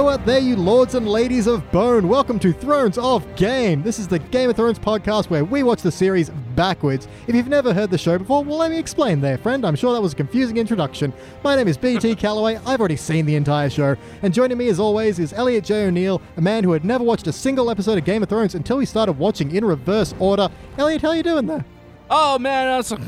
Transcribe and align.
Hello 0.00 0.12
out 0.12 0.24
there, 0.24 0.38
you 0.38 0.56
lords 0.56 0.94
and 0.94 1.06
ladies 1.06 1.46
of 1.46 1.70
bone. 1.70 2.08
Welcome 2.08 2.38
to 2.38 2.54
Thrones 2.54 2.96
of 2.96 3.36
Game. 3.36 3.82
This 3.82 3.98
is 3.98 4.08
the 4.08 4.18
Game 4.18 4.48
of 4.48 4.56
Thrones 4.56 4.78
podcast 4.78 5.28
where 5.28 5.44
we 5.44 5.62
watch 5.62 5.82
the 5.82 5.92
series 5.92 6.30
backwards. 6.56 7.06
If 7.26 7.34
you've 7.34 7.48
never 7.48 7.74
heard 7.74 7.90
the 7.90 7.98
show 7.98 8.16
before, 8.16 8.42
well, 8.42 8.56
let 8.56 8.70
me 8.70 8.78
explain 8.78 9.20
there, 9.20 9.36
friend. 9.36 9.62
I'm 9.62 9.76
sure 9.76 9.92
that 9.92 10.00
was 10.00 10.14
a 10.14 10.16
confusing 10.16 10.56
introduction. 10.56 11.12
My 11.44 11.54
name 11.54 11.68
is 11.68 11.76
BT 11.76 12.14
Calloway. 12.16 12.58
I've 12.64 12.80
already 12.80 12.96
seen 12.96 13.26
the 13.26 13.34
entire 13.34 13.68
show. 13.68 13.94
And 14.22 14.32
joining 14.32 14.56
me, 14.56 14.70
as 14.70 14.80
always, 14.80 15.18
is 15.18 15.34
Elliot 15.34 15.64
J. 15.64 15.88
O'Neill, 15.88 16.22
a 16.38 16.40
man 16.40 16.64
who 16.64 16.72
had 16.72 16.82
never 16.82 17.04
watched 17.04 17.26
a 17.26 17.32
single 17.32 17.70
episode 17.70 17.98
of 17.98 18.06
Game 18.06 18.22
of 18.22 18.30
Thrones 18.30 18.54
until 18.54 18.78
he 18.78 18.86
started 18.86 19.18
watching 19.18 19.54
in 19.54 19.66
reverse 19.66 20.14
order. 20.18 20.48
Elliot, 20.78 21.02
how 21.02 21.08
are 21.08 21.16
you 21.16 21.22
doing 21.22 21.44
there? 21.44 21.66
Oh 22.08 22.38
man, 22.38 22.78
that's 22.78 22.90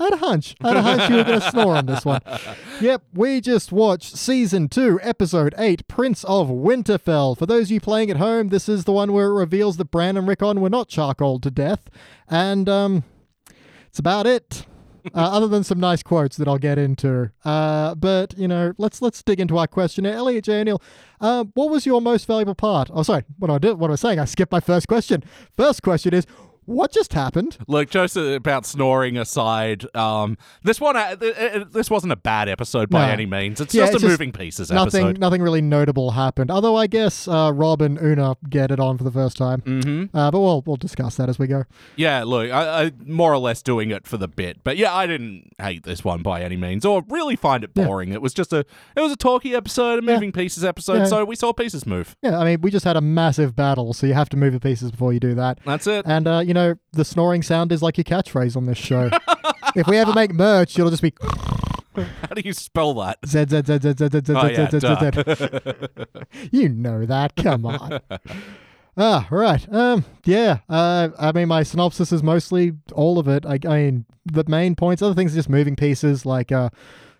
I 0.00 0.04
had 0.04 0.12
a 0.12 0.18
hunch. 0.18 0.54
I 0.62 0.68
had 0.68 0.76
a 0.76 0.82
hunch 0.82 1.10
you 1.10 1.16
were 1.16 1.24
going 1.24 1.40
to 1.40 1.50
snore 1.50 1.76
on 1.76 1.86
this 1.86 2.04
one. 2.04 2.20
Yep, 2.80 3.02
we 3.12 3.40
just 3.40 3.72
watched 3.72 4.16
season 4.16 4.68
two, 4.68 4.98
episode 5.02 5.54
eight, 5.58 5.86
Prince 5.88 6.24
of 6.24 6.48
Winterfell. 6.48 7.36
For 7.36 7.46
those 7.46 7.68
of 7.68 7.70
you 7.72 7.80
playing 7.80 8.10
at 8.10 8.16
home, 8.16 8.48
this 8.48 8.68
is 8.68 8.84
the 8.84 8.92
one 8.92 9.12
where 9.12 9.26
it 9.28 9.34
reveals 9.34 9.76
that 9.76 9.90
Bran 9.90 10.16
and 10.16 10.26
Rickon 10.28 10.60
were 10.60 10.70
not 10.70 10.88
charcoaled 10.88 11.42
to 11.44 11.50
death, 11.50 11.88
and 12.28 12.68
um, 12.68 13.04
it's 13.86 13.98
about 13.98 14.26
it. 14.26 14.66
Uh, 15.14 15.18
other 15.32 15.46
than 15.46 15.62
some 15.62 15.78
nice 15.78 16.02
quotes 16.02 16.38
that 16.38 16.48
I'll 16.48 16.56
get 16.56 16.78
into, 16.78 17.30
uh, 17.44 17.94
but 17.94 18.36
you 18.38 18.48
know, 18.48 18.72
let's 18.78 19.02
let's 19.02 19.22
dig 19.22 19.38
into 19.38 19.58
our 19.58 19.66
questionnaire. 19.66 20.14
Elliot 20.14 20.44
J. 20.44 20.60
O'Neill, 20.60 20.82
uh, 21.20 21.44
what 21.52 21.68
was 21.68 21.84
your 21.84 22.00
most 22.00 22.26
valuable 22.26 22.54
part? 22.54 22.88
Oh, 22.90 23.02
sorry, 23.02 23.24
what 23.38 23.50
I 23.50 23.58
did, 23.58 23.78
what 23.78 23.90
I 23.90 23.92
was 23.92 24.00
saying, 24.00 24.18
I 24.18 24.24
skipped 24.24 24.50
my 24.50 24.60
first 24.60 24.88
question. 24.88 25.22
First 25.58 25.82
question 25.82 26.14
is, 26.14 26.26
what 26.66 26.92
just 26.92 27.12
happened? 27.12 27.58
look. 27.68 27.90
Just 27.90 28.16
about 28.16 28.66
snoring 28.66 29.16
aside, 29.16 29.84
um, 29.94 30.36
this 30.62 30.80
one, 30.80 30.96
uh, 30.96 31.16
uh, 31.20 31.64
this 31.70 31.90
wasn't 31.90 32.12
a 32.12 32.16
bad 32.16 32.48
episode 32.48 32.90
by 32.90 33.06
No. 33.06 33.12
any 33.12 33.26
means. 33.26 33.60
It's 33.60 33.74
Yeah, 33.74 33.82
just 33.82 33.94
it's 33.94 34.02
a 34.02 34.06
just 34.06 34.10
moving 34.12 34.32
pieces 34.32 34.70
Nothing, 34.70 35.06
episode. 35.06 35.18
nothing 35.20 35.42
really 35.42 35.60
notable 35.60 36.12
happened. 36.12 36.50
Although 36.50 36.76
I 36.76 36.86
guess 36.86 37.28
uh, 37.28 37.52
Robb 37.54 37.82
and 37.82 37.98
Oona 38.00 38.36
get 38.48 38.70
it 38.70 38.80
on 38.80 38.98
for 38.98 39.04
the 39.04 39.10
first 39.12 39.36
time. 39.36 39.60
Mm-hmm. 39.62 40.16
Uh, 40.16 40.30
but 40.30 40.40
we'll 40.40 40.62
we'll 40.66 40.76
discuss 40.76 41.16
that 41.16 41.28
as 41.28 41.38
we 41.38 41.46
go. 41.46 41.64
Yeah, 41.96 42.24
look, 42.24 42.50
I, 42.50 42.84
I 42.86 42.92
more 43.06 43.32
or 43.32 43.38
less 43.38 43.62
doing 43.62 43.90
it 43.90 44.06
for 44.06 44.16
the 44.16 44.28
bit, 44.28 44.64
but 44.64 44.76
yeah, 44.76 44.94
I 44.94 45.06
didn't 45.06 45.52
hate 45.60 45.84
this 45.84 46.04
one 46.04 46.22
by 46.22 46.42
any 46.42 46.56
means, 46.56 46.84
or 46.84 47.02
really 47.08 47.36
find 47.36 47.62
it 47.64 47.70
Yeah. 47.74 47.84
boring. 47.86 48.12
It 48.12 48.22
was 48.22 48.34
just 48.34 48.52
a, 48.52 48.60
it 48.96 49.00
was 49.00 49.12
a 49.12 49.16
talky 49.16 49.54
episode, 49.54 50.02
a 50.02 50.06
Yeah. 50.06 50.14
moving 50.14 50.32
pieces 50.32 50.64
episode, 50.64 50.98
Yeah. 50.98 51.04
so 51.06 51.24
we 51.24 51.36
saw 51.36 51.52
pieces 51.52 51.86
move. 51.86 52.16
Yeah, 52.22 52.38
I 52.38 52.44
mean, 52.44 52.60
we 52.60 52.70
just 52.70 52.84
had 52.84 52.96
a 52.96 53.00
massive 53.00 53.54
battle, 53.54 53.92
so 53.92 54.06
you 54.06 54.14
have 54.14 54.28
to 54.30 54.36
move 54.36 54.52
the 54.52 54.60
pieces 54.60 54.90
before 54.90 55.12
you 55.12 55.20
do 55.20 55.34
that. 55.34 55.58
That's 55.64 55.86
it. 55.86 56.04
And 56.06 56.26
uh, 56.26 56.42
you 56.54 56.60
know, 56.60 56.74
the 56.92 57.04
snoring 57.04 57.42
sound 57.42 57.72
is 57.72 57.82
like 57.82 57.96
your 57.98 58.04
catchphrase 58.04 58.56
on 58.56 58.66
this 58.66 58.78
show. 58.78 59.10
if 59.74 59.88
we 59.88 59.96
ever 59.98 60.12
make 60.12 60.32
merch, 60.32 60.78
it'll 60.78 60.88
just 60.90 61.02
be 61.02 61.12
How 61.96 62.34
do 62.34 62.42
you 62.44 62.52
spell 62.52 62.94
that? 62.94 63.18
z 63.26 63.44
z 63.48 63.62
z 63.66 63.78
z 63.82 63.94
z 63.98 64.08
z 64.08 64.20
z 64.24 64.32
Oh, 64.36 64.48
z 64.54 64.70
z 64.70 64.80
z. 64.80 66.48
You 66.52 66.68
know 66.68 67.04
that. 67.06 67.34
Come 67.34 67.66
on. 67.66 68.00
Ah, 68.96 69.26
right. 69.32 69.66
Um, 69.72 70.04
yeah. 70.24 70.58
Uh, 70.68 71.08
I 71.18 71.32
mean, 71.32 71.48
my 71.48 71.64
synopsis 71.64 72.12
is 72.12 72.22
mostly 72.22 72.72
all 72.92 73.18
of 73.18 73.26
it. 73.26 73.44
I, 73.44 73.58
I 73.68 73.76
mean, 73.82 74.04
the 74.24 74.44
main 74.46 74.76
points. 74.76 75.02
Other 75.02 75.14
things 75.14 75.32
are 75.32 75.36
just 75.38 75.48
moving 75.50 75.74
pieces, 75.74 76.24
like 76.24 76.52
uh, 76.52 76.70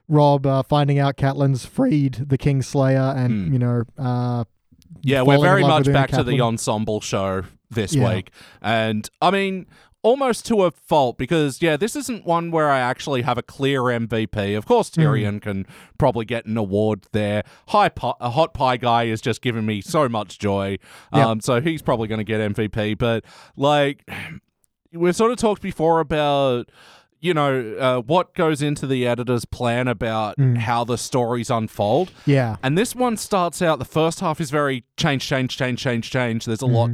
Rob 0.08 0.46
uh, 0.46 0.62
finding 0.62 1.00
out 1.00 1.16
Catelyn's 1.16 1.66
freed 1.66 2.14
the 2.28 2.38
Kingslayer, 2.38 3.16
and 3.16 3.46
Hmm. 3.48 3.52
you 3.52 3.58
know, 3.58 3.82
uh, 3.98 4.44
Yeah, 5.02 5.22
we're 5.22 5.40
very 5.40 5.62
much 5.62 5.86
back 5.86 6.10
to 6.10 6.22
the 6.22 6.40
ensemble 6.40 7.00
show 7.00 7.42
this 7.70 7.94
Yeah. 7.94 8.14
week. 8.14 8.30
And 8.62 9.08
I 9.20 9.30
mean, 9.30 9.66
almost 10.02 10.44
to 10.46 10.62
a 10.64 10.70
fault 10.70 11.16
because, 11.16 11.62
yeah, 11.62 11.76
this 11.78 11.96
isn't 11.96 12.26
one 12.26 12.50
where 12.50 12.70
I 12.70 12.78
actually 12.78 13.22
have 13.22 13.38
a 13.38 13.42
clear 13.42 13.80
MVP. 13.90 14.54
Of 14.54 14.66
course, 14.66 14.94
Hmm. 14.94 15.00
Tyrion 15.00 15.40
can 15.42 15.66
probably 15.98 16.24
get 16.26 16.44
an 16.46 16.56
award 16.58 17.06
there. 17.12 17.42
High 17.68 17.88
pi- 17.88 18.12
a 18.20 18.30
Hot 18.30 18.52
Pie 18.54 18.76
Guy 18.76 19.04
is 19.04 19.20
just 19.22 19.40
giving 19.40 19.64
me 19.66 19.80
so 19.80 20.08
much 20.08 20.38
joy. 20.38 20.76
Yeah. 21.14 21.28
Um, 21.28 21.40
so 21.40 21.60
he's 21.60 21.80
probably 21.82 22.06
going 22.08 22.18
to 22.18 22.24
get 22.24 22.40
MVP. 22.40 22.94
But, 22.98 23.24
like, 23.56 24.06
we've 24.92 25.16
sort 25.16 25.32
of 25.32 25.38
talked 25.38 25.62
before 25.62 26.00
about 26.00 26.68
you 27.24 27.32
know 27.34 27.52
uh, 27.78 28.00
what 28.02 28.34
goes 28.34 28.60
into 28.62 28.86
the 28.86 29.06
editor's 29.06 29.44
plan 29.44 29.88
about 29.88 30.36
Mm. 30.36 30.58
how 30.58 30.84
the 30.84 30.98
stories 30.98 31.48
unfold 31.50 32.10
yeah, 32.26 32.56
and 32.62 32.76
this 32.76 32.94
one 32.94 33.16
starts 33.16 33.62
out 33.62 33.78
the 33.78 33.84
first 34.00 34.20
half 34.20 34.40
is 34.40 34.50
very 34.50 34.84
change 34.96 35.26
change 35.26 35.56
change 35.56 35.80
change 35.80 36.10
change 36.10 36.44
there's 36.44 36.62
a 36.62 36.66
lot 36.66 36.90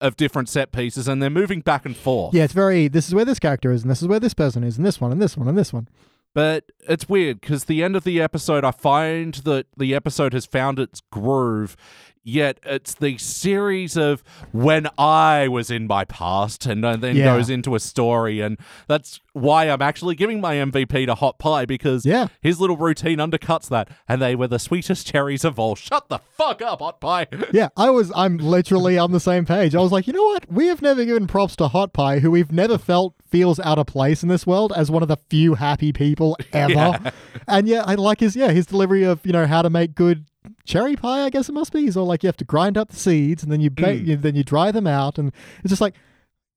of 0.00 0.16
different 0.16 0.48
set 0.48 0.70
pieces 0.70 1.08
and 1.08 1.20
they're 1.20 1.28
moving 1.42 1.60
back 1.60 1.84
and 1.84 1.96
forth 1.96 2.32
yeah. 2.34 2.44
It's 2.44 2.52
very. 2.52 2.86
This 2.88 3.08
is 3.08 3.14
where 3.14 3.24
this 3.24 3.38
character 3.40 3.72
is, 3.72 3.82
and 3.82 3.90
this 3.90 4.00
is 4.00 4.06
where 4.06 4.20
this 4.20 4.34
person 4.34 4.62
is, 4.62 4.76
and 4.76 4.86
this 4.86 5.00
one, 5.00 5.10
and 5.12 5.20
this 5.20 5.36
one, 5.36 5.48
and 5.48 5.58
this 5.58 5.72
one. 5.72 5.88
but 6.34 6.70
it's 6.88 7.08
weird 7.08 7.40
because 7.40 7.64
the 7.64 7.82
end 7.82 7.96
of 7.96 8.04
the 8.04 8.20
episode 8.20 8.62
i 8.64 8.70
find 8.70 9.34
that 9.48 9.64
the 9.76 9.94
episode 9.94 10.32
has 10.34 10.44
found 10.46 10.78
its 10.78 11.00
groove 11.10 11.74
yet 12.24 12.58
it's 12.64 12.94
the 12.94 13.16
series 13.18 13.96
of 13.96 14.22
when 14.52 14.86
i 14.98 15.46
was 15.48 15.70
in 15.70 15.86
my 15.86 16.04
past 16.04 16.66
and 16.66 16.84
uh, 16.84 16.96
then 16.96 17.16
Yeah. 17.16 17.36
goes 17.36 17.48
into 17.50 17.74
a 17.74 17.80
story 17.80 18.40
and 18.40 18.58
that's 18.86 19.20
why 19.32 19.68
i'm 19.70 19.82
actually 19.82 20.14
giving 20.14 20.40
my 20.40 20.56
mvp 20.56 21.06
to 21.06 21.14
hot 21.14 21.38
pie 21.38 21.64
because 21.64 22.04
Yeah. 22.04 22.28
his 22.40 22.60
little 22.60 22.76
routine 22.76 23.18
undercuts 23.18 23.68
that 23.68 23.88
and 24.08 24.20
they 24.20 24.34
were 24.34 24.48
the 24.48 24.58
sweetest 24.58 25.06
cherries 25.06 25.44
of 25.44 25.58
all 25.58 25.74
shut 25.74 26.08
the 26.08 26.18
fuck 26.18 26.60
up 26.62 26.80
hot 26.80 27.00
pie 27.00 27.26
Yeah, 27.52 27.68
I 27.76 27.90
was. 27.90 28.12
I'm 28.14 28.36
literally 28.38 28.98
on 28.98 29.12
the 29.12 29.20
same 29.20 29.46
page. 29.46 29.74
I 29.74 29.80
was 29.80 29.90
like, 29.92 30.06
you 30.06 30.12
know 30.12 30.24
what? 30.24 30.50
We 30.52 30.66
have 30.66 30.82
never 30.82 31.04
given 31.04 31.26
props 31.26 31.56
to 31.56 31.68
Hot 31.68 31.92
Pie, 31.92 32.18
who 32.18 32.30
we've 32.30 32.52
never 32.52 32.76
felt 32.78 33.14
feels 33.26 33.58
out 33.60 33.78
of 33.78 33.86
place 33.86 34.22
in 34.22 34.28
this 34.28 34.46
world 34.46 34.72
as 34.76 34.90
one 34.90 35.02
of 35.02 35.08
the 35.08 35.16
few 35.30 35.54
happy 35.54 35.92
people 35.92 36.36
ever. 36.52 36.72
Yeah. 36.72 37.10
And 37.46 37.66
yeah, 37.68 37.82
I 37.86 37.94
like 37.94 38.20
his 38.20 38.36
yeah 38.36 38.50
his 38.50 38.66
delivery 38.66 39.02
of 39.04 39.24
you 39.24 39.32
know 39.32 39.46
how 39.46 39.62
to 39.62 39.70
make 39.70 39.94
good 39.94 40.26
cherry 40.64 40.96
pie. 40.96 41.24
I 41.24 41.30
guess 41.30 41.48
it 41.48 41.52
must 41.52 41.72
be. 41.72 41.80
He's 41.82 41.96
all 41.96 42.06
like, 42.06 42.22
you 42.22 42.28
have 42.28 42.36
to 42.38 42.44
grind 42.44 42.76
up 42.78 42.88
the 42.90 42.96
seeds 42.96 43.42
and 43.42 43.50
then 43.52 43.60
you, 43.60 43.70
ba- 43.70 43.82
Mm. 43.96 44.06
you 44.06 44.16
then 44.16 44.34
you 44.36 44.44
dry 44.44 44.70
them 44.72 44.86
out, 44.86 45.18
and 45.18 45.32
it's 45.62 45.70
just 45.70 45.80
like. 45.80 45.94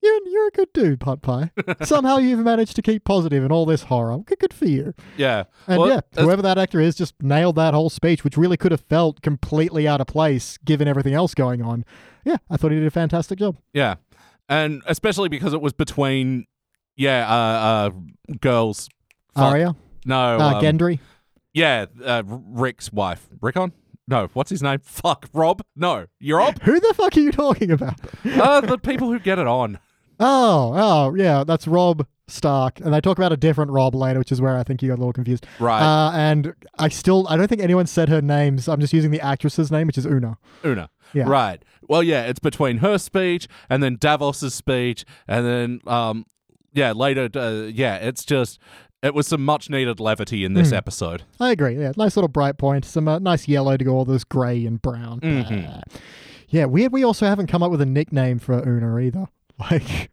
You're, 0.04 0.18
you're 0.28 0.48
a 0.48 0.50
good 0.50 0.72
dude, 0.72 0.98
pot 0.98 1.22
Pie. 1.22 1.52
Somehow 1.84 2.16
you've 2.16 2.40
managed 2.40 2.74
to 2.74 2.82
keep 2.82 3.04
positive 3.04 3.44
in 3.44 3.52
all 3.52 3.64
this 3.64 3.84
horror. 3.84 4.18
Good, 4.26 4.40
good 4.40 4.52
for 4.52 4.64
you. 4.64 4.94
Yeah. 5.16 5.44
And 5.68 5.78
Well, 5.78 5.88
yeah, 5.90 6.00
whoever 6.20 6.42
that 6.42 6.58
actor 6.58 6.80
is 6.80 6.96
just 6.96 7.14
nailed 7.22 7.54
that 7.54 7.72
whole 7.72 7.88
speech, 7.88 8.24
which 8.24 8.36
really 8.36 8.56
could 8.56 8.72
have 8.72 8.80
felt 8.80 9.22
completely 9.22 9.86
out 9.86 10.00
of 10.00 10.08
place 10.08 10.58
given 10.64 10.88
everything 10.88 11.14
else 11.14 11.34
going 11.34 11.62
on. 11.62 11.84
Yeah, 12.24 12.38
I 12.50 12.56
thought 12.56 12.72
he 12.72 12.78
did 12.78 12.86
a 12.88 12.90
fantastic 12.90 13.38
job. 13.38 13.58
Yeah. 13.72 13.94
And 14.48 14.82
especially 14.88 15.28
because 15.28 15.54
it 15.54 15.60
was 15.60 15.72
between, 15.72 16.46
yeah, 16.96 17.24
uh, 17.32 17.36
uh, 17.36 17.90
girls. 18.40 18.88
Arya, 19.36 19.76
No. 20.04 20.36
uh, 20.40 20.54
um, 20.54 20.62
Gendry. 20.64 20.98
Yeah, 21.54 21.86
uh, 22.04 22.24
Rick's 22.26 22.92
wife. 22.92 23.28
Rickon? 23.40 23.72
No, 24.08 24.28
what's 24.32 24.50
his 24.50 24.62
name? 24.62 24.80
Fuck. 24.82 25.28
Rob? 25.32 25.62
No. 25.76 26.06
You're 26.18 26.38
Rob? 26.38 26.60
Who 26.62 26.80
the 26.80 26.94
fuck 26.94 27.16
are 27.16 27.20
you 27.20 27.32
talking 27.32 27.70
about? 27.70 28.00
uh, 28.24 28.60
the 28.60 28.78
people 28.78 29.10
who 29.10 29.18
get 29.18 29.38
it 29.38 29.46
on. 29.46 29.78
Oh, 30.18 30.72
oh, 30.74 31.14
yeah, 31.14 31.44
that's 31.44 31.66
Robb 31.66 32.06
Stark, 32.28 32.80
and 32.80 32.92
they 32.94 33.00
talk 33.00 33.18
about 33.18 33.32
a 33.32 33.36
different 33.36 33.70
Rob 33.70 33.94
later, 33.94 34.18
which 34.18 34.30
is 34.32 34.40
where 34.40 34.56
I 34.56 34.62
think 34.62 34.82
you 34.82 34.88
got 34.88 34.96
a 34.96 35.02
little 35.02 35.12
confused. 35.12 35.46
Right. 35.58 35.82
Uh, 35.82 36.12
and 36.12 36.54
I 36.78 36.88
still, 36.88 37.26
I 37.28 37.36
don't 37.36 37.48
think 37.48 37.60
anyone 37.60 37.86
said 37.86 38.08
her 38.08 38.22
name, 38.22 38.58
so 38.58 38.72
I'm 38.72 38.80
just 38.80 38.92
using 38.92 39.10
the 39.10 39.20
actress's 39.20 39.70
name, 39.72 39.86
which 39.86 39.98
is 39.98 40.06
Oona. 40.06 40.38
Oona. 40.64 40.90
Yeah. 41.12 41.24
Right. 41.26 41.62
Well, 41.88 42.02
yeah, 42.02 42.24
it's 42.24 42.38
between 42.40 42.78
her 42.78 42.98
speech 42.98 43.48
and 43.68 43.82
then 43.82 43.96
Davos's 43.96 44.54
speech, 44.54 45.04
and 45.26 45.44
then, 45.46 45.80
um, 45.86 46.26
yeah, 46.72 46.92
later, 46.92 47.28
uh, 47.34 47.68
yeah, 47.72 47.96
it's 47.96 48.24
just, 48.24 48.58
it 49.02 49.14
was 49.14 49.26
some 49.26 49.44
much 49.44 49.68
needed 49.70 49.98
levity 50.00 50.44
in 50.44 50.54
this 50.54 50.70
Hmm. 50.70 50.76
episode. 50.76 51.22
I 51.40 51.50
agree. 51.50 51.78
Yeah, 51.78 51.92
nice 51.96 52.16
little 52.16 52.28
bright 52.28 52.58
point. 52.58 52.84
Some 52.84 53.08
uh, 53.08 53.18
nice 53.18 53.48
yellow 53.48 53.76
to 53.76 53.84
go 53.84 53.94
all 53.96 54.04
this 54.04 54.24
grey 54.24 54.64
and 54.66 54.80
brown. 54.80 55.20
Mhm. 55.20 55.76
Uh, 55.76 55.80
yeah, 56.48 56.66
weird. 56.66 56.92
We 56.92 57.02
also 57.04 57.26
haven't 57.26 57.46
come 57.48 57.62
up 57.62 57.70
with 57.70 57.80
a 57.80 57.86
nickname 57.86 58.38
for 58.38 58.54
Oona 58.54 58.98
either. 58.98 59.26
Like, 59.70 60.10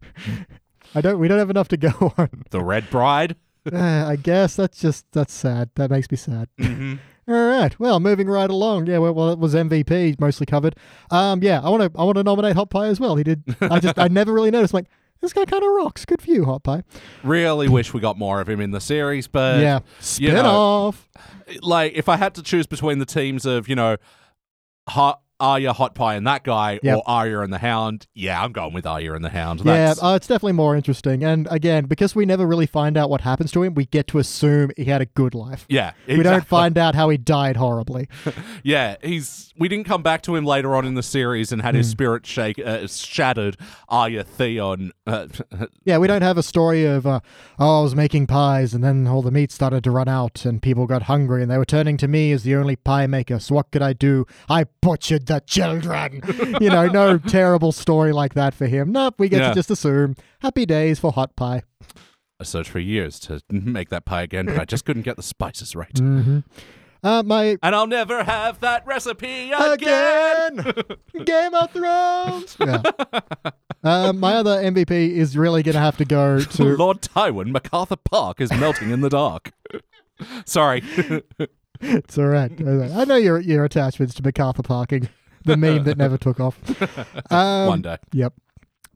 I 0.94 1.00
don't. 1.00 1.18
We 1.18 1.26
don't 1.26 1.38
have 1.38 1.50
enough 1.50 1.68
to 1.68 1.76
go 1.76 2.12
on. 2.18 2.28
The 2.50 2.60
Red 2.62 2.90
Bride. 2.90 3.36
Uh, 3.70 4.06
I 4.08 4.16
guess 4.16 4.56
that's 4.56 4.80
just 4.80 5.04
that's 5.12 5.34
sad. 5.34 5.68
That 5.74 5.90
makes 5.90 6.10
me 6.10 6.16
sad. 6.16 6.48
hmm 6.58 6.94
All 7.28 7.34
right. 7.58 7.78
Well, 7.78 8.00
moving 8.00 8.26
right 8.26 8.48
along. 8.48 8.86
Yeah. 8.86 8.96
Well, 8.98 9.12
well 9.12 9.30
it 9.30 9.38
was 9.38 9.54
MVP 9.54 10.18
mostly 10.18 10.46
covered. 10.46 10.76
Um. 11.10 11.42
Yeah. 11.42 11.60
I 11.62 11.68
want 11.68 11.82
to. 11.92 12.00
I 12.00 12.04
want 12.04 12.16
to 12.16 12.22
nominate 12.24 12.56
Hot 12.56 12.70
Pie 12.70 12.86
as 12.86 12.98
well. 12.98 13.16
He 13.16 13.22
did. 13.24 13.42
I 13.60 13.78
just. 13.78 13.98
I 13.98 14.08
never 14.08 14.32
really 14.32 14.50
noticed. 14.50 14.72
like 14.72 14.86
this 15.20 15.32
guy 15.32 15.44
kind 15.44 15.62
of 15.62 15.70
rocks. 15.70 16.04
Good 16.04 16.22
for 16.22 16.30
you, 16.30 16.44
Hot 16.44 16.62
Pie. 16.62 16.82
Really 17.22 17.68
wish 17.68 17.92
we 17.92 18.00
got 18.00 18.18
more 18.18 18.40
of 18.40 18.48
him 18.48 18.60
in 18.60 18.70
the 18.70 18.80
series, 18.80 19.26
but 19.26 19.60
yeah. 19.60 19.80
Spin 20.00 20.34
know, 20.34 20.44
off. 20.44 21.08
like 21.62 21.92
if 21.94 22.08
I 22.08 22.16
had 22.16 22.34
to 22.36 22.42
choose 22.42 22.66
between 22.66 22.98
the 22.98 23.06
teams 23.06 23.46
of 23.46 23.68
you 23.68 23.76
know, 23.76 23.96
hot 24.88 25.20
Arya, 25.40 25.72
Hot 25.72 25.94
Pie, 25.94 26.14
and 26.16 26.26
that 26.26 26.44
guy, 26.44 26.78
Yep. 26.82 26.98
or 26.98 27.02
Arya 27.06 27.40
and 27.40 27.52
the 27.52 27.58
Hound, 27.58 28.06
yeah, 28.14 28.42
I'm 28.42 28.52
going 28.52 28.72
with 28.72 28.86
Arya 28.86 29.14
and 29.14 29.24
the 29.24 29.30
Hound. 29.30 29.62
Yeah, 29.64 29.94
uh, 30.00 30.14
it's 30.14 30.26
definitely 30.26 30.52
more 30.52 30.76
interesting. 30.76 31.24
And 31.24 31.48
again, 31.50 31.86
because 31.86 32.14
we 32.14 32.26
never 32.26 32.46
really 32.46 32.66
find 32.66 32.96
out 32.96 33.08
what 33.10 33.22
happens 33.22 33.50
to 33.52 33.62
him, 33.62 33.74
we 33.74 33.86
get 33.86 34.06
to 34.08 34.18
assume 34.18 34.70
he 34.76 34.84
had 34.84 35.00
a 35.00 35.06
good 35.06 35.34
life. 35.34 35.66
yeah, 35.68 35.92
We 36.06 36.22
don't 36.22 36.46
find 36.46 36.76
out 36.78 36.94
how 36.94 37.08
he 37.08 37.16
died 37.16 37.56
horribly. 37.56 38.08
Yeah, 38.62 38.96
he's. 39.02 39.52
We 39.58 39.68
didn't 39.68 39.84
come 39.84 40.02
back 40.02 40.22
to 40.22 40.36
him 40.36 40.44
later 40.44 40.74
on 40.76 40.86
in 40.86 40.94
the 40.94 41.02
series 41.02 41.52
and 41.52 41.62
had 41.62 41.74
Hmm. 41.74 41.78
his 41.78 41.90
spirit 41.90 42.26
shake 42.26 42.58
uh, 42.58 42.86
shattered. 42.86 43.56
Arya 43.88 44.24
Theon. 44.24 44.92
Uh, 45.06 45.26
Yeah, 45.84 45.98
we 45.98 46.06
don't 46.06 46.22
have 46.22 46.36
a 46.38 46.42
story 46.42 46.84
of, 46.84 47.06
uh, 47.06 47.20
oh, 47.58 47.80
I 47.80 47.82
was 47.82 47.94
making 47.94 48.26
pies 48.26 48.74
and 48.74 48.82
then 48.84 49.06
all 49.06 49.22
the 49.22 49.30
meat 49.30 49.50
started 49.50 49.82
to 49.84 49.90
run 49.90 50.08
out 50.08 50.44
and 50.44 50.62
people 50.62 50.86
got 50.86 51.04
hungry 51.04 51.42
and 51.42 51.50
they 51.50 51.58
were 51.58 51.64
turning 51.64 51.96
to 51.98 52.08
me 52.08 52.32
as 52.32 52.42
the 52.42 52.54
only 52.54 52.76
pie 52.76 53.06
maker. 53.06 53.38
So 53.38 53.54
what 53.54 53.70
could 53.70 53.82
I 53.82 53.92
do? 53.92 54.26
I 54.48 54.64
butchered 54.82 55.26
the 55.30 55.40
children. 55.46 56.20
you 56.60 56.68
know, 56.70 56.86
no 56.88 57.18
terrible 57.38 57.72
story 57.72 58.12
like 58.12 58.34
that 58.34 58.52
for 58.54 58.66
him. 58.66 58.90
Nope, 58.92 59.14
we 59.18 59.28
get 59.28 59.40
Yeah. 59.40 59.48
to 59.50 59.54
just 59.54 59.70
assume 59.70 60.16
happy 60.40 60.66
days 60.66 60.98
for 60.98 61.12
hot 61.12 61.36
pie. 61.36 61.62
I 62.40 62.44
searched 62.44 62.70
for 62.70 62.78
years 62.80 63.18
to 63.20 63.40
make 63.50 63.88
that 63.90 64.04
pie 64.04 64.22
again, 64.22 64.46
but 64.46 64.58
I 64.58 64.64
just 64.64 64.84
couldn't 64.84 65.02
get 65.02 65.16
the 65.16 65.22
spices 65.22 65.76
right. 65.76 65.96
hmm 65.96 66.38
Uh, 67.02 67.22
my 67.22 67.56
And 67.62 67.74
I'll 67.74 67.86
never 67.86 68.24
have 68.24 68.60
that 68.60 68.84
recipe 68.86 69.52
again. 69.52 70.58
again. 70.58 70.74
Game 71.24 71.54
of 71.54 71.70
Thrones. 71.70 72.56
Yeah. 72.60 72.82
Uh, 73.82 74.12
my 74.12 74.34
other 74.34 74.62
MVP 74.62 74.90
is 74.90 75.36
really 75.36 75.62
going 75.62 75.74
to 75.74 75.80
have 75.80 75.96
to 75.98 76.04
go 76.04 76.40
to. 76.40 76.64
Lord 76.76 77.00
Tywin, 77.02 77.50
MacArthur 77.52 77.96
Park 77.96 78.40
is 78.40 78.50
melting 78.52 78.90
in 78.90 79.00
the 79.00 79.08
dark. 79.08 79.52
Sorry. 80.44 80.82
It's 81.80 82.18
all 82.18 82.26
right. 82.26 82.50
I 82.60 83.04
know 83.04 83.16
your 83.16 83.40
your 83.40 83.64
attachments 83.64 84.14
to 84.14 84.22
MacArthur 84.22 84.62
parking, 84.62 85.08
the 85.44 85.56
meme 85.56 85.84
that 85.84 85.96
never 86.04 86.18
took 86.18 86.38
off. 86.40 86.58
Um, 87.30 87.66
One 87.66 87.82
day. 87.82 87.96
Yep. 88.12 88.34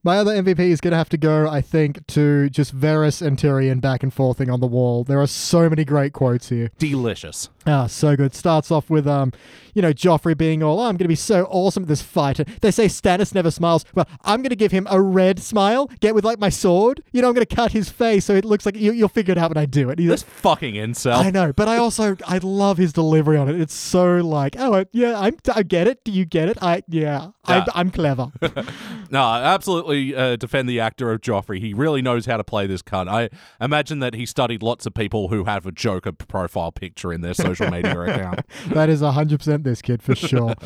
My 0.05 0.19
other 0.19 0.33
MVP 0.33 0.59
is 0.59 0.83
going 0.83 0.93
to 0.93 0.99
have 0.99 1.09
to 1.09 1.17
go, 1.17 1.49
I 1.49 1.63
think, 1.63 2.07
to 2.09 2.51
just 2.51 2.79
Varys 2.79 3.27
and 3.27 3.39
Tyrion 3.39 3.81
back 3.81 4.03
and 4.03 4.13
forthing 4.13 4.53
on 4.53 4.61
the 4.61 4.67
wall. 4.67 5.03
There 5.03 5.19
are 5.19 5.27
so 5.27 5.71
many 5.71 5.83
great 5.87 6.13
quotes 6.13 6.51
here. 6.51 6.71
Delicious. 6.79 7.49
Ah, 7.67 7.87
so 7.87 8.15
good. 8.15 8.35
Starts 8.35 8.71
off 8.71 8.91
with, 8.91 9.07
um, 9.07 9.33
you 9.73 9.81
know, 9.81 9.95
Joffrey 9.95 10.37
being 10.37 10.63
all, 10.63 10.79
oh, 10.79 10.83
I'm 10.83 10.99
going 10.99 11.05
to 11.05 11.09
be 11.09 11.15
so 11.15 11.45
awesome 11.45 11.85
at 11.85 11.89
this 11.89 12.03
fight. 12.03 12.37
They 12.61 12.71
say 12.71 12.85
Stannis 12.85 13.35
never 13.35 13.51
smiles. 13.51 13.87
Well, 13.95 14.07
I'm 14.23 14.43
going 14.43 14.51
to 14.51 14.57
give 14.57 14.73
him 14.73 14.87
a 14.91 15.01
red 15.01 15.41
smile, 15.41 15.87
get 16.01 16.15
with, 16.15 16.23
like, 16.23 16.39
my 16.39 16.51
sword. 16.51 17.03
You 17.13 17.23
know, 17.23 17.29
I'm 17.29 17.35
going 17.35 17.47
to 17.47 17.57
cut 17.57 17.73
his 17.73 17.89
face 17.89 18.27
so 18.27 18.35
it 18.35 18.45
looks 18.45 18.67
like 18.67 18.77
you, 18.77 18.93
you'll 18.93 19.09
figure 19.09 19.33
it 19.33 19.39
out 19.39 19.49
when 19.49 19.57
I 19.57 19.65
do 19.65 19.89
it. 19.89 19.99
He's 19.99 20.11
This 20.11 20.23
fucking 20.23 20.75
incel. 20.75 21.17
I 21.17 21.31
know, 21.31 21.55
but 21.55 21.67
I 21.67 21.79
also 21.79 22.19
I 22.27 22.39
love 22.43 22.77
his 22.77 22.93
delivery 22.93 23.39
on 23.39 23.49
it. 23.49 23.59
It's 23.59 23.75
so 23.75 24.17
like, 24.17 24.57
oh 24.59 24.85
yeah, 24.93 25.19
I'm 25.19 25.37
I 25.55 25.63
get 25.63 25.87
it. 25.87 26.05
Do 26.05 26.13
you 26.13 26.27
get 26.27 26.51
it? 26.51 26.59
I 26.61 26.83
yeah, 26.89 27.31
Yeah. 27.49 27.65
I'm 27.75 27.91
clever. 27.91 28.31
No, 29.15 29.23
I 29.23 29.45
absolutely 29.45 30.13
uh, 30.13 30.35
defend 30.35 30.69
the 30.69 30.81
actor 30.81 31.13
of 31.13 31.21
Joffrey. 31.21 31.61
He 31.61 31.73
really 31.73 32.03
knows 32.03 32.27
how 32.27 32.37
to 32.37 32.43
play 32.43 32.67
this 32.67 32.83
cunt. 32.83 33.09
I 33.09 33.31
imagine 33.65 34.01
that 34.01 34.13
he 34.15 34.27
studied 34.27 34.61
lots 34.61 34.87
of 34.87 34.95
people 34.95 35.29
who 35.29 35.45
have 35.45 35.67
a 35.67 35.71
Joker 35.71 36.11
profile 36.11 36.73
picture 36.73 37.13
in 37.13 37.21
their 37.21 37.33
social 37.33 37.71
media 37.71 37.97
account. 38.01 38.41
that 38.71 38.89
is 38.89 39.03
hundred 39.03 39.39
percent 39.39 39.63
this 39.63 39.81
kid 39.83 40.03
for 40.03 40.17
sure. 40.17 40.55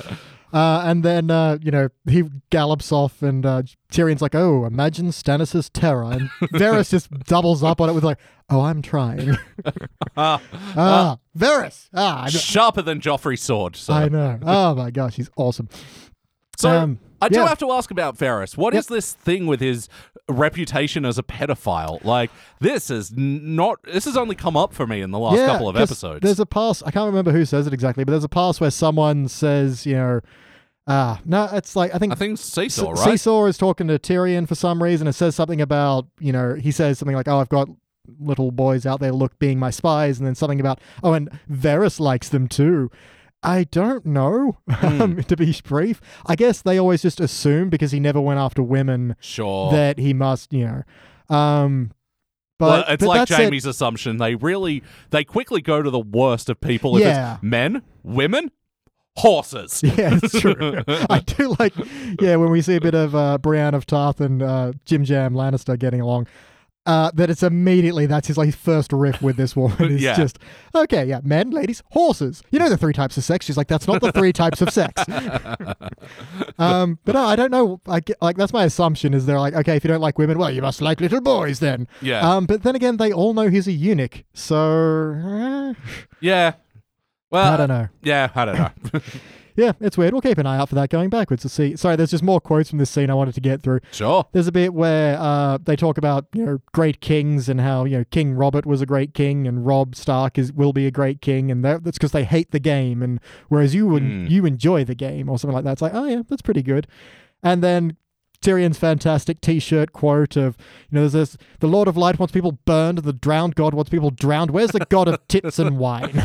Uh, 0.51 0.81
and 0.87 1.03
then 1.03 1.31
uh, 1.31 1.59
you 1.61 1.71
know 1.71 1.91
he 2.09 2.25
gallops 2.49 2.91
off, 2.91 3.21
and 3.21 3.45
uh, 3.45 3.61
Tyrion's 3.93 4.23
like, 4.23 4.35
"Oh, 4.35 4.65
imagine 4.65 5.09
Stannis's 5.09 5.69
terror." 5.69 6.11
And 6.11 6.31
Varys 6.55 6.89
just 6.91 7.11
doubles 7.25 7.63
up 7.63 7.83
on 7.83 7.91
it 7.91 7.93
with 7.93 8.03
like, 8.03 8.19
"Oh, 8.49 8.63
I'm 8.63 8.81
trying." 8.81 9.37
Ah, 10.17 10.41
ah, 10.75 11.19
Varys. 11.37 11.91
Ah, 11.93 12.29
sharper 12.29 12.81
than 12.81 12.99
Joffrey's 12.99 13.43
sword. 13.43 13.77
So, 13.77 13.93
I 13.93 14.09
know. 14.09 14.39
Oh 14.41 14.75
my 14.75 14.91
gosh, 14.91 15.17
he's 15.17 15.29
awesome. 15.37 15.69
so 16.57 16.71
um, 16.71 16.99
I 17.21 17.29
do 17.29 17.41
yeah. 17.41 17.49
have 17.49 17.59
to 17.59 17.73
ask 17.73 17.91
about 17.91 18.17
Varys. 18.17 18.57
What 18.57 18.75
is 18.75 18.87
Yep. 18.89 18.97
this 18.97 19.13
thing 19.15 19.47
with 19.47 19.61
his 19.61 19.89
reputation 20.29 21.05
as 21.05 21.19
a 21.19 21.23
pedophile? 21.23 22.03
Like 22.05 22.31
this 22.61 22.91
is 22.91 23.13
not. 23.17 23.83
This 23.85 24.05
has 24.05 24.17
only 24.17 24.35
come 24.35 24.57
up 24.57 24.73
for 24.73 24.87
me 24.87 25.01
in 25.01 25.11
the 25.11 25.19
last 25.19 25.39
couple 25.47 25.69
of 25.69 25.77
episodes. 25.77 26.21
There's 26.23 26.41
a 26.41 26.47
pass. 26.47 26.83
I 26.83 26.91
can't 26.91 27.07
remember 27.07 27.33
who 27.33 27.45
says 27.45 27.67
it 27.67 27.73
exactly, 27.73 28.05
but 28.05 28.13
there's 28.13 28.25
a 28.25 28.29
pass 28.29 28.61
where 28.61 28.71
someone 28.71 29.29
says, 29.29 29.85
you 29.85 29.95
know, 29.95 30.21
ah, 30.87 31.21
no, 31.25 31.49
it's 31.53 31.75
like 31.77 31.95
I 31.95 31.99
think 31.99 32.13
I 32.13 32.17
think 32.17 32.39
Seesaw, 32.39 32.91
right? 32.93 33.11
Seesaw 33.11 33.47
is 33.47 33.59
talking 33.59 33.89
to 33.89 33.99
Tyrion 33.99 34.47
for 34.47 34.55
some 34.55 34.83
reason. 34.83 35.07
It 35.07 35.15
says 35.15 35.35
something 35.35 35.61
about, 35.61 36.07
you 36.21 36.33
know, 36.33 36.55
he 36.55 36.71
says 36.71 36.99
something 36.99 37.17
like, 37.17 37.29
"Oh, 37.29 37.39
I've 37.39 37.49
got 37.49 37.69
little 38.21 38.51
boys 38.51 38.87
out 38.87 39.01
there 39.01 39.13
look 39.13 39.39
being 39.39 39.59
my 39.59 39.71
spies," 39.71 40.19
and 40.19 40.27
then 40.27 40.35
something 40.35 40.61
about, 40.61 40.81
"Oh, 41.03 41.13
and 41.15 41.31
Varys 41.51 42.01
likes 42.01 42.29
them 42.29 42.49
too." 42.49 42.91
I 43.43 43.65
don't 43.65 44.05
know. 44.07 44.59
Hmm. 44.71 45.03
Um, 45.03 45.23
to 45.25 45.37
be 45.37 45.55
brief, 45.65 46.01
I 46.27 46.37
guess 46.37 46.63
they 46.63 46.79
always 46.79 47.03
just 47.03 47.21
assume 47.21 47.69
because 47.69 47.91
he 47.93 47.99
never 48.01 48.21
went 48.21 48.39
after 48.39 48.63
women 48.63 49.17
Sure. 49.21 49.73
that 49.73 49.99
he 49.99 50.13
must, 50.15 50.53
you 50.53 50.67
know. 51.29 51.35
Um, 51.37 51.93
but 52.59 52.67
well, 52.67 52.85
it's 52.95 53.01
but 53.05 53.09
like 53.09 53.29
Jaime's 53.29 53.67
assumption. 53.67 54.17
They 54.19 54.35
really, 54.35 54.83
they 55.11 55.25
quickly 55.25 55.61
go 55.61 55.83
to 55.83 55.91
the 55.91 55.99
worst 56.01 56.49
of 56.49 56.61
people. 56.61 56.97
If 56.97 57.03
Yeah. 57.05 57.35
it's 57.35 57.43
men, 57.43 57.83
women, 58.05 58.51
horses. 59.17 59.83
Yeah, 59.85 60.19
it's 60.23 60.39
true. 60.41 60.83
I 60.89 61.21
do 61.21 61.55
like, 61.59 61.75
yeah, 62.21 62.37
when 62.37 62.51
we 62.51 62.63
see 62.63 62.77
a 62.77 62.81
bit 62.81 62.95
of 62.95 63.15
uh, 63.17 63.39
Brienne 63.39 63.75
of 63.75 63.85
Tarth 63.87 64.21
and 64.21 64.43
uh, 64.43 64.73
Jim 64.85 65.05
Jam 65.05 65.35
Lannister 65.35 65.79
getting 65.79 66.01
along, 66.01 66.27
uh, 66.89 67.11
that 67.15 67.29
it's 67.31 67.43
immediately 67.43 68.07
that's 68.07 68.27
his 68.29 68.37
like 68.39 68.55
first 68.55 68.93
riff 68.93 69.21
with 69.23 69.37
this 69.37 69.55
woman. 69.55 69.77
It's 69.93 70.03
Yeah. 70.03 70.17
just 70.17 70.39
okay, 70.75 71.05
yeah, 71.05 71.21
men, 71.23 71.51
ladies, 71.51 71.83
horses. 71.91 72.43
You 72.51 72.59
know 72.59 72.69
the 72.69 72.77
three 72.79 72.93
types 72.95 73.17
of 73.17 73.23
sex. 73.25 73.45
She's 73.47 73.57
like, 73.57 73.69
that's 73.69 73.87
not 73.87 74.01
the 74.01 74.11
three 74.11 74.33
types 74.33 74.61
of 74.63 74.71
sex. 74.71 75.05
um, 76.59 76.99
but 77.05 77.15
no, 77.15 77.25
I 77.25 77.37
don't 77.37 77.51
know. 77.51 77.81
I 77.87 78.01
get, 78.01 78.17
like 78.23 78.37
that's 78.37 78.53
my 78.53 78.65
assumption 78.65 79.15
is 79.15 79.27
they're 79.27 79.39
like, 79.41 79.55
okay, 79.55 79.77
if 79.77 79.85
you 79.85 79.89
don't 79.89 80.01
like 80.01 80.19
women, 80.19 80.39
well, 80.39 80.51
you 80.51 80.63
must 80.63 80.81
like 80.81 81.01
little 81.01 81.21
boys 81.21 81.61
then. 81.61 81.87
Yeah. 82.01 82.21
Um, 82.29 82.47
but 82.47 82.63
then 82.63 82.75
again, 82.75 82.97
they 82.97 83.13
all 83.13 83.35
know 83.35 83.49
he's 83.49 83.69
a 83.69 83.73
eunuch, 83.73 84.25
so 84.33 85.13
eh, 85.15 85.75
yeah. 86.21 86.53
Well, 87.31 87.53
I 87.53 87.57
don't 87.59 87.69
know. 87.69 87.89
Yeah, 88.03 88.31
I 88.35 88.45
don't 88.47 88.57
know. 88.59 89.01
Yeah, 89.59 89.73
it's 89.81 89.99
weird. 89.99 90.13
We'll 90.13 90.23
keep 90.23 90.39
an 90.39 90.47
eye 90.47 90.57
out 90.57 90.69
for 90.69 90.77
that 90.77 90.89
going 90.89 91.11
backwards 91.11 91.43
to 91.43 91.49
see. 91.49 91.77
Sorry, 91.77 91.97
there's 91.97 92.13
just 92.13 92.23
more 92.23 92.41
quotes 92.41 92.71
from 92.71 92.79
this 92.79 92.89
scene 92.91 93.11
I 93.11 93.15
wanted 93.15 93.35
to 93.35 93.41
get 93.41 93.61
through. 93.61 93.81
sure. 93.93 94.25
There's 94.33 94.47
a 94.47 94.53
bit 94.53 94.73
where 94.73 95.19
uh, 95.19 95.59
they 95.63 95.75
talk 95.77 95.99
about 95.99 96.27
you 96.33 96.47
know 96.47 96.59
great 96.73 97.01
kings 97.01 97.49
and 97.49 97.61
how 97.61 97.85
you 97.85 97.99
know 97.99 98.05
King 98.11 98.35
Robert 98.35 98.65
was 98.65 98.81
a 98.81 98.87
great 98.87 99.15
king 99.15 99.47
and 99.49 99.67
Robb 99.67 99.97
Stark 99.97 100.39
is 100.39 100.53
will 100.53 100.73
be 100.73 100.87
a 100.87 100.91
great 100.91 101.21
king 101.21 101.51
and 101.51 101.65
that's 101.65 101.83
because 101.99 102.13
they 102.13 102.25
hate 102.25 102.53
the 102.53 102.61
game 102.61 103.03
and 103.03 103.21
whereas 103.49 103.75
you 103.75 103.87
would 103.89 104.03
Hmm. 104.03 104.27
you 104.29 104.47
enjoy 104.47 104.85
the 104.85 104.95
game 104.95 105.29
or 105.29 105.39
something 105.39 105.55
like 105.55 105.65
that. 105.65 105.73
It's 105.73 105.83
like 105.83 105.95
oh 105.95 106.05
yeah, 106.05 106.23
that's 106.29 106.43
pretty 106.43 106.63
good. 106.63 106.87
And 107.43 107.63
then 107.63 107.97
Tyrion's 108.41 108.79
fantastic 108.79 109.41
T-shirt 109.41 109.93
quote 109.93 110.37
of 110.37 110.57
you 110.91 110.97
know 110.97 111.01
there's 111.07 111.13
this 111.13 111.37
the 111.61 111.67
Lord 111.67 111.89
of 111.89 111.97
Light 111.97 112.19
wants 112.19 112.33
people 112.33 112.53
burned, 112.53 112.99
the 112.99 113.13
drowned 113.13 113.55
God 113.55 113.75
wants 113.75 113.91
people 113.91 114.11
drowned. 114.11 114.51
Where's 114.51 114.71
the 114.71 114.87
God 114.89 115.09
of 115.09 115.19
tits 115.29 115.59
and 115.59 115.79
wine? 115.79 116.25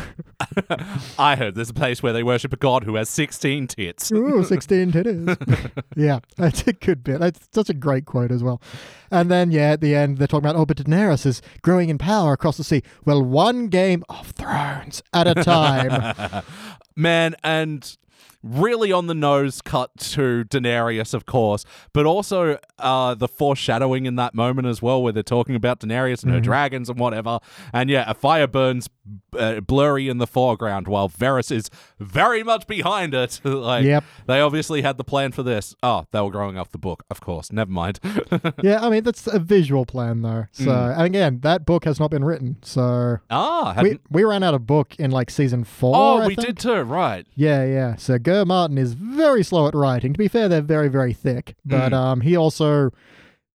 I 1.17 1.35
heard 1.35 1.55
there's 1.55 1.69
a 1.69 1.73
place 1.73 2.03
where 2.03 2.13
they 2.13 2.23
worship 2.23 2.53
a 2.53 2.57
god 2.57 2.83
who 2.83 2.95
has 2.95 3.09
16 3.09 3.67
tits. 3.67 4.11
Ooh, 4.11 4.43
16 4.47 4.91
titties. 4.91 5.83
yeah, 5.95 6.19
that's 6.37 6.67
a 6.67 6.73
good 6.73 7.03
bit. 7.03 7.19
That's 7.19 7.47
such 7.51 7.69
a 7.69 7.73
great 7.73 8.05
quote 8.05 8.31
as 8.31 8.43
well. 8.43 8.61
And 9.11 9.29
then, 9.29 9.51
yeah, 9.51 9.71
at 9.71 9.81
the 9.81 9.95
end, 9.95 10.17
they're 10.17 10.27
talking 10.27 10.45
about, 10.45 10.55
oh, 10.55 10.65
but 10.65 10.77
Daenerys 10.77 11.25
is 11.25 11.41
growing 11.61 11.89
in 11.89 11.97
power 11.97 12.33
across 12.33 12.57
the 12.57 12.63
sea. 12.63 12.81
Well, 13.05 13.21
one 13.21 13.67
game 13.67 14.03
of 14.09 14.31
Thrones 14.31 15.03
at 15.13 15.27
a 15.27 15.35
time. 15.35 16.43
Man, 16.95 17.35
and 17.43 17.95
really 18.43 18.91
on 18.91 19.07
the 19.07 19.15
nose 19.15 19.61
cut 19.61 19.89
to 19.97 20.43
Daenerys, 20.45 21.13
of 21.13 21.25
course, 21.25 21.63
but 21.93 22.05
also 22.05 22.57
uh, 22.77 23.15
the 23.15 23.27
foreshadowing 23.27 24.05
in 24.05 24.15
that 24.17 24.35
moment 24.35 24.67
as 24.67 24.81
well, 24.81 25.01
where 25.01 25.13
they're 25.13 25.23
talking 25.23 25.55
about 25.55 25.79
Daenerys 25.79 26.23
and 26.23 26.31
her 26.31 26.37
Mm-hmm. 26.39 26.43
dragons 26.43 26.89
and 26.89 26.99
whatever. 26.99 27.39
And 27.71 27.89
yeah, 27.89 28.03
a 28.09 28.13
fire 28.13 28.47
burns 28.47 28.89
uh, 29.37 29.59
blurry 29.61 30.09
in 30.09 30.17
the 30.17 30.27
foreground 30.27 30.87
while 30.87 31.09
Varys 31.09 31.51
is 31.51 31.69
very 31.99 32.43
much 32.43 32.67
behind 32.67 33.13
it. 33.13 33.39
like, 33.45 33.83
Yep. 33.85 34.03
they 34.27 34.39
obviously 34.41 34.81
had 34.81 34.97
the 34.97 35.03
plan 35.03 35.31
for 35.31 35.43
this. 35.43 35.75
Oh, 35.81 36.05
they 36.11 36.19
were 36.21 36.29
growing 36.31 36.57
off 36.57 36.71
the 36.71 36.77
book, 36.77 37.03
of 37.09 37.21
course. 37.21 37.51
Never 37.51 37.71
mind. 37.71 37.99
yeah, 38.63 38.79
I 38.85 38.89
mean, 38.89 39.03
that's 39.03 39.25
a 39.27 39.39
visual 39.39 39.85
plan, 39.85 40.21
though. 40.21 40.45
So, 40.51 40.65
Mm. 40.65 40.93
and 40.97 41.01
again, 41.05 41.39
that 41.43 41.65
book 41.65 41.85
has 41.85 41.99
not 41.99 42.11
been 42.11 42.23
written. 42.25 42.57
So, 42.61 43.17
ah, 43.29 43.73
we, 43.81 43.89
hadn't- 43.89 44.01
we 44.09 44.23
ran 44.23 44.43
out 44.43 44.53
of 44.53 44.65
book 44.67 44.95
in 44.99 45.11
like 45.11 45.29
season 45.29 45.63
four. 45.63 45.95
oh, 45.95 46.17
I 46.19 46.27
we 46.27 46.35
think. 46.35 46.47
did 46.47 46.57
too, 46.59 46.81
right? 46.81 47.25
Yeah, 47.35 47.63
yeah. 47.65 47.95
So 47.95 48.17
Ger 48.33 48.45
Martin 48.45 48.77
is 48.77 48.93
very 48.93 49.43
slow 49.43 49.67
at 49.67 49.75
writing. 49.75 50.11
To 50.13 50.17
be 50.17 50.27
fair, 50.27 50.49
they're 50.49 50.61
very, 50.61 50.87
very 50.87 51.13
thick. 51.13 51.55
But 51.63 51.91
Mm. 51.91 51.95
um, 51.95 52.21
he 52.21 52.35
also, 52.35 52.89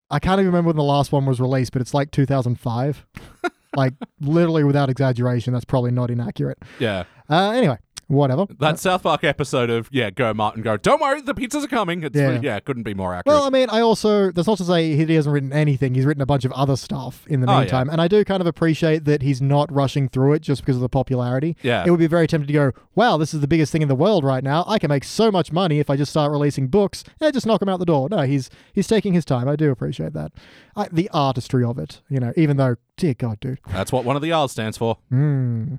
I 0.09 0.19
can't 0.19 0.39
even 0.39 0.47
remember 0.47 0.67
when 0.69 0.75
the 0.75 0.83
last 0.83 1.11
one 1.11 1.25
was 1.25 1.39
released, 1.39 1.71
but 1.71 1.81
it's 1.81 1.93
like 1.93 2.11
2005. 2.11 3.05
like 3.75 3.93
literally 4.19 4.63
without 4.63 4.89
exaggeration, 4.89 5.53
that's 5.53 5.65
probably 5.65 5.91
not 5.91 6.09
inaccurate. 6.11 6.57
Yeah. 6.79 7.03
Uh, 7.29 7.51
anyway, 7.51 7.77
whatever. 8.07 8.45
That 8.59 8.79
South 8.79 9.03
Park 9.03 9.23
episode 9.23 9.69
of 9.69 9.89
yeah, 9.91 10.09
go 10.09 10.33
Martin, 10.33 10.61
go. 10.61 10.77
Don't 10.77 11.01
worry, 11.01 11.21
the 11.21 11.33
pizzas 11.33 11.63
are 11.63 11.67
coming. 11.67 12.03
It's 12.03 12.15
Yeah. 12.15 12.39
yeah, 12.41 12.59
couldn't 12.59 12.83
be 12.83 12.93
more 12.93 13.13
accurate. 13.13 13.35
Well, 13.35 13.43
I 13.43 13.49
mean, 13.49 13.69
I 13.69 13.81
also 13.81 14.31
that's 14.31 14.47
not 14.47 14.57
to 14.59 14.63
say 14.65 14.95
he 14.95 15.13
hasn't 15.15 15.33
written 15.33 15.51
anything. 15.53 15.95
He's 15.95 16.05
written 16.05 16.21
a 16.21 16.25
bunch 16.25 16.45
of 16.45 16.51
other 16.53 16.75
stuff 16.75 17.25
in 17.27 17.41
the 17.41 17.47
Oh, 17.49 17.53
yeah. 17.53 17.59
meantime, 17.61 17.89
and 17.89 18.01
I 18.01 18.07
do 18.07 18.23
kind 18.25 18.41
of 18.41 18.47
appreciate 18.47 19.05
that 19.05 19.21
he's 19.21 19.41
not 19.41 19.71
rushing 19.71 20.07
through 20.09 20.33
it 20.33 20.41
just 20.41 20.61
because 20.61 20.75
of 20.75 20.81
the 20.81 20.89
popularity. 20.89 21.55
Yeah. 21.61 21.83
it 21.85 21.91
would 21.91 21.99
be 21.99 22.07
very 22.07 22.27
tempting 22.27 22.47
to 22.47 22.53
go, 22.53 22.71
"Wow, 22.95 23.17
this 23.17 23.33
is 23.33 23.41
the 23.41 23.47
biggest 23.47 23.71
thing 23.71 23.81
in 23.81 23.87
the 23.87 23.95
world 23.95 24.23
right 24.23 24.43
now. 24.43 24.63
I 24.67 24.79
can 24.79 24.89
make 24.89 25.03
so 25.03 25.31
much 25.31 25.51
money 25.51 25.79
if 25.79 25.89
I 25.89 25.95
just 25.95 26.11
start 26.11 26.31
releasing 26.31 26.67
books." 26.67 27.03
Yeah, 27.21 27.31
just 27.31 27.45
knock 27.45 27.59
them 27.59 27.69
out 27.69 27.79
the 27.79 27.85
door. 27.85 28.07
No, 28.09 28.21
he's 28.21 28.49
he's 28.73 28.87
taking 28.87 29.13
his 29.13 29.25
time. 29.25 29.47
I 29.47 29.55
do 29.55 29.71
appreciate 29.71 30.13
that. 30.13 30.31
I, 30.75 30.87
the 30.91 31.09
artistry 31.13 31.63
of 31.63 31.77
it, 31.79 32.01
you 32.09 32.19
know, 32.19 32.33
even 32.35 32.57
though, 32.57 32.75
dear 32.97 33.13
God, 33.13 33.39
dude, 33.39 33.59
That's 33.71 33.91
what 33.91 34.03
one 34.05 34.15
of 34.15 34.21
the 34.21 34.31
R's 34.31 34.51
stands 34.51 34.77
for. 34.77 34.97
Hmm. 35.09 35.75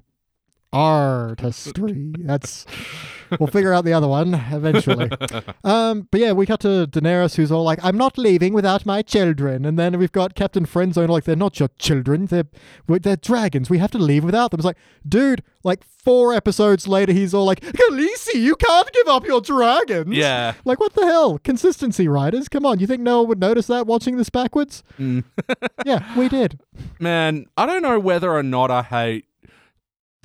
Artistry. 0.72 2.12
That's 2.18 2.66
we'll 3.38 3.46
figure 3.48 3.72
out 3.72 3.84
the 3.84 3.92
other 3.92 4.08
one 4.08 4.34
eventually. 4.34 5.10
Um, 5.64 6.06
but 6.10 6.20
yeah, 6.20 6.32
we 6.32 6.46
cut 6.46 6.60
to 6.60 6.86
Daenerys, 6.86 7.34
who's 7.34 7.50
all 7.50 7.64
like, 7.64 7.80
"I'm 7.82 7.96
not 7.96 8.16
leaving 8.16 8.52
without 8.52 8.86
my 8.86 9.02
children," 9.02 9.64
and 9.64 9.78
then 9.78 9.98
we've 9.98 10.12
got 10.12 10.34
Captain 10.34 10.64
Friendzone, 10.64 11.08
like, 11.08 11.24
"They're 11.24 11.34
not 11.34 11.58
your 11.58 11.70
children. 11.78 12.26
They're 12.26 12.46
they're 12.86 13.16
dragons. 13.16 13.68
We 13.68 13.78
have 13.78 13.90
to 13.92 13.98
leave 13.98 14.22
without 14.22 14.50
them." 14.50 14.60
It's 14.60 14.64
like, 14.64 14.78
dude, 15.06 15.42
like 15.64 15.82
four 15.84 16.32
episodes 16.32 16.86
later, 16.86 17.12
he's 17.12 17.34
all 17.34 17.44
like, 17.44 17.60
"Khaleesi, 17.60 18.34
you 18.34 18.54
can't 18.54 18.92
give 18.92 19.08
up 19.08 19.26
your 19.26 19.40
dragons." 19.40 20.14
Yeah. 20.14 20.54
Like, 20.64 20.78
what 20.78 20.94
the 20.94 21.04
hell? 21.06 21.38
Consistency, 21.38 22.06
writers. 22.06 22.48
Come 22.48 22.64
on, 22.64 22.78
you 22.78 22.86
think 22.86 23.02
no 23.02 23.20
one 23.20 23.28
would 23.28 23.40
notice 23.40 23.66
that 23.66 23.86
watching 23.86 24.16
this 24.16 24.30
backwards? 24.30 24.84
Mm. 24.98 25.24
yeah, 25.84 26.16
we 26.16 26.28
did. 26.28 26.60
Man, 27.00 27.46
I 27.56 27.66
don't 27.66 27.82
know 27.82 27.98
whether 27.98 28.32
or 28.32 28.42
not 28.42 28.70
I 28.70 28.82
hate 28.82 29.25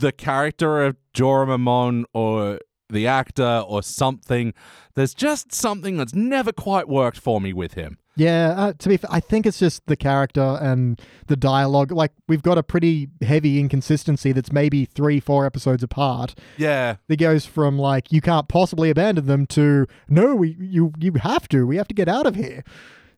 the 0.01 0.11
character 0.11 0.83
of 0.83 0.97
Jorah 1.13 1.57
Mormont 1.57 2.05
or 2.13 2.59
the 2.89 3.07
actor 3.07 3.63
or 3.65 3.81
something. 3.81 4.53
There's 4.95 5.13
just 5.13 5.53
something 5.53 5.97
that's 5.97 6.13
never 6.13 6.51
quite 6.51 6.89
worked 6.89 7.17
for 7.17 7.39
me 7.39 7.53
with 7.53 7.73
him. 7.75 7.97
Yeah, 8.17 8.53
uh, 8.57 8.73
to 8.77 8.89
be 8.89 8.97
fair, 8.97 9.09
I 9.11 9.21
think 9.21 9.45
it's 9.45 9.57
just 9.57 9.85
the 9.85 9.95
character 9.95 10.59
and 10.61 11.01
the 11.27 11.37
dialogue. 11.37 11.93
Like, 11.93 12.11
we've 12.27 12.41
got 12.41 12.57
a 12.57 12.63
pretty 12.63 13.07
heavy 13.21 13.57
inconsistency 13.57 14.33
that's 14.33 14.51
maybe 14.51 14.83
three, 14.83 15.21
four 15.21 15.45
episodes 15.45 15.81
apart. 15.81 16.35
Yeah. 16.57 16.97
That 17.07 17.17
goes 17.17 17.45
from 17.45 17.79
like 17.79 18.11
you 18.11 18.19
can't 18.19 18.49
possibly 18.49 18.89
abandon 18.89 19.27
them 19.27 19.45
to 19.47 19.87
no, 20.09 20.35
we 20.35 20.57
you 20.59 20.91
you 20.99 21.13
have 21.13 21.47
to. 21.49 21.65
We 21.65 21.77
have 21.77 21.87
to 21.87 21.95
get 21.95 22.09
out 22.09 22.27
of 22.27 22.35
here. 22.35 22.65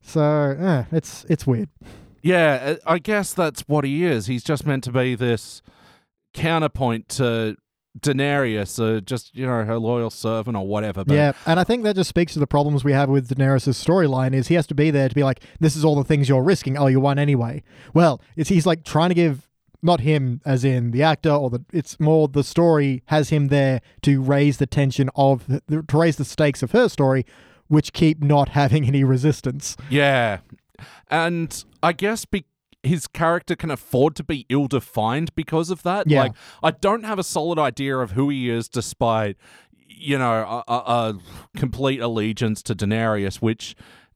So 0.02 0.22
eh, 0.60 0.84
it's 0.92 1.26
it's 1.28 1.48
weird. 1.48 1.70
Yeah, 2.22 2.76
I 2.86 2.94
I 2.94 3.00
guess 3.00 3.34
that's 3.34 3.62
what 3.62 3.84
he 3.86 4.06
is. 4.06 4.28
He's 4.28 4.44
just 4.44 4.66
meant 4.66 4.84
to 4.84 4.92
be 4.92 5.16
this 5.16 5.64
counterpoint 6.34 7.10
to 7.10 7.56
Daenerys, 8.00 8.80
uh, 8.80 9.02
just, 9.02 9.36
you 9.36 9.46
know, 9.46 9.64
her 9.64 9.78
loyal 9.78 10.10
servant 10.10 10.58
or 10.58 10.68
whatever. 10.68 11.06
But 11.06 11.14
yeah, 11.14 11.34
and 11.46 11.60
I 11.60 11.64
think 11.64 11.84
that 11.84 11.96
just 11.96 12.10
speaks 12.10 12.34
to 12.34 12.40
the 12.40 12.48
problems 12.48 12.84
we 12.84 12.92
have 12.92 13.10
with 13.10 13.30
Daenerys' 13.30 13.68
storyline. 13.70 14.34
Is 14.34 14.48
he 14.48 14.56
has 14.56 14.66
to 14.68 14.76
be 14.76 14.90
there 14.90 15.08
to 15.08 15.16
be 15.16 15.24
like, 15.24 15.42
this 15.60 15.76
is 15.76 15.86
all 15.86 15.96
the 15.96 16.04
things 16.04 16.28
you're 16.28 16.44
risking. 16.44 16.78
Oh, 16.78 16.88
you 16.88 17.00
won 17.00 17.20
anyway. 17.20 17.64
Well, 17.94 18.20
it's 18.36 18.50
he's 18.50 18.66
like 18.66 18.84
trying 18.84 19.10
to 19.10 19.16
give 19.16 19.48
not 19.84 20.00
him 20.00 20.42
as 20.46 20.64
in 20.66 20.92
the 20.92 21.04
actor 21.04 21.30
or 21.30 21.50
the. 21.52 21.64
It's 21.72 22.00
more 22.00 22.28
the 22.28 22.44
story 22.44 23.04
has 23.08 23.30
him 23.30 23.50
there 23.50 23.82
to 24.02 24.22
raise 24.22 24.58
the 24.58 24.66
tension 24.66 25.10
of 25.16 25.46
to 25.70 25.84
raise 25.94 26.16
the 26.16 26.26
stakes 26.26 26.64
of 26.64 26.72
her 26.72 26.90
story, 26.90 27.26
which 27.68 27.94
keep 27.94 28.24
not 28.24 28.50
having 28.60 28.88
any 28.88 29.04
resistance. 29.04 29.78
Yeah. 29.90 30.40
And 31.12 31.64
I 31.84 31.94
guess 31.94 32.26
be- 32.26 32.46
his 32.84 33.08
character 33.08 33.56
can 33.56 33.72
afford 33.72 34.16
to 34.18 34.24
be 34.24 34.46
ill 34.50 34.68
defined 34.68 35.34
because 35.36 35.70
of 35.70 35.84
that. 35.84 36.08
Yeah. 36.08 36.24
Like, 36.24 36.34
I 36.62 36.72
don't 36.72 37.04
have 37.06 37.18
a 37.18 37.24
solid 37.24 37.58
idea 37.58 37.98
of 37.98 38.12
who 38.12 38.30
he 38.30 38.50
is 38.50 38.68
despite, 38.68 39.38
you 39.88 40.18
know, 40.18 40.64
a, 40.68 40.72
a, 40.72 40.76
a 40.76 41.20
complete 41.58 42.00
allegiance 42.02 42.62
to 42.64 42.76
Daenerys, 42.76 43.38
which 43.38 43.76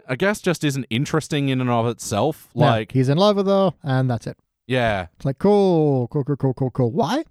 I 0.09 0.15
guess 0.15 0.41
just 0.41 0.63
isn't 0.63 0.85
interesting 0.89 1.49
in 1.49 1.61
and 1.61 1.69
of 1.69 1.87
itself. 1.87 2.49
No, 2.55 2.65
Like, 2.65 2.91
he's 2.91 3.09
in 3.09 3.17
love 3.17 3.37
with 3.37 3.47
her, 3.47 3.71
and 3.83 4.09
that's 4.09 4.27
it. 4.27 4.37
yeah, 4.67 5.07
It's 5.15 5.25
like 5.25 5.37
cool, 5.39 6.07
cool, 6.09 6.23
cool, 6.25 6.35
cool, 6.35 6.53
cool, 6.53 6.71
cool. 6.71 6.91
Why? 6.91 7.23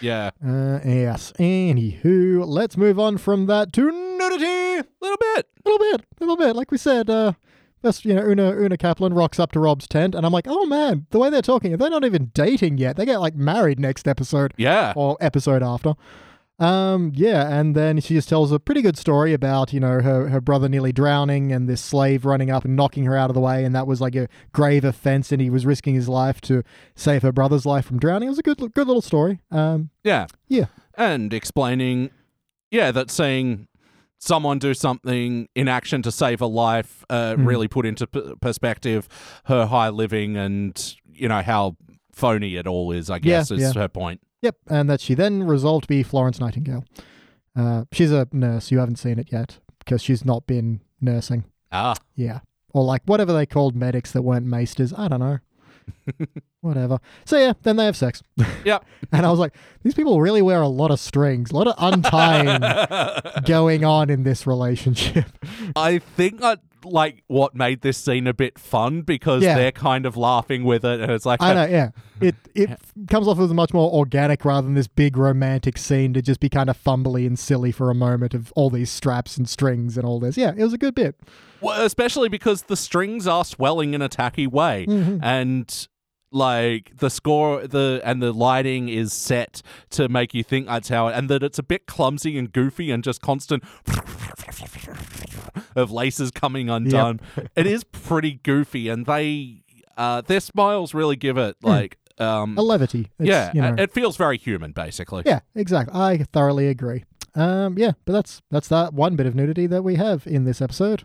yeah. 0.00 0.30
Uh, 0.44 0.78
yes. 0.84 1.32
Anywho, 1.40 2.46
let's 2.46 2.76
move 2.76 2.98
on 3.00 3.18
from 3.18 3.46
that 3.46 3.72
to 3.74 3.90
nudity. 3.90 4.44
A 4.78 4.84
little 5.00 5.16
bit. 5.18 5.48
A 5.64 5.68
little 5.68 5.78
bit, 5.92 6.00
a 6.00 6.20
little 6.20 6.36
bit. 6.36 6.54
Like 6.56 6.70
we 6.70 6.78
said, 6.78 7.08
uh, 7.10 7.32
that's 7.84 8.04
you 8.04 8.14
know, 8.14 8.22
Oona 8.22 8.50
Oona 8.50 8.76
Chaplin 8.76 9.14
rocks 9.14 9.38
up 9.38 9.52
to 9.52 9.60
Robb's 9.60 9.86
tent, 9.86 10.14
and 10.16 10.26
I'm 10.26 10.32
like, 10.32 10.46
oh 10.48 10.66
man, 10.66 11.06
the 11.10 11.18
way 11.20 11.30
they're 11.30 11.42
talking, 11.42 11.76
they're 11.76 11.90
not 11.90 12.04
even 12.04 12.32
dating 12.34 12.78
yet. 12.78 12.96
They 12.96 13.04
get 13.06 13.20
like 13.20 13.36
married 13.36 13.78
next 13.78 14.08
episode 14.08 14.52
Yeah. 14.56 14.92
or 14.96 15.16
episode 15.20 15.62
after. 15.62 15.94
Um, 16.60 17.10
yeah, 17.16 17.48
and 17.58 17.74
then 17.74 18.00
she 18.00 18.14
just 18.14 18.28
tells 18.28 18.52
a 18.52 18.60
pretty 18.60 18.80
good 18.80 18.96
story 18.96 19.32
about 19.32 19.72
you 19.72 19.80
know 19.80 20.00
her 20.00 20.28
her 20.28 20.40
brother 20.40 20.68
nearly 20.68 20.92
drowning 20.92 21.50
and 21.50 21.68
this 21.68 21.80
slave 21.82 22.24
running 22.24 22.48
up 22.48 22.64
and 22.64 22.76
knocking 22.76 23.04
her 23.06 23.16
out 23.16 23.28
of 23.28 23.34
the 23.34 23.40
way, 23.40 23.64
and 23.64 23.74
that 23.74 23.88
was 23.88 24.00
like 24.00 24.14
a 24.14 24.28
grave 24.52 24.84
offense, 24.84 25.32
and 25.32 25.42
he 25.42 25.50
was 25.50 25.66
risking 25.66 25.94
his 25.96 26.08
life 26.08 26.40
to 26.42 26.62
save 26.94 27.22
her 27.22 27.32
brother's 27.32 27.66
life 27.66 27.84
from 27.84 27.98
drowning. 27.98 28.28
It 28.28 28.30
was 28.30 28.38
a 28.38 28.42
good 28.42 28.58
good 28.58 28.86
little 28.86 29.02
story. 29.02 29.40
Um, 29.50 29.90
Yeah. 30.04 30.26
Yeah. 30.46 30.66
And 30.96 31.34
explaining, 31.34 32.10
yeah, 32.70 32.92
that 32.92 33.10
saying 33.10 33.66
someone 34.24 34.58
do 34.58 34.72
something 34.74 35.48
in 35.54 35.68
action 35.68 36.00
to 36.02 36.10
save 36.10 36.40
a 36.40 36.46
life 36.46 37.04
uh, 37.10 37.34
Hmm. 37.34 37.46
really 37.46 37.68
put 37.68 37.84
into 37.86 38.06
p- 38.06 38.34
perspective 38.40 39.08
her 39.44 39.66
high 39.66 39.90
living 39.90 40.36
and, 40.36 40.96
you 41.12 41.28
know, 41.28 41.42
how 41.42 41.76
phony 42.12 42.56
it 42.56 42.66
all 42.66 42.90
is, 42.92 43.10
I 43.10 43.18
guess, 43.18 43.50
is 43.50 43.60
yeah. 43.60 43.72
her 43.82 43.88
point. 43.88 44.20
Yep, 44.42 44.56
and 44.68 44.88
that 44.90 45.00
she 45.00 45.14
then 45.14 45.42
resolved 45.42 45.84
to 45.84 45.88
be 45.88 46.02
Florence 46.02 46.38
Nightingale. 46.40 46.84
Uh, 47.56 47.84
she's 47.92 48.10
a 48.12 48.26
nurse. 48.32 48.70
You 48.70 48.78
haven't 48.78 48.96
seen 48.96 49.18
it 49.18 49.28
yet 49.32 49.58
because 49.78 50.02
she's 50.02 50.24
not 50.24 50.46
been 50.46 50.80
nursing. 51.00 51.44
Ah. 51.72 51.94
Yeah, 52.14 52.40
or 52.72 52.84
like 52.84 53.02
whatever 53.06 53.32
they 53.32 53.46
called 53.46 53.74
medics 53.74 54.12
that 54.12 54.22
weren't 54.22 54.46
maesters. 54.46 54.92
I 54.96 55.08
don't 55.08 55.20
know. 55.20 55.38
whatever. 56.60 56.98
So 57.24 57.38
yeah, 57.38 57.52
then 57.62 57.76
they 57.76 57.84
have 57.84 57.96
sex. 57.96 58.22
Yep. 58.64 58.84
and 59.12 59.26
I 59.26 59.30
was 59.30 59.38
like, 59.38 59.54
these 59.82 59.92
people 59.94 60.20
really 60.20 60.40
wear 60.40 60.62
a 60.62 60.68
lot 60.68 60.90
of 60.90 60.98
strings, 60.98 61.50
a 61.50 61.54
lot 61.54 61.66
of 61.66 61.74
untying 61.76 62.62
going 63.44 63.84
on 63.84 64.08
in 64.08 64.22
this 64.22 64.46
relationship. 64.46 65.26
I 65.76 65.98
think 65.98 66.42
I 66.42 66.56
like 66.84 67.22
what 67.26 67.54
made 67.54 67.80
this 67.82 67.96
scene 67.98 68.26
a 68.26 68.34
bit 68.34 68.58
fun 68.58 69.02
because 69.02 69.42
Yeah. 69.42 69.54
they're 69.56 69.72
kind 69.72 70.06
of 70.06 70.16
laughing 70.16 70.64
with 70.64 70.84
it 70.84 71.00
and 71.00 71.10
it's 71.10 71.26
like 71.26 71.42
I 71.42 71.54
know, 71.54 71.66
yeah. 71.66 71.90
It 72.20 72.36
it 72.54 72.70
comes 73.10 73.26
off 73.26 73.40
as 73.40 73.52
much 73.52 73.72
more 73.74 73.90
organic 73.92 74.44
rather 74.44 74.66
than 74.66 74.74
this 74.74 74.86
big 74.86 75.16
romantic 75.16 75.76
scene 75.76 76.14
to 76.14 76.22
just 76.22 76.38
be 76.40 76.48
kind 76.48 76.70
of 76.70 76.82
fumbly 76.82 77.26
and 77.26 77.36
silly 77.38 77.72
for 77.72 77.90
a 77.90 77.94
moment 77.94 78.34
of 78.34 78.52
all 78.56 78.70
these 78.70 78.90
straps 78.90 79.36
and 79.36 79.48
strings 79.48 79.96
and 79.98 80.06
all 80.06 80.20
this. 80.20 80.36
Yeah, 80.36 80.52
it 80.56 80.62
was 80.62 80.72
a 80.72 80.78
good 80.78 80.94
bit. 80.94 81.16
Well, 81.60 81.84
especially 81.84 82.28
because 82.28 82.62
the 82.62 82.76
strings 82.76 83.26
are 83.26 83.44
swelling 83.44 83.94
in 83.94 84.02
a 84.02 84.08
tacky 84.08 84.46
way, 84.46 84.86
Mm-hmm. 84.88 85.18
and 85.24 85.88
like 86.30 86.96
the 86.98 87.10
score, 87.10 87.66
the 87.66 88.00
and 88.04 88.20
the 88.22 88.32
lighting 88.32 88.88
is 88.88 89.12
set 89.12 89.62
to 89.90 90.08
make 90.08 90.34
you 90.34 90.42
think 90.42 90.66
that's 90.66 90.88
how, 90.88 91.08
it, 91.08 91.14
and 91.16 91.28
that 91.30 91.42
it's 91.44 91.58
a 91.58 91.62
bit 91.62 91.86
clumsy 91.86 92.36
and 92.38 92.52
goofy 92.52 92.90
and 92.90 93.02
just 93.04 93.20
constant 93.22 93.62
of 95.76 95.90
laces 95.90 96.30
coming 96.30 96.68
undone. 96.70 97.20
It 97.56 97.66
is 97.66 97.84
pretty 97.84 98.40
goofy, 98.42 98.88
and 98.88 99.06
they 99.06 99.62
uh, 99.96 100.20
their 100.22 100.40
smiles 100.40 100.94
really 100.94 101.16
give 101.16 101.36
it 101.38 101.56
like 101.62 101.98
um 102.18 102.56
A 102.58 102.62
levity. 102.62 103.10
It's, 103.18 103.28
yeah, 103.28 103.50
you 103.54 103.60
know, 103.62 103.74
it 103.78 103.92
feels 103.92 104.16
very 104.16 104.38
human, 104.38 104.72
basically. 104.72 105.22
yeah, 105.26 105.40
exactly. 105.54 105.94
I 105.98 106.18
thoroughly 106.32 106.68
agree. 106.68 107.04
Um, 107.36 107.76
yeah, 107.76 107.92
but 108.04 108.12
that's 108.12 108.42
that's 108.50 108.68
that 108.68 108.94
one 108.94 109.16
bit 109.16 109.26
of 109.26 109.34
nudity 109.34 109.66
that 109.66 109.82
we 109.82 109.96
have 109.96 110.26
in 110.26 110.44
this 110.44 110.60
episode. 110.62 111.04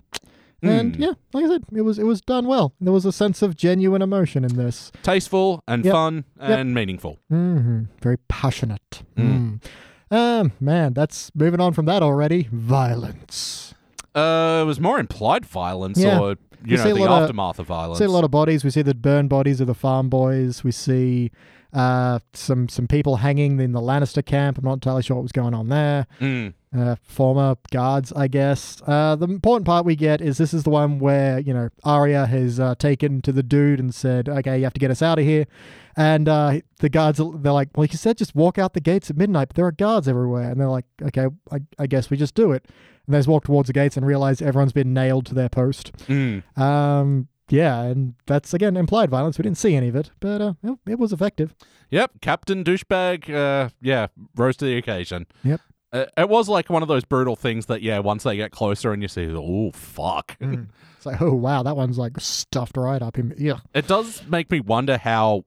And 0.61 0.95
Hmm. 0.97 1.01
yeah, 1.01 1.13
like 1.33 1.45
I 1.45 1.47
said, 1.47 1.63
it 1.73 1.81
was 1.81 1.97
it 1.97 2.03
was 2.05 2.19
done 2.21 2.45
well. 2.45 2.73
There 2.81 2.91
was 2.93 3.05
a 3.05 3.11
sense 3.13 3.41
of 3.41 3.55
genuine 3.55 4.01
emotion 4.01 4.43
in 4.43 4.55
this. 4.57 4.91
Tasteful 5.03 5.63
and 5.67 5.85
Yep. 5.85 5.91
fun 5.93 6.25
and 6.39 6.73
meaningful. 6.73 7.17
hmm 7.29 7.83
Very 8.01 8.17
passionate. 8.27 9.03
Mm. 9.15 9.59
Mm. 10.11 10.15
Um, 10.15 10.51
man, 10.59 10.93
that's 10.93 11.31
moving 11.33 11.61
on 11.61 11.73
from 11.73 11.85
that 11.85 12.03
already. 12.03 12.49
Violence. 12.51 13.68
Uh, 14.15 14.59
it 14.63 14.65
was 14.65 14.79
more 14.79 14.99
implied 14.99 15.45
violence 15.45 15.99
Yeah. 15.99 16.19
or 16.19 16.35
you 16.65 16.77
see 16.77 16.89
know 16.89 16.95
the 16.95 17.01
lot 17.01 17.11
of- 17.17 17.23
aftermath 17.23 17.59
of 17.59 17.67
violence. 17.67 17.99
We 17.99 18.05
see 18.05 18.09
a 18.09 18.13
lot 18.13 18.23
of 18.23 18.31
bodies. 18.31 18.63
We 18.63 18.69
see 18.69 18.81
the 18.81 18.95
burned 18.95 19.29
bodies 19.29 19.61
of 19.61 19.67
the 19.67 19.73
farm 19.75 20.09
boys. 20.09 20.63
We 20.63 20.71
see 20.71 21.31
uh, 21.73 22.19
some 22.33 22.67
some 22.67 22.88
people 22.88 23.17
hanging 23.17 23.59
in 23.59 23.73
the 23.73 23.81
Lannister 23.81 24.25
camp. 24.25 24.57
I'm 24.57 24.65
not 24.65 24.73
entirely 24.73 25.03
sure 25.03 25.15
what 25.15 25.23
was 25.23 25.31
going 25.31 25.53
on 25.53 25.69
there. 25.69 26.07
Mm. 26.19 26.53
Uh, 26.75 26.95
former 27.01 27.55
guards, 27.71 28.13
I 28.13 28.27
guess. 28.27 28.81
Uh, 28.85 29.15
the 29.15 29.25
important 29.25 29.65
part 29.65 29.85
we 29.85 29.95
get 29.95 30.21
is 30.21 30.38
this 30.38 30.53
is 30.53 30.63
the 30.63 30.69
one 30.69 30.99
where 30.99 31.39
you 31.39 31.53
know 31.53 31.69
Arya 31.83 32.25
has 32.25 32.59
uh, 32.59 32.75
taken 32.75 33.21
to 33.23 33.31
the 33.31 33.43
dude 33.43 33.79
and 33.79 33.93
said, 33.93 34.29
"Okay, 34.29 34.57
you 34.57 34.63
have 34.63 34.73
to 34.73 34.79
get 34.79 34.91
us 34.91 35.01
out 35.01 35.19
of 35.19 35.25
here." 35.25 35.45
And 35.95 36.29
uh, 36.29 36.61
the 36.79 36.89
guards, 36.89 37.19
they're 37.19 37.51
like, 37.51 37.69
"Well, 37.75 37.85
you 37.85 37.97
said 37.97 38.17
just 38.17 38.35
walk 38.35 38.57
out 38.57 38.73
the 38.73 38.81
gates 38.81 39.09
at 39.09 39.17
midnight, 39.17 39.49
but 39.49 39.55
there 39.55 39.65
are 39.65 39.71
guards 39.71 40.07
everywhere." 40.07 40.49
And 40.49 40.59
they're 40.59 40.69
like, 40.69 40.85
"Okay, 41.01 41.27
I, 41.51 41.59
I 41.77 41.88
guess 41.88 42.09
we 42.09 42.17
just 42.17 42.35
do 42.35 42.51
it." 42.51 42.65
And 43.05 43.13
they 43.13 43.19
just 43.19 43.27
walk 43.27 43.45
towards 43.45 43.67
the 43.67 43.73
gates 43.73 43.97
and 43.97 44.05
realize 44.05 44.41
everyone's 44.41 44.73
been 44.73 44.93
nailed 44.93 45.25
to 45.27 45.35
their 45.35 45.49
post. 45.49 45.91
Mm. 46.07 46.43
Um, 46.57 47.27
yeah, 47.50 47.82
and 47.82 48.15
that's 48.25 48.53
again 48.53 48.77
implied 48.77 49.10
violence. 49.10 49.38
We 49.38 49.44
didn't 49.44 49.58
see 49.58 49.75
any 49.75 49.89
of 49.89 49.96
it, 49.96 50.12
but 50.20 50.41
uh, 50.41 50.53
it, 50.63 50.77
it 50.88 51.00
was 51.00 51.12
effective. 51.13 51.56
Yep, 51.91 52.22
Captain 52.22 52.63
Douchebag. 52.63 53.34
Uh, 53.34 53.70
yeah, 53.82 54.08
rose 54.36 54.58
to 54.58 54.65
the 54.65 54.77
occasion. 54.77 55.25
Uh, 55.91 56.06
it 56.18 56.29
was 56.29 56.48
like 56.48 56.70
one 56.70 56.84
of 56.84 56.88
those 56.88 57.03
brutal 57.03 57.36
things 57.36 57.65
that, 57.65 57.82
yeah, 57.82 57.98
once 57.98 58.22
they 58.22 58.36
get 58.36 58.51
closer 58.51 58.94
and 58.94 59.01
you 59.01 59.08
see, 59.08 59.27
oh, 59.27 59.72
fuck. 59.72 60.38
It's 60.39 61.06
like, 61.06 61.20
oh 61.20 61.34
wow, 61.34 61.63
that 61.63 61.75
one's 61.75 61.98
like 61.98 62.20
stuffed 62.20 62.77
right 62.77 63.01
up 63.01 63.15
him. 63.15 63.34
Yeah. 63.38 63.62
It 63.74 63.88
does 63.88 64.22
make 64.27 64.51
me 64.51 64.60
wonder 64.60 64.98
how 64.98 65.46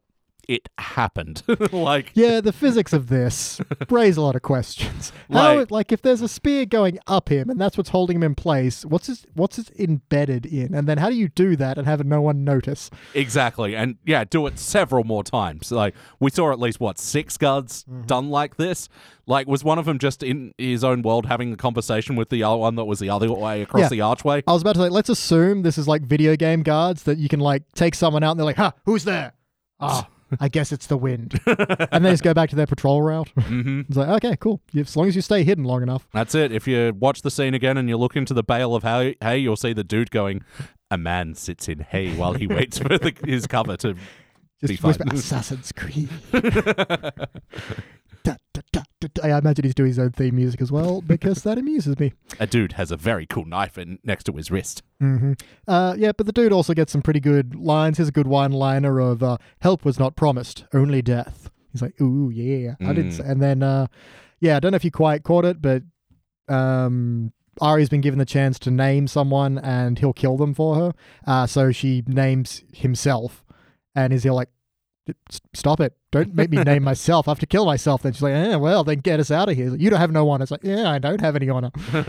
it 0.49 0.69
happened. 0.79 1.43
like, 1.73 2.11
Yeah, 2.15 2.41
the 2.41 2.53
physics 2.53 2.93
of 2.93 3.09
this 3.09 3.61
raise 3.91 4.17
a 4.17 4.23
lot 4.23 4.35
of 4.37 4.43
questions. 4.43 5.13
How, 5.33 5.57
Like- 5.59 5.71
like, 5.71 5.93
if 5.93 6.03
there's 6.03 6.21
a 6.23 6.29
spear 6.29 6.67
going 6.67 6.99
up 7.07 7.29
him 7.29 7.49
and 7.51 7.61
that's 7.61 7.77
what's 7.79 7.91
holding 7.91 8.17
him 8.17 8.23
in 8.23 8.35
place, 8.35 8.85
what's 8.85 9.09
it, 9.09 9.25
what's 9.35 9.59
it 9.59 9.71
embedded 9.79 10.47
in? 10.47 10.75
And 10.75 10.89
then 10.89 10.99
how 10.99 11.09
do 11.11 11.17
you 11.17 11.29
do 11.29 11.57
that 11.57 11.79
and 11.79 11.87
have 11.87 12.05
no 12.05 12.21
one 12.21 12.45
notice? 12.45 12.91
exactly. 13.15 13.75
And 13.77 13.97
yeah, 14.05 14.25
do 14.25 14.47
it 14.47 14.59
several 14.59 15.05
more 15.05 15.23
times. 15.25 15.71
Like, 15.73 15.95
we 16.21 16.31
saw 16.31 16.51
at 16.53 16.59
least, 16.59 16.81
what, 16.81 16.99
six 16.99 17.37
guards 17.37 17.85
done 18.07 18.29
like 18.31 18.57
this? 18.57 18.89
Like, 19.27 19.47
was 19.47 19.63
one 19.63 19.79
of 19.79 19.85
them 19.85 19.99
just 19.99 20.23
in 20.23 20.53
his 20.59 20.83
own 20.83 21.03
world 21.03 21.27
having 21.27 21.53
a 21.53 21.57
conversation 21.57 22.17
with 22.17 22.29
the 22.31 22.43
other 22.43 22.57
one 22.57 22.75
that 22.75 22.85
was 22.85 22.99
the 22.99 23.09
other 23.11 23.33
way 23.33 23.63
across 23.63 23.83
Yeah. 23.83 23.89
the 23.89 24.01
archway? 24.01 24.43
I 24.47 24.53
was 24.53 24.63
about 24.63 24.75
to 24.75 24.81
say, 24.83 24.89
let's 24.89 25.09
assume 25.09 25.63
this 25.63 25.79
is 25.79 25.87
like 25.87 26.03
video 26.03 26.35
game 26.37 26.63
guards 26.63 27.05
that 27.05 27.19
you 27.19 27.29
can 27.29 27.39
like 27.41 27.63
take 27.75 27.95
someone 27.95 28.23
out 28.25 28.33
and 28.33 28.41
they're 28.41 28.45
like, 28.45 28.57
huh, 28.57 28.73
who's 28.85 29.05
there? 29.05 29.33
Ah, 29.81 30.09
I 30.41 30.49
guess 30.49 30.73
it's 30.73 30.87
the 30.87 30.97
wind. 30.97 31.41
and 31.91 32.05
they 32.05 32.11
just 32.11 32.23
go 32.23 32.35
back 32.35 32.51
to 32.51 32.57
their 32.57 32.67
patrol 32.67 33.03
route. 33.03 33.29
hmm 33.39 33.81
it's 33.89 33.97
like, 33.97 34.09
okay, 34.25 34.37
cool. 34.37 34.61
As 34.77 34.97
long 34.97 35.09
as 35.09 35.17
you 35.17 35.23
stay 35.23 35.43
hidden 35.45 35.65
long 35.65 35.83
enough. 35.83 36.07
That's 36.13 36.35
it. 36.35 36.53
If 36.53 36.67
you 36.67 36.93
watch 36.99 37.23
the 37.23 37.31
scene 37.31 37.55
again 37.55 37.77
and 37.77 37.89
you 37.89 37.97
look 37.97 38.17
into 38.17 38.35
the 38.35 38.43
bale 38.43 38.75
of 38.75 38.83
hay, 38.83 39.17
hay 39.21 39.39
you'll 39.39 39.57
see 39.57 39.73
the 39.73 39.85
dude 39.85 40.11
going, 40.11 40.45
a 40.91 40.99
man 40.99 41.35
sits 41.35 41.69
in 41.69 41.81
hay 41.81 42.15
while 42.17 42.35
he 42.35 42.47
waits 42.47 42.79
for 42.79 42.99
the, 42.99 43.15
his 43.25 43.47
cover 43.47 43.77
to 43.79 43.95
be 43.95 44.01
Just 44.77 44.81
fun. 44.81 44.91
whisper, 44.91 45.15
Assassin's 45.15 45.73
Creed. 45.73 46.09
Da, 48.25 48.37
da, 48.55 48.61
da, 48.73 48.83
da, 49.01 49.09
da. 49.15 49.23
I 49.35 49.39
imagine 49.39 49.65
he's 49.65 49.75
doing 49.75 49.89
his 49.89 49.99
own 49.99 50.11
theme 50.13 50.37
music 50.37 50.61
as 50.63 50.71
well 50.71 51.01
because 51.01 51.43
that 51.43 51.59
amuses 51.59 51.99
me. 51.99 52.13
a 52.41 52.47
dude 52.47 52.73
has 52.75 52.91
a 52.93 52.97
very 52.97 53.27
cool 53.27 53.45
knife 53.45 53.77
in, 53.77 53.99
next 54.05 54.25
to 54.25 54.33
his 54.33 54.51
wrist. 54.51 54.83
hmm 55.01 55.33
Uh, 55.67 55.95
yeah, 55.99 56.13
but 56.17 56.27
the 56.27 56.33
dude 56.33 56.53
also 56.53 56.73
gets 56.75 56.93
some 56.93 57.03
pretty 57.03 57.21
good 57.21 57.55
lines. 57.55 57.97
Here's 57.99 58.09
a 58.09 58.13
good 58.13 58.27
one-liner 58.29 59.01
of 59.01 59.23
uh, 59.23 59.39
"Help 59.61 59.85
was 59.85 59.99
not 59.99 60.15
promised, 60.17 60.65
only 60.73 61.03
death." 61.03 61.51
He's 61.73 61.83
like, 61.83 62.01
"Ooh, 62.01 62.31
yeah." 62.31 62.75
I 62.81 62.93
didn't. 62.93 63.13
Mm. 63.13 63.17
Say. 63.17 63.25
And 63.27 63.43
then, 63.43 63.63
uh, 63.63 63.87
yeah, 64.41 64.57
I 64.57 64.61
don't 64.61 64.71
know 64.73 64.77
if 64.77 64.85
you 64.85 64.91
quite 64.93 65.23
caught 65.25 65.45
it, 65.45 65.61
but 65.63 65.83
um, 66.49 67.33
Arya's 67.61 67.89
been 67.89 68.01
given 68.01 68.19
the 68.19 68.25
chance 68.25 68.59
to 68.61 68.71
name 68.71 69.07
someone, 69.09 69.59
and 69.59 69.99
he'll 69.99 70.13
kill 70.13 70.37
them 70.37 70.55
for 70.55 70.75
her. 70.77 70.93
Uh, 71.27 71.47
so 71.47 71.73
she 71.73 72.03
names 72.07 72.63
himself, 72.73 73.45
and 73.95 74.13
is 74.13 74.23
he 74.23 74.31
like, 74.31 74.49
"S- 74.49 74.55
"Stop 75.55 75.81
it! 75.81 75.97
Don't 76.11 76.35
make 76.35 76.51
me 76.51 76.63
name 76.63 76.83
myself. 76.93 77.27
I 77.29 77.33
have 77.33 77.41
to 77.41 77.47
kill 77.47 77.67
myself." 77.67 78.03
Then 78.03 78.13
she's 78.13 78.23
like, 78.23 78.35
"Eh, 78.35 78.57
well, 78.57 78.85
then 78.85 78.99
get 78.99 79.21
us 79.21 79.31
out 79.31 79.49
of 79.49 79.57
here. 79.57 79.75
You 79.75 79.91
don't 79.91 79.99
have 80.01 80.13
no 80.13 80.29
honor." 80.31 80.43
It's 80.43 80.51
like, 80.51 80.63
"Yeah, 80.65 80.91
I 80.91 80.99
don't 80.99 81.21
have 81.21 81.37
any 81.37 81.49
honor." 81.49 81.71
yeah, 81.93 82.05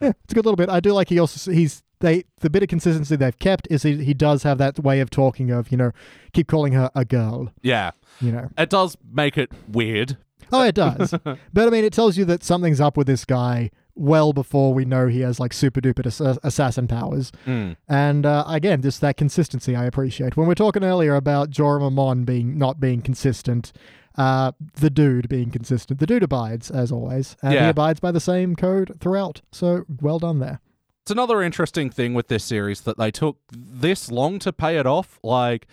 it's 0.00 0.32
a 0.32 0.34
good 0.34 0.44
little 0.44 0.56
bit. 0.56 0.68
I 0.68 0.80
do 0.80 0.92
like 0.92 1.08
he 1.08 1.18
also 1.18 1.50
he's 1.52 1.82
they 2.00 2.24
the 2.40 2.48
bit 2.50 2.62
of 2.62 2.68
consistency 2.68 3.14
they've 3.16 3.38
kept 3.38 3.68
is 3.70 3.82
he, 3.82 4.02
he 4.02 4.14
does 4.14 4.42
have 4.42 4.56
that 4.58 4.78
way 4.78 5.00
of 5.00 5.10
talking 5.10 5.50
of 5.50 5.70
you 5.70 5.76
know 5.76 5.92
keep 6.32 6.48
calling 6.48 6.72
her 6.72 6.90
a 6.94 7.04
girl 7.04 7.52
Yeah. 7.62 7.90
you 8.22 8.32
know 8.32 8.48
It 8.56 8.70
does 8.70 8.96
make 9.12 9.36
it 9.36 9.52
weird. 9.68 10.16
oh 10.50 10.62
it 10.62 10.74
does 10.74 11.10
but 11.52 11.66
I 11.66 11.68
mean 11.68 11.84
it 11.84 11.92
tells 11.92 12.16
you 12.16 12.24
that 12.24 12.42
something's 12.42 12.80
up 12.80 12.96
with 12.96 13.06
this 13.06 13.26
guy 13.26 13.70
well 13.94 14.32
before 14.32 14.72
we 14.74 14.84
know 14.84 15.06
he 15.06 15.20
has 15.20 15.38
like 15.40 15.52
super 15.52 15.80
duper 15.80 16.06
ass- 16.06 16.38
assassin 16.42 16.86
powers 16.88 17.30
Mm. 17.46 17.76
and 17.88 18.24
uh, 18.26 18.44
again 18.46 18.82
just 18.82 19.00
that 19.00 19.16
consistency 19.16 19.74
I 19.76 19.84
appreciate 19.84 20.36
when 20.36 20.46
we're 20.46 20.54
talking 20.54 20.84
earlier 20.84 21.14
about 21.14 21.50
Jorah 21.50 21.92
Mon 21.92 22.24
being 22.24 22.56
not 22.58 22.80
being 22.80 23.02
consistent. 23.02 23.72
Uh, 24.16 24.50
the 24.74 24.90
dude 24.90 25.28
being 25.28 25.50
consistent. 25.50 26.00
The 26.00 26.06
dude 26.06 26.24
abides 26.24 26.68
as 26.70 26.90
always, 26.90 27.36
and 27.42 27.52
he 27.52 27.58
abides 27.70 28.00
by 28.00 28.10
the 28.10 28.20
same 28.20 28.56
code 28.56 28.96
throughout. 29.00 29.40
So 29.52 29.84
well 30.02 30.18
done 30.18 30.40
there. 30.40 30.60
It's 31.02 31.12
another 31.12 31.40
interesting 31.42 31.90
thing 31.90 32.12
with 32.12 32.26
this 32.26 32.44
series 32.44 32.80
that 32.82 32.98
they 32.98 33.12
took 33.12 33.38
this 33.52 34.10
long 34.10 34.38
to 34.40 34.52
pay 34.52 34.78
it 34.78 34.86
off. 34.86 35.20
Like, 35.22 35.68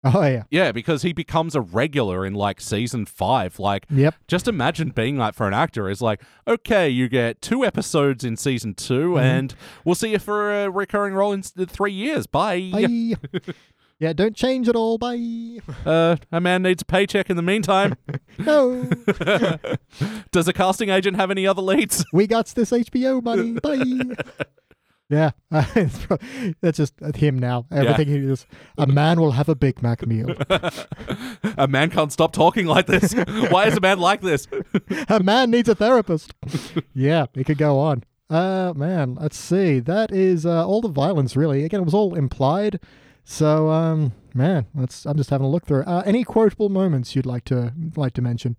Oh 0.04 0.24
yeah, 0.24 0.44
yeah, 0.50 0.70
because 0.70 1.02
he 1.02 1.12
becomes 1.12 1.56
a 1.56 1.60
regular 1.60 2.24
in 2.24 2.32
like 2.34 2.60
season 2.60 3.06
five. 3.06 3.58
Like, 3.58 3.86
yep. 3.90 4.14
just 4.28 4.46
imagine 4.46 4.90
being 4.90 5.16
like 5.16 5.34
for 5.34 5.48
an 5.48 5.54
actor 5.54 5.90
is 5.90 6.00
like, 6.00 6.22
okay, 6.46 6.88
you 6.88 7.08
get 7.08 7.42
two 7.42 7.64
episodes 7.64 8.22
in 8.22 8.36
season 8.36 8.74
2 8.74 9.18
and 9.18 9.54
we'll 9.84 9.96
see 9.96 10.12
you 10.12 10.20
for 10.20 10.64
a 10.64 10.70
recurring 10.70 11.14
role 11.14 11.32
in 11.32 11.42
three 11.42 11.92
years. 11.92 12.28
Bye. 12.28 12.70
Bye. 12.72 13.16
yeah, 13.98 14.12
don't 14.12 14.36
change 14.36 14.68
it 14.68 14.76
all. 14.76 14.96
Bye. 14.96 15.58
Uh, 15.84 16.16
a 16.30 16.40
man 16.40 16.62
needs 16.62 16.82
a 16.82 16.86
paycheck 16.86 17.28
in 17.28 17.36
the 17.36 17.42
meantime. 17.42 17.96
No, 18.38 18.84
Does 20.30 20.46
a 20.46 20.52
casting 20.52 20.90
agent 20.90 21.16
have 21.16 21.30
any 21.30 21.46
other 21.46 21.62
leads? 21.62 22.04
we 22.12 22.26
got 22.26 22.46
this 22.48 22.70
HBO 22.70 23.22
money. 23.22 23.52
Bye. 23.54 24.46
Yeah, 25.08 25.30
that's 25.50 26.78
just 26.78 26.94
him 27.14 27.38
now. 27.38 27.66
Everything 27.70 28.08
he 28.08 28.16
is. 28.16 28.44
A 28.76 28.86
man 28.88 29.20
will 29.20 29.32
have 29.32 29.48
a 29.48 29.54
Big 29.54 29.80
Mac 29.80 30.04
meal. 30.04 30.34
a 31.56 31.68
man 31.68 31.90
can't 31.90 32.12
stop 32.12 32.32
talking 32.32 32.66
like 32.66 32.86
this. 32.86 33.12
Why 33.12 33.66
is 33.66 33.76
a 33.76 33.80
man 33.80 34.00
like 34.00 34.20
this? 34.20 34.48
a 35.08 35.22
man 35.22 35.52
needs 35.52 35.68
a 35.68 35.76
therapist. 35.76 36.34
yeah, 36.92 37.26
it 37.34 37.44
could 37.44 37.58
go 37.58 37.78
on. 37.78 38.02
Uh, 38.28 38.72
man, 38.74 39.14
let's 39.14 39.38
see. 39.38 39.78
That 39.78 40.10
is 40.10 40.44
uh, 40.44 40.66
all 40.66 40.80
the 40.80 40.88
violence, 40.88 41.36
really. 41.36 41.64
Again, 41.64 41.82
it 41.82 41.84
was 41.84 41.94
all 41.94 42.16
implied. 42.16 42.80
So, 43.22 43.70
um, 43.70 44.12
man, 44.34 44.66
let's. 44.74 45.06
I'm 45.06 45.16
just 45.16 45.30
having 45.30 45.46
a 45.46 45.50
look 45.50 45.66
through. 45.66 45.82
Uh, 45.82 46.02
any 46.04 46.24
quotable 46.24 46.68
moments 46.68 47.14
you'd 47.14 47.26
like 47.26 47.44
to 47.44 47.72
like 47.94 48.14
to 48.14 48.22
mention? 48.22 48.56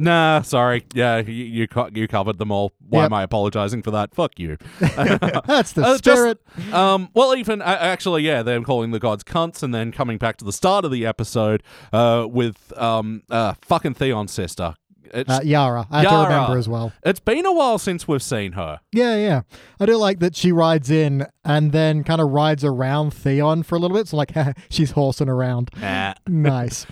Nah, 0.00 0.42
sorry. 0.42 0.84
Yeah, 0.94 1.18
you 1.18 1.32
you, 1.32 1.66
co- 1.68 1.90
you 1.92 2.06
covered 2.06 2.38
them 2.38 2.52
all. 2.52 2.72
Why 2.88 3.00
Yep. 3.02 3.06
am 3.06 3.12
I 3.14 3.22
apologizing 3.24 3.82
for 3.82 3.90
that? 3.90 4.14
Fuck 4.14 4.38
you. 4.38 4.56
That's 4.80 5.72
the 5.72 5.82
Uh, 5.84 5.98
just- 5.98 6.04
spirit. 6.04 6.40
Um, 6.72 7.08
well, 7.14 7.34
even 7.34 7.60
uh, 7.60 7.64
actually, 7.80 8.22
yeah, 8.22 8.42
they're 8.42 8.62
calling 8.62 8.92
the 8.92 9.00
gods 9.00 9.24
cunts, 9.24 9.62
and 9.62 9.74
then 9.74 9.90
coming 9.92 10.16
back 10.18 10.36
to 10.38 10.44
the 10.44 10.52
start 10.52 10.84
of 10.84 10.90
the 10.92 11.04
episode 11.04 11.62
uh, 11.92 12.26
with 12.30 12.72
um, 12.78 13.22
uh, 13.28 13.54
fucking 13.62 13.94
Theon's 13.94 14.32
sister. 14.32 14.74
It's, 15.12 15.28
Uh, 15.30 15.40
Yara. 15.42 15.86
I 15.90 16.02
have 16.02 16.08
to 16.10 16.14
Yara. 16.14 16.28
remember 16.34 16.58
as 16.58 16.68
well. 16.68 16.92
it's 17.02 17.18
been 17.20 17.46
a 17.46 17.52
while 17.52 17.78
since 17.78 18.06
we've 18.06 18.22
seen 18.22 18.52
her. 18.52 18.80
Yeah, 18.92 19.16
yeah. 19.16 19.40
I 19.80 19.86
do 19.86 19.96
like 19.96 20.18
that 20.20 20.36
she 20.36 20.52
rides 20.52 20.90
in 20.90 21.26
and 21.46 21.72
then 21.72 22.04
kind 22.04 22.20
of 22.20 22.28
rides 22.28 22.62
around 22.62 23.14
Theon 23.14 23.62
for 23.62 23.76
a 23.76 23.78
little 23.78 23.96
bit. 23.96 24.06
So 24.06 24.18
like, 24.18 24.32
she's 24.70 24.90
horsing 24.90 25.30
around. 25.30 25.70
Nah. 25.80 26.12
nice. 26.28 26.84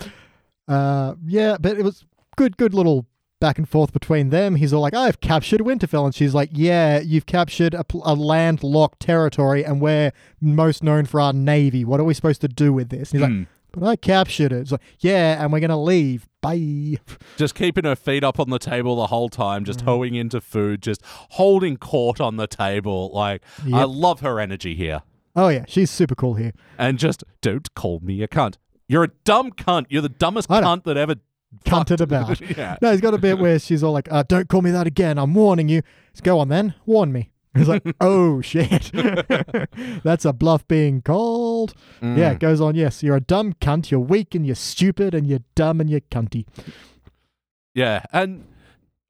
Uh, 0.67 1.15
yeah, 1.27 1.57
but 1.61 1.79
it 1.79 1.83
was 1.85 2.05
good, 2.37 2.57
good 2.57 2.75
little 2.75 3.07
back 3.41 3.59
and 3.59 3.69
forth 3.69 3.93
between 3.93 4.31
them. 4.31 4.55
He's 4.57 4.73
all 4.73 4.81
like, 4.81 4.95
"I've 4.95 5.21
captured 5.21 5.61
Winterfell," 5.61 6.05
and 6.07 6.15
she's 6.15 6.35
like, 6.35 6.51
"Yeah, 6.53 7.01
you've 7.01 7.27
captured 7.27 7.75
a, 7.75 7.85
a 8.05 8.15
landlocked 8.15 9.01
territory, 9.01 9.65
and 9.65 9.81
we're 9.81 10.13
most 10.41 10.83
known 10.83 11.05
for 11.07 11.21
our 11.21 11.33
navy. 11.33 11.85
What 11.85 12.01
are 12.01 12.05
we 12.05 12.15
supposed 12.15 12.41
to 12.43 12.49
do 12.49 12.73
with 12.73 12.89
this?" 12.91 13.13
And 13.13 13.21
he's 13.21 13.29
Hmm. 13.29 13.39
like, 13.41 13.49
"But 13.73 13.83
I 13.87 13.97
captured 13.97 14.53
it." 14.53 14.61
It's 14.61 14.73
like, 14.73 14.81
"Yeah, 15.01 15.43
and 15.43 15.53
we're 15.53 15.61
gonna 15.61 15.81
leave. 15.83 16.27
Bye." 16.41 16.97
Just 17.37 17.55
keeping 17.55 17.85
her 17.85 17.97
feet 17.97 18.25
up 18.25 18.39
on 18.41 18.49
the 18.51 18.59
table 18.59 18.97
the 18.97 19.09
whole 19.09 19.29
time, 19.29 19.65
just 19.65 19.81
Mm-hmm. 19.81 19.89
hoeing 19.89 20.15
into 20.15 20.41
food, 20.41 20.81
just 20.83 21.03
holding 21.31 21.77
court 21.77 22.21
on 22.21 22.37
the 22.37 22.47
table. 22.47 23.11
Like, 23.13 23.43
I 23.73 23.85
love 23.85 24.21
her 24.21 24.41
energy 24.41 24.75
here. 24.75 25.03
Oh 25.35 25.49
yeah, 25.49 25.65
she's 25.69 25.91
super 25.91 26.15
cool 26.15 26.35
here. 26.35 26.53
And 26.79 26.99
just 26.99 27.23
don't 27.43 27.73
call 27.75 28.01
me 28.01 28.23
a 28.23 28.29
cunt. 28.29 28.55
You're 28.89 29.05
a 29.05 29.11
dumb 29.25 29.51
cunt. 29.51 29.87
You're 29.91 30.01
the 30.01 30.09
dumbest 30.09 30.49
cunt 30.49 30.85
that 30.85 30.97
ever 30.97 31.17
Cunted 31.65 32.01
about. 32.01 32.41
yeah. 32.57 32.77
No, 32.83 32.91
he's 32.93 33.01
got 33.01 33.15
a 33.15 33.19
bit 33.19 33.39
where 33.39 33.59
she's 33.59 33.83
all 33.83 33.93
like, 33.93 34.11
uh, 34.13 34.23
"Don't 34.27 34.49
call 34.49 34.63
me 34.63 34.71
that 34.71 34.87
again. 34.87 35.19
I'm 35.19 35.35
warning 35.35 35.69
you." 35.69 35.83
He's 36.13 36.21
go 36.21 36.39
on 36.39 36.49
then, 36.49 36.75
warn 36.85 37.13
me. 37.13 37.31
He's 37.55 37.69
like, 37.69 37.83
"Oh 38.01 38.41
shit, 38.43 38.91
that's 40.05 40.25
a 40.25 40.33
bluff 40.33 40.67
being 40.69 41.03
called." 41.03 41.75
Yeah, 42.03 42.33
it 42.33 42.39
goes 42.39 42.61
on. 42.61 42.75
Yes, 42.75 43.03
you're 43.03 43.17
a 43.17 43.21
dumb 43.21 43.55
cunt. 43.55 43.91
You're 43.91 44.01
weak 44.01 44.35
and 44.35 44.45
you're 44.47 44.55
stupid 44.55 45.15
and 45.15 45.27
you're 45.27 45.41
dumb 45.55 45.81
and 45.81 45.89
you're 45.89 46.01
cunty. 46.01 46.47
Yeah, 47.75 48.03
and 48.13 48.47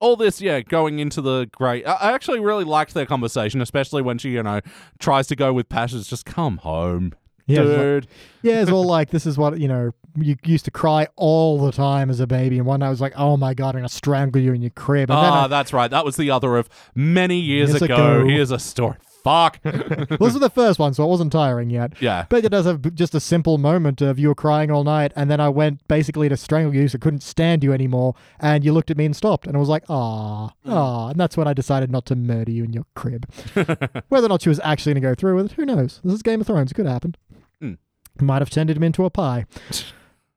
all 0.00 0.16
this, 0.16 0.40
yeah, 0.40 0.60
going 0.60 0.98
into 0.98 1.20
the 1.20 1.48
great. 1.52 1.86
I 1.86 2.12
actually 2.12 2.40
really 2.40 2.64
liked 2.64 2.94
their 2.94 3.06
conversation, 3.06 3.60
especially 3.60 4.02
when 4.02 4.18
she, 4.18 4.30
you 4.30 4.42
know, 4.42 4.60
tries 4.98 5.26
to 5.28 5.36
go 5.36 5.52
with 5.52 5.68
passions. 5.68 6.08
Just 6.08 6.26
come 6.26 6.58
home, 6.58 7.12
Yeah, 7.46 7.60
it's 7.60 7.68
like- 7.70 7.78
dude. 7.78 8.06
yeah, 8.42 8.62
it's 8.62 8.70
all 8.70 8.84
like 8.86 9.10
this 9.10 9.26
is 9.26 9.38
what 9.38 9.58
you 9.60 9.68
know. 9.68 9.92
You 10.18 10.36
used 10.44 10.64
to 10.64 10.70
cry 10.70 11.06
all 11.16 11.60
the 11.64 11.72
time 11.72 12.08
as 12.10 12.20
a 12.20 12.26
baby, 12.26 12.58
and 12.58 12.66
one 12.66 12.80
night 12.80 12.86
I 12.86 12.90
was 12.90 13.00
like, 13.00 13.12
"Oh 13.16 13.36
my 13.36 13.52
god, 13.54 13.74
I'm 13.74 13.80
gonna 13.80 13.88
strangle 13.88 14.40
you 14.40 14.52
in 14.52 14.62
your 14.62 14.70
crib." 14.70 15.10
And 15.10 15.18
Ah, 15.18 15.44
I, 15.44 15.46
that's 15.48 15.72
right. 15.72 15.90
That 15.90 16.04
was 16.04 16.16
the 16.16 16.30
other 16.30 16.56
of 16.56 16.68
many 16.94 17.38
years 17.38 17.70
Years 17.70 17.82
ago. 17.82 17.94
ago. 17.94 18.26
Here's 18.26 18.50
a 18.50 18.58
story. 18.58 18.96
Fuck. 19.24 19.60
this 19.64 20.18
was 20.20 20.38
the 20.38 20.48
first 20.50 20.78
one, 20.78 20.94
so 20.94 21.02
it 21.02 21.08
wasn't 21.08 21.32
tiring 21.32 21.68
yet. 21.68 21.94
yeah. 22.00 22.26
But 22.28 22.44
it 22.44 22.48
does 22.50 22.64
have 22.64 22.94
just 22.94 23.12
a 23.12 23.18
simple 23.18 23.58
moment 23.58 24.00
of 24.00 24.20
you 24.20 24.28
were 24.28 24.36
crying 24.36 24.70
all 24.70 24.84
night, 24.84 25.12
and 25.16 25.28
then 25.28 25.40
I 25.40 25.48
went 25.48 25.86
basically 25.88 26.28
to 26.28 26.36
strangle 26.36 26.72
you, 26.72 26.86
so 26.86 26.96
I 26.96 27.00
couldn't 27.00 27.24
stand 27.24 27.64
you 27.64 27.72
anymore, 27.72 28.14
and 28.38 28.64
you 28.64 28.72
looked 28.72 28.90
at 28.92 28.96
me 28.96 29.04
and 29.04 29.16
stopped, 29.16 29.48
and 29.48 29.56
I 29.56 29.58
was 29.60 29.68
like, 29.68 29.82
"Ah, 29.88 30.52
ah," 30.64 31.08
and 31.08 31.18
that's 31.18 31.36
when 31.36 31.48
I 31.48 31.54
decided 31.54 31.90
not 31.90 32.06
to 32.06 32.14
murder 32.14 32.52
you 32.52 32.62
in 32.62 32.72
your 32.72 32.86
crib. 32.94 33.26
Whether 34.08 34.26
or 34.26 34.28
not 34.28 34.42
she 34.42 34.48
was 34.48 34.60
actually 34.62 34.92
going 34.94 35.02
to 35.02 35.08
go 35.08 35.14
through 35.16 35.34
with 35.34 35.46
it, 35.46 35.52
who 35.52 35.66
knows? 35.66 36.00
This 36.04 36.14
is 36.14 36.22
Game 36.22 36.40
of 36.40 36.46
Thrones; 36.46 36.70
it 36.70 36.74
could 36.74 36.86
happen. 36.86 37.16
Hmm. 37.60 37.72
Might 38.20 38.42
have 38.42 38.50
turned 38.50 38.70
him 38.70 38.82
into 38.84 39.04
a 39.04 39.10
pie. 39.10 39.44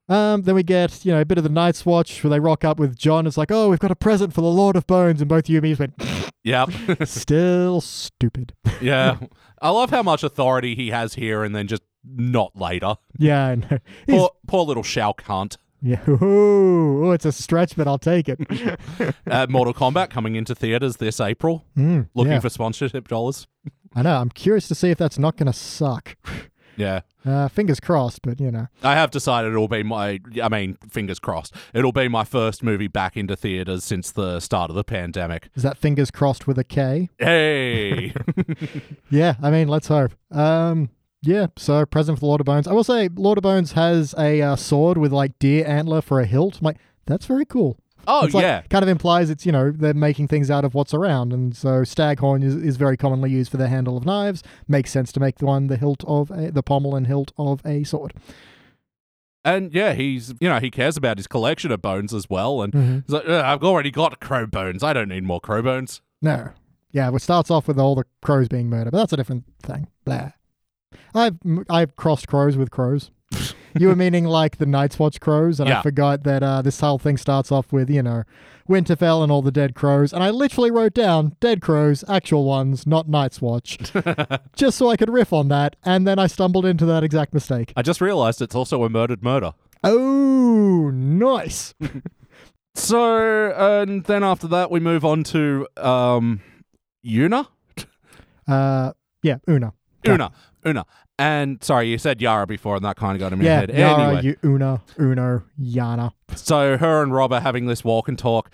Um, 0.10 0.42
then 0.42 0.56
we 0.56 0.64
get, 0.64 1.06
you 1.06 1.12
know, 1.12 1.22
a 1.22 1.26
bit 1.26 1.38
of 1.38 1.44
the 1.44 1.50
Night's 1.52 1.86
Watch 1.86 2.24
where 2.24 2.30
they 2.32 2.40
rock 2.40 2.66
up 2.66 2.80
with 2.80 2.98
Jon. 2.98 3.28
It's 3.28 3.38
like, 3.38 3.52
oh, 3.52 3.70
we've 3.70 3.80
got 3.80 3.92
a 3.92 3.96
present 3.96 4.34
for 4.34 4.42
the 4.42 4.48
Lord 4.48 4.76
of 4.76 4.88
Bones. 4.88 5.22
And 5.22 5.30
both 5.30 5.48
you 5.48 5.58
and 5.58 5.64
me 5.64 5.76
went, 5.76 5.94
Yep. 6.44 6.70
still 7.06 7.80
stupid. 7.82 8.54
yeah. 8.82 9.18
I 9.62 9.70
love 9.70 9.90
how 9.92 10.02
much 10.04 10.24
authority 10.24 10.74
he 10.74 10.90
has 10.90 11.14
here 11.14 11.44
and 11.44 11.54
then 11.56 11.68
just 11.68 11.84
not 12.04 12.56
later. 12.56 12.96
Yeah, 13.18 13.46
I 13.48 13.56
know. 13.56 13.78
Poor, 14.08 14.32
poor 14.48 14.66
little 14.66 14.84
Shao 14.84 15.12
cunt. 15.12 15.58
yeah, 15.82 16.02
ooh, 16.10 17.06
ooh, 17.06 17.12
it's 17.12 17.26
a 17.26 17.32
stretch, 17.32 17.76
but 17.76 17.88
I'll 17.88 18.00
take 18.00 18.28
it. 18.30 18.40
Uh, 19.30 19.48
Mortal 19.50 19.74
Kombat 19.74 20.10
coming 20.10 20.36
into 20.36 20.56
theaters 20.56 20.98
this 20.98 21.20
April. 21.20 21.66
Mm, 21.78 22.10
Looking 22.16 22.34
yeah. 22.34 22.40
for 22.40 22.50
sponsorship 22.50 23.08
dollars. 23.10 23.48
I 23.94 24.02
know. 24.02 24.16
I'm 24.16 24.30
curious 24.30 24.68
to 24.70 24.76
see 24.76 24.90
if 24.92 24.98
that's 24.98 25.20
not 25.20 25.36
going 25.38 25.48
to 25.48 25.54
suck. 25.58 26.16
Yeah. 26.80 27.02
Uh, 27.26 27.50
fingers 27.50 27.82
crossed, 27.82 28.22
but 28.22 28.40
you 28.40 28.50
know. 28.50 28.68
I 28.82 28.96
have 28.96 29.12
decided 29.12 29.52
it'll 29.52 29.68
be 29.68 29.84
my, 29.84 30.22
I 30.42 30.48
mean, 30.48 30.78
fingers 30.90 31.20
crossed, 31.20 31.54
it'll 31.74 31.92
be 31.92 32.08
my 32.08 32.24
first 32.24 32.64
movie 32.64 32.88
back 32.88 33.18
into 33.18 33.36
theaters 33.36 33.84
since 33.84 34.12
the 34.12 34.40
start 34.40 34.70
of 34.70 34.78
the 34.78 34.86
pandemic. 34.86 35.50
Is 35.56 35.64
that 35.64 35.78
fingers 35.78 36.10
crossed 36.10 36.48
with 36.48 36.58
a 36.58 36.64
K? 36.64 37.10
Hey! 37.20 38.14
Yeah, 39.12 39.36
I 39.42 39.52
mean, 39.52 39.68
let's 39.68 39.88
hope. 39.88 40.12
Um, 40.32 40.90
yeah, 41.22 41.48
so 41.58 41.86
present 41.86 42.20
for 42.20 42.28
Lord 42.28 42.40
of 42.42 42.46
Bones. 42.46 42.68
I 42.68 42.74
will 42.74 42.84
say, 42.84 43.10
Lord 43.14 43.38
of 43.38 43.42
Bones 43.42 43.74
has 43.74 44.16
a 44.18 44.42
uh, 44.42 44.56
sword 44.56 44.98
with 44.98 45.12
like 45.12 45.38
deer 45.40 45.66
antler 45.68 46.02
for 46.02 46.22
a 46.22 46.26
hilt. 46.26 46.60
I'm 46.60 46.66
like, 46.66 46.78
that's 47.06 47.26
very 47.26 47.44
cool. 47.46 47.78
Oh, 48.08 48.26
It's 48.26 48.34
like, 48.34 48.44
yeah. 48.44 48.62
kind 48.70 48.84
of 48.84 48.90
implies 48.90 49.30
it's 49.30 49.46
you 49.46 49.52
know 49.52 49.72
they're 49.72 49.94
making 49.94 50.28
things 50.28 50.50
out 50.52 50.66
of 50.66 50.74
what's 50.74 50.94
around, 50.94 51.34
and 51.34 51.56
so 51.56 51.84
staghorn 51.84 52.44
is, 52.44 52.56
is 52.56 52.78
very 52.78 52.98
commonly 52.98 53.30
used 53.32 53.52
for 53.52 53.58
the 53.58 53.68
handle 53.68 53.98
of 53.98 54.06
knives. 54.06 54.44
Makes 54.68 54.92
sense 54.92 55.12
to 55.14 55.20
make 55.20 55.38
the 55.38 55.46
one 55.46 55.68
the 55.68 55.78
hilt 55.78 56.04
of 56.08 56.32
a, 56.32 56.52
the 56.52 56.64
pommel 56.64 56.96
and 56.96 57.08
hilt 57.08 57.32
of 57.38 57.62
a 57.66 57.84
sword. 57.84 58.14
And 59.46 59.74
yeah, 59.74 59.94
he's, 59.94 60.34
you 60.42 60.50
know, 60.50 60.60
he 60.60 60.70
cares 60.70 60.98
about 60.98 61.18
his 61.18 61.26
collection 61.26 61.72
of 61.72 61.82
bones 61.82 62.14
as 62.14 62.30
well. 62.30 62.62
And 62.62 62.74
Mhm. 62.74 63.04
he's 63.06 63.14
like, 63.14 63.28
I've 63.28 63.64
already 63.64 63.90
got 63.90 64.20
crow 64.20 64.46
bones. 64.46 64.84
I 64.84 64.92
don't 64.92 65.08
need 65.10 65.24
more 65.24 65.40
crow 65.40 65.62
bones. 65.62 66.02
No, 66.22 66.50
yeah, 66.92 67.10
it 67.14 67.22
starts 67.22 67.50
off 67.50 67.68
with 67.68 67.80
all 67.80 67.96
the 67.96 68.04
crows 68.22 68.48
being 68.50 68.70
murdered, 68.70 68.92
but 68.92 68.98
that's 68.98 69.14
a 69.14 69.18
different 69.18 69.46
thing. 69.64 69.88
Blah. 70.04 70.32
I've 71.16 71.38
I've 71.70 71.96
crossed 71.96 72.28
crows 72.28 72.58
with 72.58 72.70
crows. 72.72 73.12
you 73.78 73.88
were 73.88 73.96
meaning 73.96 74.26
like 74.26 74.58
the 74.58 74.66
Night's 74.66 74.98
Watch 74.98 75.20
crows, 75.20 75.60
and 75.60 75.70
Yeah. 75.70 75.80
I 75.80 75.82
forgot 75.82 76.24
that 76.24 76.44
uh, 76.44 76.62
this 76.62 76.80
whole 76.80 76.98
thing 76.98 77.18
starts 77.18 77.52
off 77.52 77.72
with 77.72 77.90
you 77.90 78.02
know 78.02 78.24
Winterfell 78.70 79.24
and 79.24 79.32
all 79.32 79.42
the 79.42 79.52
dead 79.52 79.76
crows, 79.76 80.14
and 80.14 80.24
I 80.24 80.30
literally 80.30 80.72
wrote 80.72 80.94
down 80.94 81.36
dead 81.40 81.62
crows, 81.62 82.04
actual 82.08 82.46
ones, 82.46 82.86
not 82.88 83.08
Night's 83.08 83.42
Watch, 83.42 83.78
just 84.56 84.78
so 84.78 84.90
I 84.90 84.96
could 84.98 85.10
riff 85.10 85.34
on 85.34 85.48
that, 85.50 85.76
and 85.84 86.08
then 86.08 86.20
I 86.20 86.28
stumbled 86.28 86.66
into 86.66 86.86
that 86.86 87.04
exact 87.04 87.34
mistake. 87.34 87.74
I 87.76 87.82
just 87.82 88.02
realized 88.02 88.42
it's 88.42 88.56
also 88.56 88.84
a 88.84 88.90
murdered 88.90 89.24
murder. 89.24 89.54
Oh, 89.84 90.92
nice. 90.94 91.74
So, 92.76 93.52
and 93.52 94.06
then 94.06 94.24
after 94.24 94.48
that, 94.48 94.72
we 94.72 94.80
move 94.80 95.04
on 95.04 95.24
to 95.26 95.68
um, 95.76 96.40
Oona? 97.06 97.50
Uh, 98.48 98.94
yeah, 99.22 99.38
Oona. 99.50 99.74
Oona. 100.08 100.32
Oona. 100.66 100.86
And 101.18 101.62
sorry, 101.64 101.90
you 101.90 101.98
said 101.98 102.22
Yara 102.22 102.48
before, 102.48 102.76
and 102.78 102.86
that 102.86 102.96
kind 102.96 103.16
of 103.16 103.20
got 103.20 103.34
in 103.34 103.40
my 103.40 103.46
Yeah, 103.46 103.60
head. 103.62 103.74
Yara, 103.74 104.04
anyway, 104.04 104.24
you, 104.24 104.38
Una, 104.50 104.82
Uno, 105.00 105.44
Yana. 105.62 106.14
so 106.36 106.78
her 106.78 107.04
and 107.04 107.14
Robb 107.14 107.34
are 107.34 107.42
having 107.42 107.66
this 107.66 107.84
walk 107.84 108.08
and 108.08 108.18
talk. 108.18 108.50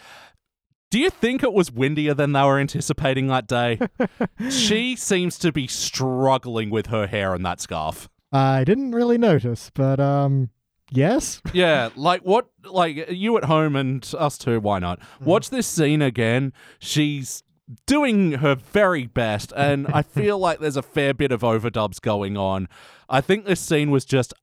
Do 0.91 0.99
you 0.99 1.09
think 1.09 1.43
it 1.43 1.51
was 1.53 1.71
windier 1.71 2.13
than 2.13 2.31
they 2.31 2.41
were 2.43 2.59
anticipating 2.59 3.27
that 3.27 3.47
day? 3.47 3.79
she 4.49 4.95
seems 4.95 5.37
to 5.39 5.51
be 5.51 5.67
struggling 5.67 6.69
with 6.69 6.87
her 6.87 7.05
hair 7.07 7.33
and 7.33 7.45
that 7.45 7.59
scarf. 7.59 8.07
I 8.31 8.63
didn't 8.63 8.91
really 8.91 9.17
notice, 9.17 9.71
but 9.73 9.99
um, 9.99 10.49
yes. 10.91 11.41
Yeah, 11.53 11.89
like 11.95 12.21
what? 12.21 12.47
Like 12.63 13.09
you 13.11 13.37
at 13.37 13.45
home 13.45 13.75
and 13.75 14.09
us 14.17 14.37
too. 14.37 14.59
Why 14.59 14.79
not? 14.79 14.99
Watch 15.21 15.49
this 15.49 15.67
scene 15.67 16.01
again. 16.01 16.53
She's 16.79 17.43
doing 17.85 18.33
her 18.33 18.55
very 18.55 19.07
best, 19.07 19.53
and 19.55 19.87
I 19.87 20.01
feel 20.03 20.37
like 20.37 20.59
there's 20.59 20.77
a 20.77 20.81
fair 20.81 21.13
bit 21.13 21.31
of 21.31 21.41
overdubs 21.41 22.01
going 22.01 22.37
on. 22.37 22.67
I 23.09 23.21
think 23.21 23.45
this 23.45 23.59
scene 23.59 23.91
was 23.91 24.05
just 24.05 24.33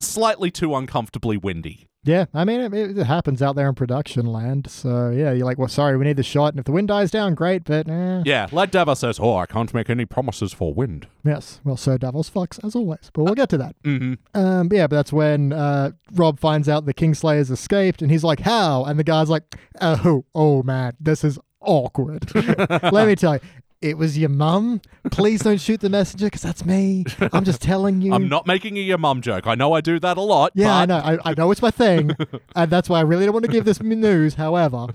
slightly 0.00 0.50
too 0.50 0.74
uncomfortably 0.74 1.36
windy. 1.36 1.86
Yeah, 2.04 2.26
I 2.32 2.44
mean, 2.44 2.60
it, 2.60 2.96
it 2.96 3.04
happens 3.04 3.42
out 3.42 3.56
there 3.56 3.68
in 3.68 3.74
production 3.74 4.24
land. 4.24 4.70
So, 4.70 5.10
yeah, 5.10 5.32
you're 5.32 5.44
like, 5.44 5.58
well, 5.58 5.68
sorry, 5.68 5.96
we 5.96 6.04
need 6.04 6.16
the 6.16 6.22
shot. 6.22 6.52
And 6.54 6.60
if 6.60 6.64
the 6.64 6.72
wind 6.72 6.88
dies 6.88 7.10
down, 7.10 7.34
great, 7.34 7.64
but 7.64 7.88
eh. 7.88 8.22
Yeah, 8.24 8.46
Led 8.52 8.70
Dava 8.72 8.96
says, 8.96 9.18
"Oh, 9.20 9.36
I 9.36 9.46
can't 9.46 9.74
make 9.74 9.90
any 9.90 10.06
promises 10.06 10.52
for 10.52 10.72
wind." 10.72 11.08
Yes, 11.24 11.60
well, 11.64 11.76
so 11.76 11.98
Devil's 11.98 12.30
fucks, 12.30 12.64
as 12.64 12.76
always. 12.76 13.10
But 13.12 13.24
we'll 13.24 13.34
get 13.34 13.48
to 13.50 13.58
that. 13.58 13.76
hmm 13.84 14.14
Um, 14.32 14.68
yeah, 14.72 14.86
but 14.86 14.96
that's 14.96 15.12
when 15.12 15.52
uh, 15.52 15.90
Robb 16.12 16.38
finds 16.38 16.68
out 16.68 16.86
the 16.86 16.94
Kingslayer's 16.94 17.50
escaped, 17.50 18.00
and 18.00 18.10
he's 18.10 18.24
like, 18.24 18.40
how? 18.40 18.84
And 18.84 18.98
the 18.98 19.04
guy's 19.04 19.28
like, 19.28 19.56
oh, 19.80 20.24
oh, 20.34 20.62
man, 20.62 20.94
this 21.00 21.24
is 21.24 21.38
awkward. 21.60 22.34
Let 22.34 23.06
me 23.06 23.14
tell 23.14 23.34
you. 23.34 23.40
It 23.80 23.96
was 23.96 24.18
your 24.18 24.28
mum. 24.28 24.80
Please 25.12 25.42
don't 25.42 25.60
shoot 25.60 25.78
the 25.80 25.88
messenger 25.88 26.26
because 26.26 26.42
that's 26.42 26.64
me. 26.64 27.04
I'm 27.32 27.44
just 27.44 27.62
telling 27.62 28.00
you. 28.00 28.12
I'm 28.14 28.28
not 28.28 28.44
making 28.44 28.76
a 28.76 28.80
your 28.80 28.98
mum 28.98 29.22
joke. 29.22 29.46
I 29.46 29.54
know 29.54 29.72
I 29.72 29.80
do 29.80 30.00
that 30.00 30.16
a 30.16 30.20
lot. 30.20 30.50
Yeah, 30.56 30.74
I 30.76 30.84
know. 30.84 30.96
I, 30.96 31.18
I 31.24 31.34
know 31.34 31.52
it's 31.52 31.62
my 31.62 31.70
thing, 31.70 32.10
and 32.56 32.72
that's 32.72 32.88
why 32.88 32.98
I 32.98 33.02
really 33.02 33.24
don't 33.24 33.34
want 33.34 33.44
to 33.44 33.52
give 33.52 33.64
this 33.64 33.80
news. 33.80 34.34
However, 34.34 34.88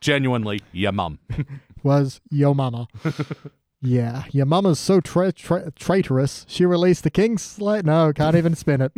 Genuinely, 0.00 0.60
your 0.72 0.92
mum. 0.92 1.18
was 1.82 2.20
your 2.30 2.54
mama. 2.54 2.88
yeah, 3.80 4.24
your 4.32 4.44
mama's 4.44 4.78
so 4.78 5.00
tra- 5.00 5.32
tra- 5.32 5.70
traitorous. 5.70 6.44
She 6.46 6.66
released 6.66 7.04
the 7.04 7.10
Kingslayer. 7.10 7.84
No, 7.84 8.12
can't 8.12 8.36
even 8.36 8.54
spin 8.54 8.82
it. 8.82 8.92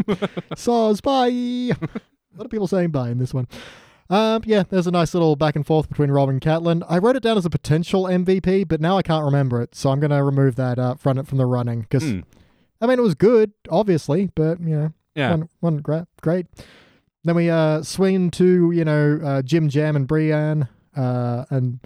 Saws 0.56 1.00
bye. 1.00 1.28
A 1.28 1.76
lot 2.36 2.46
of 2.46 2.50
people 2.50 2.66
saying 2.66 2.90
bye 2.90 3.10
in 3.10 3.18
this 3.18 3.32
one. 3.32 3.46
Um, 4.12 4.42
yeah, 4.44 4.64
there's 4.68 4.86
a 4.86 4.90
nice 4.90 5.14
little 5.14 5.36
back 5.36 5.56
and 5.56 5.66
forth 5.66 5.88
between 5.88 6.10
Robb 6.10 6.28
and 6.28 6.40
Catelyn. 6.40 6.82
I 6.88 6.98
wrote 6.98 7.16
it 7.16 7.22
down 7.22 7.38
as 7.38 7.46
a 7.46 7.50
potential 7.50 8.04
MVP, 8.04 8.68
but 8.68 8.78
now 8.80 8.98
I 8.98 9.02
can't 9.02 9.24
remember 9.24 9.62
it, 9.62 9.74
so 9.74 9.90
I'm 9.90 10.00
gonna 10.00 10.22
remove 10.22 10.56
that 10.56 10.78
uh, 10.78 10.94
from 10.96 11.16
it 11.18 11.26
from 11.26 11.38
the 11.38 11.46
running 11.46 11.80
because 11.82 12.02
Hmm. 12.04 12.20
I 12.80 12.86
mean 12.86 12.98
it 12.98 13.02
was 13.02 13.14
good, 13.14 13.52
obviously, 13.70 14.28
but 14.34 14.60
you 14.60 14.76
know 14.76 14.92
Yeah. 15.14 15.30
one, 15.30 15.48
one 15.60 15.76
great, 15.78 16.04
great. 16.20 16.46
Then 17.24 17.36
we 17.36 17.48
uh, 17.48 17.82
swing 17.82 18.30
to 18.32 18.70
you 18.72 18.84
know 18.84 19.18
uh, 19.24 19.42
Jim 19.42 19.68
Jam 19.70 19.96
and 19.96 20.06
Brienne, 20.06 20.68
uh, 20.94 21.44
and 21.48 21.80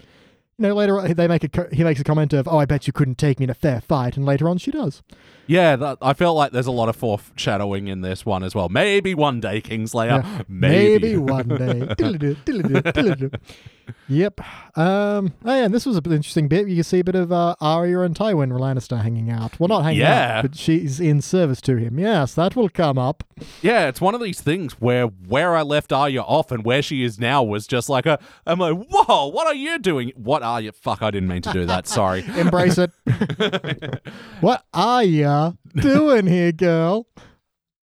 you 0.57 0.67
know 0.67 0.73
later 0.73 0.99
on, 0.99 1.13
they 1.13 1.27
make 1.27 1.43
a 1.43 1.67
he 1.73 1.83
makes 1.83 1.99
a 1.99 2.03
comment 2.03 2.33
of 2.33 2.47
oh 2.47 2.57
I 2.57 2.65
bet 2.65 2.87
you 2.87 2.93
couldn't 2.93 3.17
take 3.17 3.39
me 3.39 3.45
in 3.45 3.49
a 3.49 3.53
fair 3.55 3.81
fight, 3.81 4.17
and 4.17 4.25
later 4.25 4.49
on 4.49 4.57
she 4.57 4.71
does. 4.71 5.03
Yeah, 5.45 5.75
that, 5.77 5.99
I 6.01 6.13
felt 6.13 6.35
like 6.35 6.51
there's 6.51 6.67
a 6.67 6.71
lot 6.71 6.89
of 6.89 6.95
foreshadowing 6.95 7.87
in 7.87 8.01
this 8.01 8.25
one 8.25 8.43
as 8.43 8.53
well. 8.53 8.67
Maybe 8.67 9.15
one 9.15 9.39
day, 9.39 9.61
Kingslayer. 9.61 10.23
Yeah, 10.23 10.41
Maybe. 10.49 11.15
one 11.15 11.47
day. 11.47 13.29
Yep. 14.09 14.41
Um. 14.77 15.33
Oh 15.45 15.55
yeah, 15.55 15.65
and 15.65 15.73
this 15.73 15.85
was 15.85 15.97
an 15.97 16.05
interesting 16.11 16.47
bit. 16.47 16.67
You 16.67 16.75
can 16.75 16.83
see 16.83 16.99
a 16.99 17.03
bit 17.03 17.15
of 17.15 17.31
uh, 17.31 17.55
Arya 17.59 18.01
and 18.01 18.15
Tywin 18.15 18.51
Lannister 18.51 19.01
hanging 19.01 19.29
out. 19.29 19.59
Well, 19.59 19.67
not 19.67 19.83
hanging 19.83 20.01
Yeah. 20.01 20.37
out, 20.39 20.41
but 20.43 20.55
she's 20.55 20.99
in 20.99 21.21
service 21.21 21.61
to 21.61 21.75
him. 21.77 21.99
Yes, 21.99 22.33
that 22.35 22.55
will 22.55 22.69
come 22.69 22.97
up. 22.97 23.23
Yeah, 23.61 23.87
it's 23.87 23.99
one 24.01 24.15
of 24.15 24.21
these 24.21 24.41
things 24.41 24.73
where 24.73 25.05
where 25.07 25.55
I 25.55 25.61
left 25.61 25.91
Arya 25.91 26.21
off 26.21 26.51
and 26.51 26.63
where 26.63 26.81
she 26.81 27.03
is 27.03 27.19
now 27.19 27.43
was 27.43 27.67
just 27.67 27.89
like 27.89 28.05
a. 28.05 28.19
I'm 28.45 28.59
like, 28.59 28.77
whoa, 28.89 29.27
what 29.27 29.47
are 29.47 29.55
you 29.55 29.79
doing? 29.79 30.11
What 30.15 30.43
are 30.43 30.61
you? 30.61 30.71
Fuck, 30.71 31.01
I 31.01 31.11
didn't 31.11 31.29
mean 31.29 31.41
to 31.43 31.53
do 31.53 31.65
that. 31.65 31.87
Sorry. 31.87 32.23
Embrace 32.37 32.77
it. 32.77 32.91
what 34.41 34.63
are 34.73 35.03
you 35.03 35.57
doing 35.75 36.27
here, 36.27 36.51
girl? 36.51 37.07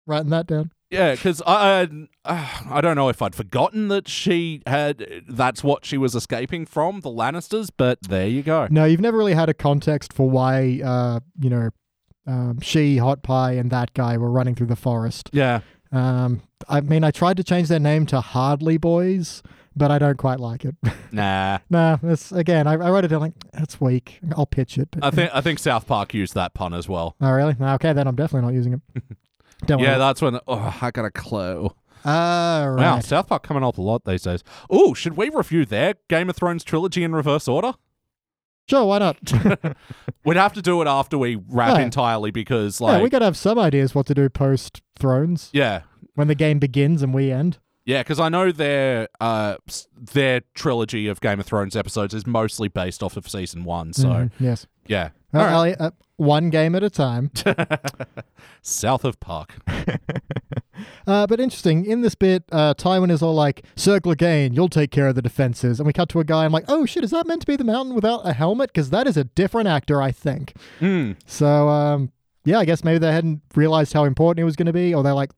Writing 0.07 0.31
that 0.31 0.47
down. 0.47 0.71
Yeah, 0.95 1.15
because 1.15 1.43
I 1.47 1.89
uh, 2.25 2.49
I 2.71 2.81
don't 2.81 2.97
know 2.97 3.09
if 3.09 3.21
I'd 3.21 3.35
forgotten 3.35 3.89
that 3.89 4.09
she 4.09 4.63
had 4.67 5.23
that's 5.29 5.63
what 5.63 5.85
she 5.85 5.99
was 5.99 6.15
escaping 6.15 6.67
from 6.67 7.01
the 7.01 7.11
Lannisters, 7.11 7.71
but 7.77 8.01
there 8.03 8.27
you 8.27 8.43
go. 8.43 8.69
No, 8.71 8.85
you've 8.85 9.01
never 9.01 9.19
really 9.19 9.35
had 9.35 9.49
a 9.49 9.55
context 9.55 10.13
for 10.13 10.29
why, 10.31 10.81
uh, 10.85 11.21
you 11.41 11.51
know, 11.51 11.71
um, 12.27 12.61
she, 12.61 12.97
Hot 12.99 13.23
Pie, 13.23 13.53
and 13.53 13.71
that 13.71 13.93
guy 13.95 14.17
were 14.17 14.31
running 14.31 14.55
through 14.55 14.69
the 14.69 14.77
forest. 14.77 15.29
Yeah, 15.33 15.61
Um, 15.93 16.43
I 16.69 16.81
mean, 16.81 17.05
I 17.05 17.11
tried 17.11 17.37
to 17.37 17.45
change 17.45 17.69
their 17.69 17.79
name 17.81 18.07
to 18.07 18.21
Hardly 18.21 18.79
Boys, 18.79 19.43
but 19.77 19.91
I 19.91 19.99
don't 19.99 20.17
quite 20.17 20.41
like 20.41 20.65
it. 20.65 20.75
nah. 21.13 21.59
nah, 21.69 21.99
it's 22.03 22.33
again, 22.33 22.67
I, 22.67 22.73
I 22.75 22.91
wrote 22.91 23.05
it 23.05 23.09
down 23.09 23.21
like 23.21 23.35
that's 23.53 23.81
weak. 23.81 24.21
I'll 24.37 24.47
pitch 24.47 24.79
it. 24.79 24.89
But, 24.93 25.05
I 25.05 25.11
think 25.11 25.31
I 25.35 25.41
think 25.41 25.59
South 25.59 25.87
Park 25.87 26.15
used 26.15 26.35
that 26.35 26.55
pun 26.55 26.73
as 26.73 26.89
well. 26.89 27.17
Oh, 27.21 27.31
really? 27.31 27.57
Okay, 27.61 27.93
then 27.93 28.07
I'm 28.07 28.17
definitely 28.17 28.47
not 28.47 28.55
using 28.55 28.75
it. 28.75 29.03
Don't 29.67 29.79
Yeah, 29.81 29.91
worry. 29.91 29.99
that's 29.99 30.23
when. 30.23 30.39
Oh, 30.47 30.79
I 30.81 30.91
got 30.91 31.05
a 31.05 31.11
clue. 31.11 31.71
All 32.07 32.71
right. 32.71 32.83
Wow, 32.83 33.01
South 33.01 33.29
Park 33.29 33.43
coming 33.45 33.65
up 33.65 33.79
a 33.79 33.81
lot 33.83 34.05
these 34.05 34.23
days. 34.23 34.45
Oh, 34.69 34.93
should 34.95 35.17
we 35.17 35.31
review 35.31 35.65
their 35.65 35.95
Game 36.09 36.29
of 36.29 36.37
Thrones 36.37 36.63
trilogy 36.63 37.03
in 37.03 37.15
reverse 37.15 37.49
order? 37.49 37.73
Sure, 38.69 38.85
why 38.85 38.99
not? 38.99 39.17
We'd 40.25 40.37
have 40.37 40.53
to 40.55 40.63
do 40.63 40.81
it 40.83 40.89
after 40.89 41.17
we 41.19 41.37
wrap 41.49 41.77
Yeah. 41.79 41.85
entirely 41.85 42.31
because, 42.31 42.81
yeah, 42.81 42.87
like, 42.89 43.03
we 43.03 43.11
gotta 43.11 43.25
have 43.27 43.37
some 43.37 43.59
ideas 43.59 43.95
what 43.95 44.07
to 44.07 44.15
do 44.15 44.29
post 44.31 44.81
Thrones 44.99 45.51
yeah, 45.53 45.83
when 46.15 46.29
the 46.29 46.35
game 46.35 46.59
begins 46.59 47.03
and 47.03 47.13
we 47.13 47.31
end. 47.31 47.59
yeah, 47.85 48.03
because 48.03 48.19
I 48.21 48.29
know 48.31 48.53
their 48.53 49.09
uh 49.21 49.57
s- 49.69 49.87
their 49.95 50.41
trilogy 50.55 51.09
of 51.09 51.21
Game 51.21 51.41
of 51.41 51.47
Thrones 51.47 51.77
episodes 51.77 52.15
is 52.15 52.27
mostly 52.27 52.69
based 52.69 53.03
off 53.03 53.17
of 53.19 53.29
season 53.29 53.65
one. 53.65 53.93
So 53.93 54.09
Mhm, 54.09 54.31
yes. 54.41 54.67
Yeah, 54.87 55.11
All 55.33 55.41
right. 55.41 55.53
Elliot, 55.53 55.81
uh, 55.81 55.91
one 56.17 56.51
game 56.51 56.75
at 56.75 56.83
a 56.83 56.91
time. 56.91 57.31
South 58.63 59.05
of 59.05 59.21
Park. 59.21 59.55
Uh, 61.07 61.27
but 61.27 61.39
interesting, 61.39 61.85
in 61.85 62.01
this 62.01 62.15
bit, 62.15 62.45
uh, 62.51 62.75
Tywin 62.75 63.11
is 63.11 63.23
all 63.23 63.35
like, 63.35 63.65
Circle 63.77 64.15
Clegane, 64.15 64.55
you'll 64.55 64.69
take 64.69 64.91
care 64.91 65.07
of 65.07 65.15
the 65.15 65.23
defenses. 65.23 65.79
And 65.79 65.87
we 65.87 65.93
cut 65.93 66.09
to 66.11 66.21
a 66.21 66.25
guy, 66.25 66.45
I'm 66.45 66.53
like, 66.53 66.65
oh 66.69 66.87
shit, 66.87 67.05
is 67.05 67.11
that 67.11 67.27
meant 67.27 67.43
to 67.43 67.47
be 67.47 67.57
the 67.57 67.65
mountain 67.65 67.95
without 67.95 68.27
a 68.27 68.33
helmet? 68.33 68.71
Because 68.73 68.91
that 68.91 69.07
is 69.07 69.17
a 69.17 69.25
different 69.25 69.69
actor, 69.69 70.01
I 70.01 70.11
think. 70.11 70.55
Hmm. 70.79 71.13
So, 71.27 71.69
um, 71.69 72.11
yeah, 72.45 72.59
I 72.59 72.65
guess 72.65 72.85
maybe 72.85 72.99
they 72.99 73.13
hadn't 73.13 73.43
realized 73.55 73.93
how 73.93 74.05
important 74.05 74.41
it 74.41 74.45
was 74.45 74.57
going 74.57 74.67
to 74.67 74.73
be, 74.73 74.95
or 74.95 75.03
they're 75.03 75.15
like, 75.15 75.31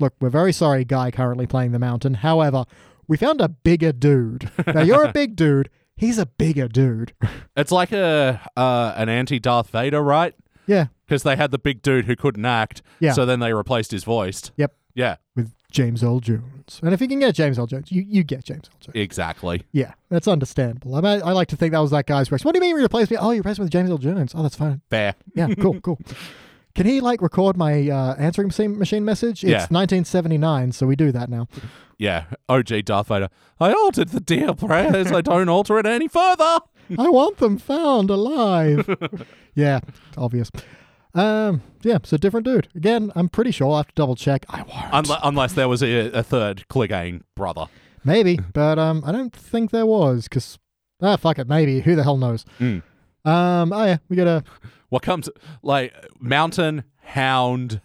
look, 0.00 0.14
we're 0.20 0.30
very 0.30 0.52
sorry, 0.52 0.84
guy 0.84 1.10
currently 1.10 1.46
playing 1.46 1.72
the 1.72 1.78
mountain. 1.78 2.14
However, 2.14 2.64
we 3.06 3.16
found 3.16 3.40
a 3.40 3.48
bigger 3.48 3.92
dude. 3.92 4.50
Now, 4.66 4.82
you're 4.82 5.04
a 5.04 5.12
big 5.14 5.36
dude. 5.36 5.70
He's 5.96 6.18
a 6.18 6.26
bigger 6.26 6.68
dude. 6.68 7.12
It's 7.56 7.70
like 7.70 7.92
a 7.92 8.40
uh, 8.56 8.94
an 8.96 9.08
anti 9.08 9.38
Darth 9.38 9.70
Vader, 9.70 10.02
right? 10.02 10.34
yeah. 10.66 10.86
Because 11.06 11.22
they 11.22 11.36
had 11.36 11.50
the 11.50 11.58
big 11.58 11.82
dude 11.82 12.06
who 12.06 12.16
couldn't 12.16 12.44
act. 12.46 12.80
Yeah. 12.98 13.12
So 13.12 13.26
then 13.26 13.38
they 13.40 13.52
replaced 13.52 13.90
his 13.90 14.04
voice. 14.04 14.50
Yep. 14.56 14.74
Yeah, 14.94 15.16
With 15.36 15.52
James 15.70 16.02
Earl 16.04 16.20
Jones. 16.20 16.78
And 16.82 16.94
if 16.94 17.00
you 17.00 17.08
can 17.08 17.18
get 17.18 17.34
James 17.34 17.58
Earl 17.58 17.66
Jones, 17.66 17.90
you, 17.92 18.02
you 18.08 18.22
get 18.24 18.44
James 18.44 18.68
Earl 18.68 18.78
Jones. 18.80 18.92
exactly. 18.94 19.64
Yeah, 19.72 19.92
that's 20.08 20.26
understandable. 20.28 20.94
I, 20.94 21.00
mean, 21.00 21.20
I 21.24 21.32
like 21.32 21.48
to 21.48 21.56
think 21.56 21.72
that 21.72 21.80
was 21.80 21.90
that 21.90 22.06
guy's 22.06 22.30
reaction. 22.30 22.46
What 22.46 22.52
do 22.54 22.58
you 22.58 22.60
mean 22.60 22.76
you 22.76 22.82
replaced 22.82 23.10
me? 23.10 23.16
Oh, 23.18 23.32
you 23.32 23.38
replaced 23.38 23.58
me 23.58 23.64
with 23.64 23.72
James 23.72 23.90
Earl 23.90 23.98
Jones. 23.98 24.32
Oh, 24.36 24.42
that's 24.42 24.56
fine. 24.56 24.80
Fair. 24.90 25.14
Yeah, 25.34 25.48
cool, 25.60 25.80
cool. 25.80 25.98
Can 26.76 26.86
he 26.86 27.00
like 27.00 27.20
record 27.22 27.56
my 27.56 27.88
uh, 27.90 28.14
answering 28.18 28.48
machine 28.48 28.78
machine 28.78 29.04
message? 29.04 29.42
It's 29.44 29.50
Yeah. 29.50 29.66
1979, 29.70 30.72
so 30.72 30.86
we 30.86 30.96
do 30.96 31.12
that 31.12 31.28
now. 31.28 31.48
Yeah. 31.98 32.24
OG 32.48 32.84
Darth 32.84 33.08
Vader. 33.08 33.28
I 33.60 33.72
altered 33.72 34.08
the 34.08 34.20
deal, 34.20 34.54
prayers. 34.54 35.12
I 35.12 35.20
don't 35.20 35.48
alter 35.48 35.78
it 35.78 35.86
any 35.86 36.08
further. 36.08 36.58
I 36.98 37.08
want 37.08 37.38
them 37.38 37.58
found 37.58 38.10
alive. 38.10 38.88
yeah, 39.54 39.80
obvious. 40.16 40.50
Um, 41.14 41.62
yeah, 41.82 41.98
so 42.02 42.16
different 42.16 42.44
dude. 42.44 42.68
Again, 42.74 43.12
I'm 43.14 43.28
pretty 43.28 43.52
sure 43.52 43.68
I'll 43.68 43.76
have 43.78 43.88
to 43.88 43.94
double 43.94 44.16
check. 44.16 44.44
I 44.48 44.62
won't. 44.62 45.06
Unle- 45.06 45.20
unless 45.22 45.52
there 45.52 45.68
was 45.68 45.82
a, 45.82 46.10
a 46.10 46.22
third 46.22 46.64
Clegane 46.68 47.22
brother. 47.36 47.66
maybe, 48.04 48.38
but 48.52 48.78
um, 48.78 49.02
I 49.06 49.12
don't 49.12 49.34
think 49.34 49.70
there 49.70 49.86
was 49.86 50.24
because 50.24 50.58
ah, 51.00 51.16
fuck 51.16 51.38
it, 51.38 51.48
maybe. 51.48 51.80
Who 51.80 51.94
the 51.94 52.02
hell 52.02 52.16
knows? 52.16 52.44
Mm. 52.58 52.82
Um, 53.24 53.72
oh 53.72 53.84
yeah, 53.84 53.98
we 54.08 54.16
got 54.16 54.26
a. 54.26 54.44
What 54.88 55.02
comes 55.02 55.28
like 55.62 55.94
mountain 56.20 56.84
hound? 57.02 57.80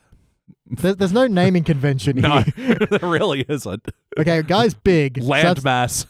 There, 0.69 0.93
there's 0.93 1.13
no 1.13 1.27
naming 1.27 1.63
convention 1.63 2.17
No, 2.21 2.41
here. 2.41 2.75
there 2.89 3.09
really 3.09 3.45
isn't. 3.47 3.87
Okay, 4.17 4.41
guy's 4.43 4.73
big. 4.73 5.15
Landmass 5.15 6.05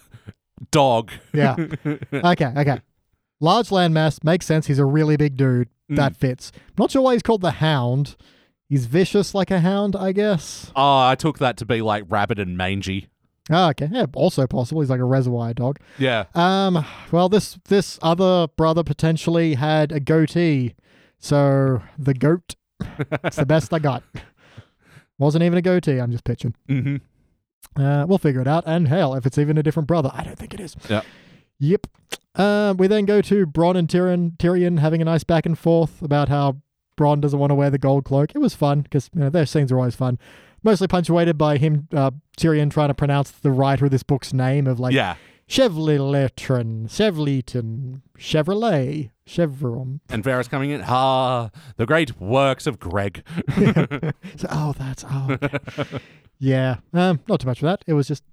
dog. 0.72 1.12
Yeah. 1.34 1.56
okay, 2.13 2.54
okay. 2.58 2.82
Large 3.39 3.69
landmass 3.69 4.24
makes 4.24 4.45
sense. 4.45 4.67
He's 4.67 4.80
a 4.80 4.86
really 4.86 5.15
big 5.15 5.38
dude. 5.38 5.69
Mm. 5.89 5.95
That 5.95 6.17
fits. 6.17 6.52
Not 6.78 6.91
sure 6.91 7.02
why 7.02 7.13
he's 7.13 7.24
called 7.24 7.41
the 7.41 7.52
Hound. 7.52 8.15
He's 8.67 8.86
vicious 8.86 9.34
like 9.34 9.50
a 9.50 9.62
hound, 9.62 9.95
I 9.95 10.12
guess. 10.12 10.72
Oh, 10.76 11.00
I 11.00 11.15
took 11.15 11.39
that 11.39 11.58
to 11.58 11.65
be 11.65 11.82
like 11.82 12.04
rabid 12.08 12.38
and 12.38 12.56
mangy. 12.56 13.08
Ah, 13.50 13.69
okay. 13.72 13.89
Yeah, 13.91 14.06
also 14.13 14.45
possible. 14.45 14.82
He's 14.82 14.91
like 14.91 15.00
a 15.00 15.06
reservoir 15.06 15.54
dog. 15.56 15.80
Yeah. 15.98 16.26
Um, 16.36 16.86
well, 17.12 17.30
this 17.30 17.58
this 17.67 17.98
other 18.04 18.48
brother 18.56 18.84
potentially 18.84 19.56
had 19.56 19.91
a 19.91 20.00
goatee, 20.00 20.76
so 21.17 21.82
the 21.98 22.13
goat. 22.13 22.56
it's 23.24 23.38
the 23.38 23.45
best 23.48 23.74
I 23.74 23.80
got. 23.80 24.04
Wasn't 25.19 25.43
even 25.43 25.58
a 25.58 25.62
goatee. 25.62 25.99
I'm 25.99 26.12
just 26.12 26.23
pitching. 26.23 26.55
hmm 26.67 26.95
Uh, 27.75 28.05
we'll 28.08 28.17
figure 28.17 28.41
it 28.41 28.47
out. 28.47 28.63
And 28.65 28.88
hell, 28.88 29.13
if 29.13 29.25
it's 29.27 29.38
even 29.38 29.58
a 29.58 29.63
different 29.63 29.88
brother, 29.88 30.10
I 30.13 30.23
don't 30.23 30.38
think 30.39 30.53
it 30.55 30.60
is. 30.60 30.75
Yep. 30.89 31.05
Yep. 31.60 31.88
Um, 32.36 32.77
we 32.77 32.88
then 32.88 33.05
go 33.05 33.21
to 33.21 33.45
Bronn 33.45 33.75
and 33.75 33.88
Tyrion, 33.88 34.38
Tyrion 34.38 34.79
having 34.79 35.01
a 35.01 35.05
nice 35.05 35.23
back 35.23 35.45
and 35.45 35.58
forth 35.60 36.01
about 36.01 36.29
how 36.29 36.58
Bronn 36.97 37.19
doesn't 37.21 37.38
want 37.39 37.51
to 37.51 37.55
wear 37.55 37.69
the 37.69 37.77
gold 37.77 38.05
cloak. 38.05 38.32
It 38.34 38.39
was 38.39 38.55
fun 38.55 38.82
because 38.82 39.10
you 39.13 39.21
know, 39.21 39.29
their 39.29 39.45
scenes 39.45 39.71
are 39.71 39.77
always 39.77 39.95
fun. 39.95 40.17
Mostly 40.63 40.88
punctuated 40.88 41.38
by 41.38 41.58
him, 41.58 41.88
uh, 41.93 42.12
Tyrion, 42.38 42.71
trying 42.71 42.89
to 42.89 42.93
pronounce 42.93 43.32
the 43.32 43.51
writer 43.51 43.86
of 43.86 43.91
this 43.91 44.03
book's 44.03 44.34
name 44.34 44.67
of 44.67 44.79
like 44.79 44.93
yeah. 44.93 45.15
Chevroletron, 45.49 46.88
Chevleton, 46.88 48.01
Chevrolet, 48.19 49.09
Chevron. 49.25 49.99
And 50.07 50.23
Varys 50.23 50.47
coming 50.47 50.69
in. 50.69 50.83
Ah, 50.85 51.49
the 51.75 51.88
great 51.88 52.19
works 52.21 52.67
of 52.67 52.79
Greg. 52.79 53.23
So, 54.38 54.47
oh, 54.51 54.73
that's 54.77 55.03
oh, 55.09 55.27
okay. 55.31 55.99
yeah. 56.39 56.77
Um, 56.93 57.19
not 57.27 57.39
too 57.39 57.47
much 57.47 57.63
of 57.63 57.65
that. 57.65 57.83
It 57.88 57.93
was 57.93 58.07
just 58.07 58.23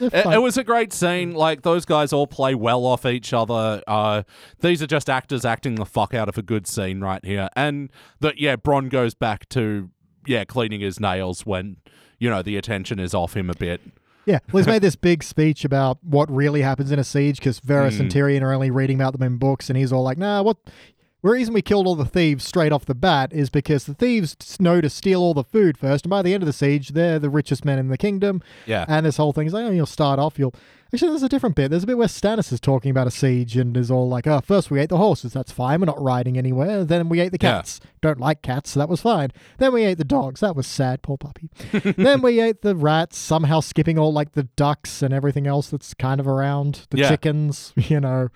It, 0.00 0.14
it 0.14 0.40
was 0.40 0.56
a 0.56 0.64
great 0.64 0.92
scene. 0.94 1.34
Like 1.34 1.62
those 1.62 1.84
guys 1.84 2.14
all 2.14 2.26
play 2.26 2.54
well 2.54 2.86
off 2.86 3.04
each 3.04 3.34
other. 3.34 3.82
Uh, 3.86 4.22
these 4.60 4.82
are 4.82 4.86
just 4.86 5.10
actors 5.10 5.44
acting 5.44 5.74
the 5.74 5.84
fuck 5.84 6.14
out 6.14 6.30
of 6.30 6.38
a 6.38 6.42
good 6.42 6.66
scene 6.66 7.00
right 7.00 7.24
here. 7.24 7.50
And 7.54 7.90
that 8.20 8.38
yeah, 8.38 8.56
Bronn 8.56 8.88
goes 8.88 9.14
back 9.14 9.48
to 9.50 9.90
yeah 10.26 10.44
cleaning 10.44 10.80
his 10.80 10.98
nails 10.98 11.44
when 11.44 11.76
you 12.18 12.30
know 12.30 12.40
the 12.40 12.56
attention 12.56 12.98
is 12.98 13.12
off 13.12 13.36
him 13.36 13.50
a 13.50 13.54
bit. 13.54 13.82
Yeah, 14.26 14.38
well, 14.52 14.62
he's 14.62 14.66
made 14.72 14.82
this 14.82 14.96
big 14.96 15.22
speech 15.22 15.64
about 15.64 15.98
what 16.02 16.30
really 16.30 16.62
happens 16.62 16.90
in 16.90 16.98
a 16.98 17.04
siege 17.04 17.38
because 17.38 17.60
Varys 17.60 18.00
and 18.00 18.10
mm. 18.10 18.14
Tyrion 18.14 18.42
are 18.42 18.52
only 18.52 18.70
reading 18.70 19.00
about 19.00 19.12
them 19.12 19.22
in 19.22 19.38
books, 19.38 19.68
and 19.68 19.76
he's 19.76 19.92
all 19.92 20.02
like, 20.02 20.18
"Nah, 20.18 20.42
what? 20.42 20.56
The 21.22 21.30
reason 21.30 21.54
we 21.54 21.62
killed 21.62 21.86
all 21.86 21.94
the 21.94 22.04
thieves 22.04 22.44
straight 22.44 22.70
off 22.70 22.84
the 22.84 22.94
bat 22.94 23.32
is 23.32 23.48
because 23.48 23.86
the 23.86 23.94
thieves 23.94 24.36
know 24.60 24.82
to 24.82 24.90
steal 24.90 25.22
all 25.22 25.32
the 25.32 25.42
food 25.42 25.78
first, 25.78 26.04
and 26.04 26.10
by 26.10 26.20
the 26.20 26.34
end 26.34 26.42
of 26.42 26.46
the 26.46 26.52
siege, 26.52 26.90
they're 26.90 27.18
the 27.18 27.30
richest 27.30 27.64
men 27.64 27.78
in 27.78 27.88
the 27.88 27.96
kingdom. 27.96 28.42
Yeah. 28.66 28.84
And 28.88 29.06
this 29.06 29.16
whole 29.16 29.32
thing 29.32 29.46
is 29.46 29.54
like, 29.54 29.64
oh, 29.64 29.70
you'll 29.70 29.86
start 29.86 30.18
off, 30.18 30.38
you'll 30.38 30.54
actually 30.94 31.10
there's 31.10 31.22
a 31.22 31.28
different 31.28 31.56
bit. 31.56 31.70
There's 31.70 31.82
a 31.82 31.86
bit 31.86 31.98
where 31.98 32.08
Stannis 32.08 32.52
is 32.52 32.60
talking 32.60 32.90
about 32.90 33.06
a 33.06 33.10
siege 33.10 33.56
and 33.56 33.76
is 33.76 33.90
all 33.90 34.08
like, 34.08 34.26
oh, 34.26 34.40
first 34.40 34.70
we 34.70 34.80
ate 34.80 34.88
the 34.88 34.96
horses, 34.96 35.32
that's 35.32 35.52
fine, 35.52 35.80
we're 35.80 35.86
not 35.86 36.00
riding 36.00 36.38
anywhere. 36.38 36.84
Then 36.84 37.08
we 37.08 37.20
ate 37.20 37.32
the 37.32 37.38
Yeah. 37.40 37.56
cats, 37.56 37.80
don't 38.00 38.18
like 38.20 38.42
cats, 38.42 38.70
so 38.70 38.80
that 38.80 38.88
was 38.88 39.00
fine. 39.00 39.30
Then 39.58 39.72
we 39.72 39.84
ate 39.84 39.98
the 39.98 40.04
dogs, 40.04 40.40
that 40.40 40.56
was 40.56 40.66
sad, 40.66 41.02
poor 41.02 41.18
puppy. 41.18 41.50
then 41.96 42.22
we 42.22 42.40
ate 42.40 42.62
the 42.62 42.74
rats, 42.76 43.18
somehow 43.18 43.60
skipping 43.60 43.98
all 43.98 44.12
like 44.12 44.32
the 44.32 44.44
ducks 44.56 45.02
and 45.02 45.12
everything 45.12 45.46
else 45.46 45.68
that's 45.68 45.94
kind 45.94 46.20
of 46.20 46.26
around, 46.28 46.86
the 46.90 46.98
Yeah. 46.98 47.08
chickens, 47.10 47.72
you 47.76 48.00
know. 48.00 48.28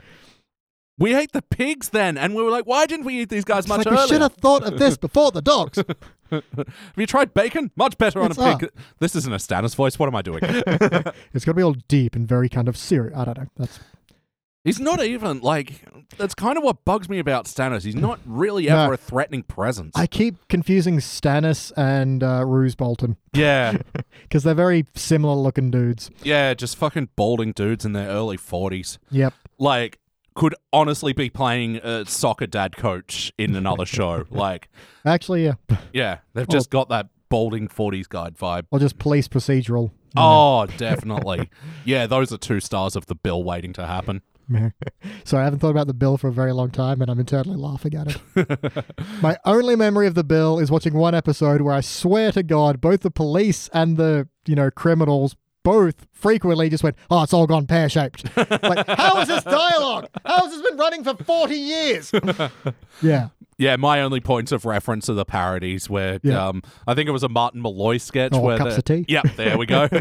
We 1.01 1.15
ate 1.15 1.31
the 1.31 1.43
pigs 1.43 1.91
then, 1.91 2.19
and 2.19 2.35
we 2.35 2.43
were 2.43 2.51
like, 2.51 2.65
why 2.67 2.85
didn't 2.87 3.07
we 3.07 3.21
eat 3.21 3.29
these 3.29 3.45
guys 3.45 3.61
It's 3.61 3.69
much 3.69 3.87
like 3.87 3.95
we 4.01 4.07
should 4.09 4.21
have 4.21 4.35
thought 4.35 4.65
of 4.65 4.81
this 4.81 4.97
before 4.97 5.31
the 5.31 5.41
dogs. 5.43 5.79
Have 6.57 6.67
you 6.97 7.07
tried 7.07 7.35
bacon? 7.35 7.71
Much 7.77 7.97
better 7.99 8.21
on 8.21 8.31
It's 8.31 8.39
a 8.39 8.57
pig. 8.59 8.71
This 8.99 9.15
isn't 9.17 9.33
a 9.33 9.37
Stannis 9.37 9.75
voice. 9.75 9.99
What 9.99 10.07
am 10.09 10.17
I 10.17 10.23
doing? 10.23 10.41
it's 10.45 11.45
gonna 11.45 11.55
be 11.55 11.63
all 11.63 11.75
deep 11.89 12.15
and 12.17 12.27
very 12.27 12.49
kind 12.49 12.69
of 12.69 12.77
serious. 12.77 13.17
I 13.17 13.25
don't 13.25 13.39
know. 13.39 13.47
That's 13.57 13.81
He's 14.65 14.81
not 14.81 15.03
even 15.03 15.41
like. 15.41 15.83
That's 16.19 16.35
kind 16.35 16.59
of 16.59 16.65
what 16.65 16.85
bugs 16.85 17.09
me 17.09 17.19
about 17.21 17.47
Stannis. 17.47 17.85
He's 17.85 17.95
not 17.95 18.19
really 18.27 18.67
No. 18.67 18.77
ever 18.85 18.95
a 18.95 18.97
threatening 18.99 19.43
presence. 19.45 19.93
I 19.97 20.07
keep 20.07 20.47
confusing 20.49 20.99
Stannis 20.99 21.73
and 21.77 22.23
uh, 22.23 22.45
Roose 22.45 22.75
Bolton. 22.75 23.17
yeah, 23.33 23.79
because 24.23 24.43
they're 24.43 24.55
very 24.55 24.85
similar 24.95 25.35
looking 25.37 25.71
dudes. 25.71 26.11
yeah, 26.23 26.53
just 26.55 26.77
fucking 26.77 27.09
balding 27.17 27.53
dudes 27.53 27.85
in 27.87 27.93
their 27.93 28.09
early 28.09 28.37
forties. 28.37 28.99
Yep. 29.11 29.33
Like, 29.59 30.01
could 30.39 30.55
honestly 30.73 31.13
be 31.13 31.29
playing 31.29 31.79
a 31.79 32.07
soccer 32.07 32.47
dad 32.47 32.77
coach 32.77 33.33
in 33.37 33.57
another 33.57 33.85
show. 33.99 34.25
Like, 34.31 34.69
Actually, 35.05 35.45
yeah. 35.45 35.55
yeah, 35.93 36.19
they've 36.33 36.49
just 36.49 36.71
got 36.71 36.89
that 36.91 37.09
balding 37.29 37.67
forties 37.67 38.07
guide 38.07 38.37
vibe. 38.39 38.67
Or 38.71 38.79
just 38.79 38.99
police 38.99 39.27
procedural. 39.27 39.91
Oh, 40.17 40.67
definitely. 40.77 41.51
yeah, 41.85 42.07
those 42.07 42.33
are 42.33 42.39
two 42.39 42.61
stars 42.61 42.95
of 42.95 43.07
the 43.07 43.17
bill 43.17 43.43
waiting 43.43 43.73
to 43.75 43.87
happen. 43.87 44.23
Sorry, 45.25 45.43
I 45.43 45.45
haven't 45.45 45.59
thought 45.59 45.71
about 45.71 45.89
the 45.89 45.95
bill 45.95 46.17
for 46.17 46.29
a 46.29 46.33
very 46.33 46.53
long 46.53 46.71
time, 46.71 47.03
and 47.03 47.11
I'm 47.11 47.19
internally 47.19 47.59
laughing 47.59 47.95
at 47.95 48.17
it. 48.35 48.85
My 49.21 49.37
only 49.45 49.77
memory 49.77 50.07
of 50.07 50.15
the 50.15 50.25
bill 50.25 50.59
is 50.59 50.71
watching 50.71 50.95
one 50.95 51.15
episode 51.15 51.61
where 51.61 51.75
I 51.75 51.81
swear 51.83 52.33
to 52.33 52.43
God, 52.43 52.81
both 52.81 53.01
the 53.01 53.11
police 53.11 53.69
and 53.75 53.97
the 53.97 54.29
you 54.47 54.55
know 54.55 54.71
criminals 54.71 55.37
both 55.69 56.07
frequently 56.13 56.71
just 56.71 56.83
went, 56.83 56.97
"Oh, 57.11 57.23
it's 57.23 57.35
all 57.35 57.47
gone 57.47 57.67
pear 57.67 57.89
shaped." 57.91 58.25
like, 58.37 58.87
how 58.87 59.21
is 59.21 59.29
this 59.29 59.45
dialogue? 59.45 60.09
How 60.25 60.45
has 60.47 60.51
this 60.53 60.63
been 60.69 60.79
running 60.79 61.05
for 61.05 61.15
forty 61.25 61.57
years? 61.57 62.11
yeah. 63.03 63.29
Yeah, 63.59 63.75
my 63.75 64.01
only 64.03 64.21
points 64.21 64.53
of 64.53 64.65
reference 64.65 65.11
are 65.11 65.15
the 65.15 65.25
parodies 65.25 65.91
where 65.91 66.21
Yeah. 66.23 66.47
um, 66.47 66.63
I 66.87 66.95
think 66.95 67.09
it 67.09 67.13
was 67.13 67.25
a 67.25 67.29
Martin 67.29 67.61
Malloy 67.61 67.99
sketch 67.99 68.31
Oh, 68.33 68.41
where 68.41 68.57
cups 68.57 68.75
the, 68.75 68.79
of 68.79 68.85
tea. 68.85 69.05
Yep, 69.09 69.25
there 69.37 69.59
we 69.59 69.67
go. 69.67 69.89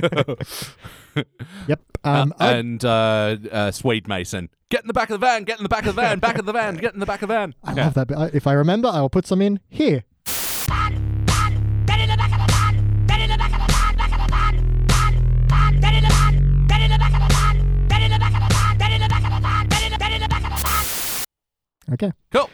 Yep. 1.68 1.82
Um, 2.04 2.34
I- 2.40 2.52
and 2.54 2.86
uh, 2.86 3.38
uh, 3.52 3.72
Swede 3.72 4.08
Mason, 4.08 4.50
get 4.70 4.82
in 4.82 4.88
the 4.88 4.94
back 4.94 5.10
of 5.10 5.20
the 5.20 5.26
van, 5.26 5.44
get 5.44 5.58
in 5.58 5.64
the 5.64 5.70
back 5.70 5.88
of 5.88 5.96
the 5.96 6.02
van, 6.02 6.20
back 6.20 6.38
of 6.38 6.46
the 6.46 6.54
van, 6.54 6.76
get 6.78 6.94
in 6.94 7.00
the 7.00 7.06
back 7.08 7.24
of 7.24 7.28
the 7.30 7.34
van. 7.34 7.56
I 7.64 7.74
love 7.74 7.96
that 7.96 8.08
bit. 8.08 8.18
If 8.36 8.46
I 8.46 8.54
remember, 8.54 8.88
I 8.88 9.02
will 9.02 9.10
put 9.10 9.26
some 9.26 9.42
in 9.42 9.60
here. 9.70 10.04
Okay. 21.94 22.12
Cool. 22.32 22.50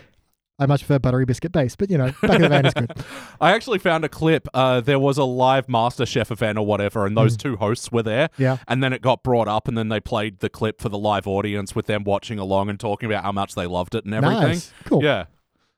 I 0.60 0.68
much 0.68 0.82
prefer 0.82 1.00
buttery 1.00 1.26
biscuit 1.26 1.52
base, 1.52 1.76
but 1.76 1.90
you 1.90 1.98
know, 1.98 2.14
back 2.22 2.36
of 2.36 2.42
the 2.42 2.50
van 2.50 2.66
is 2.68 2.74
good. 2.76 2.92
I 3.42 3.54
actually 3.54 3.80
found 3.80 4.06
a 4.06 4.10
clip. 4.10 4.48
Uh, 4.54 4.82
there 4.82 5.00
was 5.00 5.18
a 5.18 5.24
live 5.24 5.68
Master 5.68 6.06
Chef 6.06 6.32
event 6.32 6.60
or 6.60 6.66
whatever, 6.66 7.08
and 7.08 7.18
those 7.18 7.36
two 7.36 7.56
hosts 7.56 7.92
were 7.92 8.04
there. 8.04 8.30
Yeah. 8.38 8.58
And 8.68 8.84
then 8.84 8.94
it 8.94 9.02
got 9.02 9.24
brought 9.24 9.48
up, 9.48 9.68
and 9.68 9.76
then 9.76 9.90
they 9.90 10.00
played 10.00 10.40
the 10.40 10.50
clip 10.50 10.80
for 10.80 10.90
the 10.90 10.98
live 10.98 11.28
audience 11.28 11.74
with 11.76 11.88
them 11.88 12.04
watching 12.04 12.38
along 12.38 12.70
and 12.70 12.80
talking 12.80 13.12
about 13.12 13.24
how 13.24 13.32
much 13.32 13.56
they 13.56 13.66
loved 13.66 13.96
it 13.96 14.06
and 14.06 14.14
everything. 14.14 14.42
Nice. 14.42 14.72
Cool. 14.86 15.04
Yeah. 15.04 15.26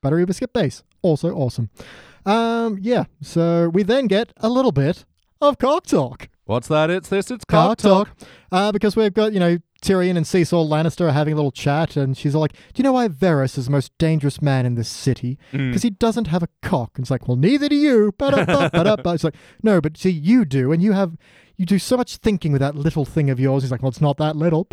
Buttery 0.02 0.26
biscuit 0.26 0.52
base. 0.52 0.84
Also 1.02 1.34
awesome. 1.34 1.70
Um, 2.26 2.78
yeah. 2.82 3.06
So 3.22 3.70
we 3.70 3.84
then 3.84 4.08
get 4.08 4.34
a 4.38 4.50
little 4.50 4.74
bit 4.74 5.06
of 5.40 5.58
cock 5.58 5.86
talk. 5.86 6.28
What's 6.44 6.68
that? 6.68 6.90
It's 6.90 7.10
this. 7.10 7.32
It's 7.32 7.46
Cock 7.46 7.80
cock 7.80 8.08
talk. 8.08 8.18
Uh, 8.52 8.72
because 8.72 8.96
we've 8.96 9.14
got, 9.14 9.34
you 9.34 9.40
know, 9.40 9.58
Tyrion 9.86 10.18
and 10.18 10.26
Cecil 10.26 10.68
Lannister 10.68 11.10
are 11.10 11.12
having 11.12 11.34
a 11.34 11.36
little 11.36 11.52
chat, 11.52 11.96
and 11.96 12.18
she's 12.18 12.34
all 12.34 12.42
like, 12.42 12.54
Do 12.54 12.78
you 12.78 12.84
know 12.84 12.94
why 12.94 13.08
Varys 13.08 13.58
is 13.58 13.66
the 13.66 13.72
most 13.72 13.96
dangerous 13.98 14.42
man 14.42 14.66
in 14.66 14.76
this 14.76 14.90
city? 14.90 15.38
Mm. 15.54 15.70
Because 15.70 15.84
he 15.84 15.92
doesn't 15.92 16.28
have 16.28 16.42
a 16.42 16.50
cock. 16.62 16.92
And 16.96 17.04
it's 17.04 17.12
like, 17.12 17.28
Well, 17.28 17.38
neither 17.38 17.70
do 17.70 17.76
you. 17.76 18.14
Ba-da-ba. 18.18 19.12
It's 19.14 19.24
like, 19.24 19.36
No, 19.62 19.80
but 19.80 19.98
see, 19.98 20.10
you 20.10 20.44
do, 20.46 20.72
and 20.72 20.82
you 20.82 20.94
have. 20.94 21.18
You 21.58 21.66
do 21.66 21.80
so 21.80 21.96
much 21.96 22.18
thinking 22.18 22.52
with 22.52 22.60
that 22.60 22.76
little 22.76 23.06
thing 23.06 23.30
of 23.30 23.40
yours. 23.40 23.64
He's 23.64 23.72
like, 23.72 23.82
well, 23.82 23.88
it's 23.88 24.02
not 24.02 24.18
that 24.18 24.36
little. 24.36 24.68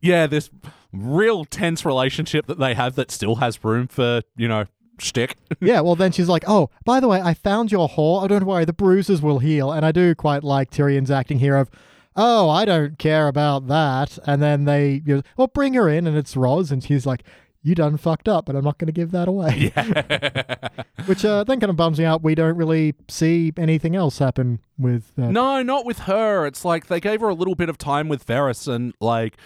Yeah, 0.00 0.26
this 0.26 0.48
real 0.94 1.44
tense 1.44 1.84
relationship 1.84 2.46
that 2.46 2.58
they 2.58 2.72
have 2.72 2.94
that 2.94 3.10
still 3.10 3.34
has 3.34 3.62
room 3.62 3.86
for 3.86 4.22
you 4.34 4.48
know 4.48 4.64
shtick. 4.98 5.36
yeah, 5.60 5.80
well, 5.80 5.94
then 5.94 6.10
she's 6.10 6.28
like, 6.28 6.44
oh, 6.46 6.70
by 6.84 7.00
the 7.00 7.08
way, 7.08 7.20
I 7.20 7.34
found 7.34 7.70
your 7.70 7.88
whore. 7.88 8.22
Oh, 8.22 8.28
don't 8.28 8.46
worry, 8.46 8.64
the 8.64 8.72
bruises 8.72 9.20
will 9.20 9.40
heal. 9.40 9.70
And 9.70 9.84
I 9.84 9.92
do 9.92 10.14
quite 10.14 10.42
like 10.42 10.70
Tyrion's 10.70 11.10
acting 11.10 11.38
here 11.38 11.56
of, 11.56 11.70
oh, 12.16 12.48
I 12.48 12.64
don't 12.64 12.98
care 12.98 13.28
about 13.28 13.68
that. 13.68 14.18
And 14.26 14.42
then 14.42 14.64
they, 14.64 15.02
you 15.04 15.16
know, 15.16 15.22
well, 15.36 15.46
bring 15.48 15.74
her 15.74 15.88
in, 15.88 16.06
and 16.06 16.16
it's 16.16 16.36
Roz, 16.36 16.70
and 16.70 16.82
she's 16.82 17.06
like, 17.06 17.22
you 17.62 17.74
done 17.74 17.96
fucked 17.96 18.28
up, 18.28 18.46
but 18.46 18.56
I'm 18.56 18.64
not 18.64 18.78
going 18.78 18.86
to 18.86 18.92
give 18.92 19.12
that 19.12 19.28
away. 19.28 19.72
Yeah. 19.76 20.68
Which 21.06 21.24
uh, 21.24 21.44
then 21.44 21.60
kind 21.60 21.70
of 21.70 21.76
bums 21.76 21.98
me 21.98 22.04
out. 22.04 22.22
We 22.22 22.34
don't 22.34 22.56
really 22.56 22.94
see 23.08 23.52
anything 23.56 23.94
else 23.94 24.18
happen 24.18 24.58
with. 24.76 25.12
Uh, 25.16 25.30
no, 25.30 25.62
not 25.62 25.84
with 25.84 26.00
her. 26.00 26.44
It's 26.46 26.64
like 26.64 26.88
they 26.88 27.00
gave 27.00 27.20
her 27.20 27.28
a 27.28 27.34
little 27.34 27.54
bit 27.54 27.68
of 27.68 27.78
time 27.78 28.08
with 28.08 28.26
Varys, 28.26 28.66
and 28.66 28.94
like 29.00 29.36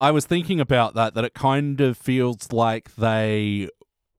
I 0.00 0.10
was 0.10 0.24
thinking 0.24 0.60
about 0.60 0.94
that. 0.94 1.14
That 1.14 1.24
it 1.24 1.34
kind 1.34 1.80
of 1.80 1.98
feels 1.98 2.52
like 2.52 2.94
they 2.96 3.68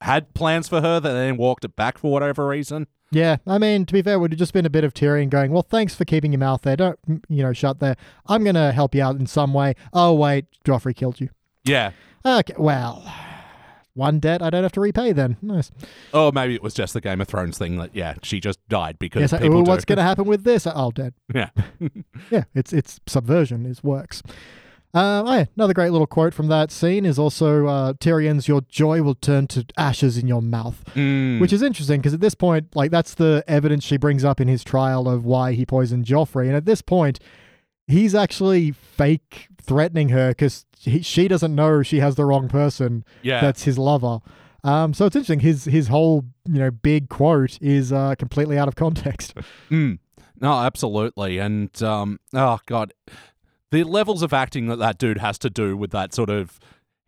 had 0.02 0.34
plans 0.34 0.67
for 0.67 0.82
her 0.82 1.00
that 1.00 1.13
they 1.13 1.19
then 1.19 1.38
walked 1.38 1.65
it 1.65 1.76
back 1.76 1.98
for 1.98 2.12
whatever 2.12 2.48
reason. 2.48 2.88
Yeah, 3.13 3.38
I 3.45 3.58
mean, 3.60 3.86
to 3.86 3.93
be 3.93 4.02
fair, 4.02 4.15
it 4.15 4.17
would 4.19 4.32
have 4.32 4.39
just 4.39 4.54
been 4.54 4.65
a 4.65 4.69
bit 4.71 4.84
of 4.84 4.93
Tyrion 4.93 5.30
going, 5.30 5.52
well, 5.52 5.62
thanks 5.62 5.93
for 5.93 6.04
keeping 6.04 6.32
your 6.34 6.39
mouth 6.39 6.63
there. 6.63 6.76
Don't, 6.76 6.97
you 7.30 7.43
know, 7.43 7.54
shut 7.54 7.80
there. 7.80 7.95
I'm 8.28 8.43
going 8.43 8.56
to 8.56 8.71
help 8.71 8.95
you 8.95 9.04
out 9.04 9.17
in 9.17 9.28
some 9.28 9.54
way. 9.54 9.76
Oh, 9.93 10.13
wait, 10.13 10.45
Joffrey 10.65 10.95
killed 10.95 11.21
you. 11.21 11.30
Yeah. 11.63 11.91
Okay, 12.26 12.56
well, 12.58 13.06
one 13.93 14.19
debt 14.19 14.41
I 14.41 14.49
don't 14.49 14.63
have 14.63 14.71
to 14.71 14.82
repay 14.82 15.12
then. 15.12 15.38
Nice. 15.41 15.69
Oh, 16.13 16.32
maybe 16.32 16.56
it 16.56 16.63
was 16.63 16.73
just 16.73 16.93
the 16.93 17.02
Game 17.02 17.21
of 17.21 17.28
Thrones 17.28 17.58
thing 17.58 17.78
that 17.78 17.91
yeah, 17.93 18.15
she 18.23 18.39
just 18.39 18.58
died 18.67 18.97
because 18.97 19.32
Yes, 19.32 19.41
people 19.41 19.63
do. 19.63 19.69
what's 19.69 19.86
going 19.86 19.97
to 19.97 20.04
happen 20.04 20.26
with 20.26 20.43
this? 20.43 20.65
Oh, 20.65 20.91
dead. 20.91 21.13
Yeah. 21.36 21.49
Yeah, 22.32 22.43
it's 22.56 22.73
it's 22.73 22.99
subversion. 23.06 23.65
It 23.65 23.84
works. 23.84 24.23
Um, 24.95 25.27
oh 25.27 25.34
yeah, 25.34 25.45
another 25.56 25.73
great 25.73 25.89
little 25.91 26.06
quote 26.06 26.36
from 26.36 26.47
that 26.49 26.69
scene 26.69 27.03
is 27.03 27.17
also 27.17 27.65
uh, 27.65 27.93
Tyrion's 27.93 28.47
"Your 28.47 28.62
joy 28.62 29.01
will 29.01 29.15
turn 29.15 29.47
to 29.47 29.65
ashes 29.75 30.17
in 30.19 30.27
your 30.27 30.41
mouth," 30.41 30.84
Mm. 30.93 31.39
which 31.39 31.51
is 31.51 31.63
interesting 31.63 31.99
because 31.99 32.13
at 32.13 32.19
this 32.19 32.36
point, 32.36 32.75
like 32.75 32.91
that's 32.91 33.15
the 33.15 33.43
evidence 33.47 33.84
she 33.84 33.97
brings 33.97 34.23
up 34.23 34.39
in 34.39 34.47
his 34.47 34.63
trial 34.63 35.10
of 35.10 35.25
why 35.25 35.53
he 35.53 35.65
poisoned 35.65 36.06
Joffrey, 36.06 36.45
and 36.45 36.56
at 36.56 36.65
this 36.65 36.82
point, 36.84 37.19
he's 37.88 38.13
actually 38.13 38.71
fake 38.71 39.47
threatening 39.60 40.10
her 40.10 40.29
because 40.29 40.65
she 40.77 41.27
doesn't 41.27 41.56
know 41.56 41.82
she 41.82 41.99
has 41.99 42.15
the 42.15 42.25
wrong 42.25 42.47
person 42.47 43.03
yeah. 43.21 43.41
that's 43.41 43.63
his 43.63 43.77
lover. 43.79 44.19
Um, 44.63 44.93
so 44.93 45.06
it's 45.06 45.15
interesting. 45.15 45.39
His 45.39 45.65
his 45.65 45.88
whole 45.88 46.25
you 46.47 46.60
know 46.60 46.69
big 46.69 47.10
quote 47.10 47.58
is 47.62 47.91
uh, 47.91 48.13
completely 48.15 48.58
out 48.60 48.67
of 48.67 48.75
context. 48.75 49.34
Mm. 49.71 49.97
No, 50.39 50.51
absolutely. 50.53 51.38
And 51.39 51.82
um, 51.82 52.19
oh 52.34 52.60
god, 52.65 52.93
the 53.74 53.84
levels 53.84 54.22
of 54.22 54.34
acting 54.34 54.68
that 54.68 54.78
that 54.78 55.00
dude 55.00 55.18
has 55.18 55.40
to 55.40 55.50
do 55.50 55.76
with 55.76 55.90
that 55.90 56.14
sort 56.14 56.30
of 56.30 56.60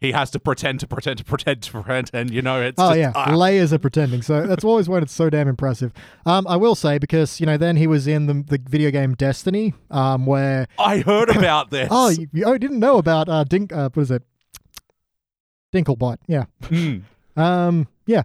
he 0.01 0.11
has 0.11 0.31
to 0.31 0.39
pretend 0.39 0.79
to 0.79 0.87
pretend 0.87 1.19
to 1.19 1.23
pretend 1.23 1.61
to 1.63 1.71
pretend, 1.71 2.09
and 2.11 2.31
You 2.31 2.41
know, 2.41 2.59
it's 2.61 2.79
oh 2.79 2.89
just, 2.89 2.99
yeah, 2.99 3.11
ah. 3.15 3.33
layers 3.33 3.71
of 3.71 3.81
pretending. 3.81 4.21
So 4.23 4.45
that's 4.45 4.63
always 4.63 4.89
when 4.89 5.01
it's 5.03 5.13
so 5.13 5.29
damn 5.29 5.47
impressive. 5.47 5.93
Um, 6.25 6.45
I 6.47 6.57
will 6.57 6.75
say 6.75 6.97
because 6.97 7.39
you 7.39 7.45
know 7.45 7.55
then 7.55 7.77
he 7.77 7.87
was 7.87 8.07
in 8.07 8.25
the 8.25 8.33
the 8.33 8.59
video 8.67 8.89
game 8.91 9.13
Destiny, 9.13 9.73
um, 9.91 10.25
where 10.25 10.67
I 10.79 10.97
heard 10.97 11.29
about 11.29 11.69
this. 11.69 11.87
oh 11.91 12.09
you, 12.09 12.27
you 12.33 12.45
oh, 12.45 12.57
didn't 12.57 12.79
know 12.79 12.97
about 12.97 13.29
uh 13.29 13.43
Dink 13.43 13.71
uh, 13.71 13.89
what 13.93 14.01
is 14.01 14.11
it 14.11 14.23
Dinklebot 15.73 16.17
yeah 16.27 16.45
Mm. 16.61 17.03
um 17.37 17.87
yeah 18.07 18.23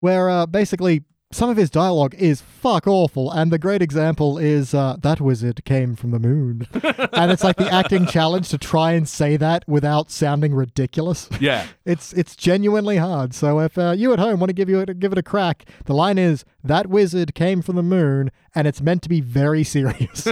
where 0.00 0.28
uh 0.28 0.46
basically 0.46 1.04
some 1.32 1.50
of 1.50 1.56
his 1.56 1.70
dialogue 1.70 2.14
is 2.14 2.40
fuck 2.40 2.86
awful 2.86 3.30
and 3.30 3.50
the 3.50 3.58
great 3.58 3.82
example 3.82 4.38
is 4.38 4.74
uh 4.74 4.96
that 5.00 5.20
wizard 5.20 5.64
came 5.64 5.96
from 5.96 6.10
the 6.10 6.18
moon 6.18 6.66
and 7.12 7.32
it's 7.32 7.42
like 7.42 7.56
the 7.56 7.70
acting 7.72 8.06
challenge 8.06 8.48
to 8.48 8.58
try 8.58 8.92
and 8.92 9.08
say 9.08 9.36
that 9.36 9.64
without 9.66 10.10
sounding 10.10 10.54
ridiculous 10.54 11.28
yeah. 11.40 11.66
it's 11.84 12.12
it's 12.12 12.36
genuinely 12.36 12.96
hard. 12.96 13.34
So 13.34 13.60
if 13.60 13.76
uh, 13.76 13.94
you 13.96 14.12
at 14.12 14.18
home 14.18 14.40
want 14.40 14.50
to 14.50 14.54
give 14.54 14.68
you 14.68 14.80
it, 14.80 14.98
give 14.98 15.12
it 15.12 15.18
a 15.18 15.22
crack, 15.22 15.64
the 15.86 15.94
line 15.94 16.18
is 16.18 16.44
that 16.62 16.86
wizard 16.86 17.34
came 17.34 17.62
from 17.62 17.76
the 17.76 17.82
moon, 17.82 18.30
and 18.54 18.66
it's 18.68 18.80
meant 18.80 19.02
to 19.02 19.08
be 19.08 19.20
very 19.20 19.64
serious. 19.76 20.26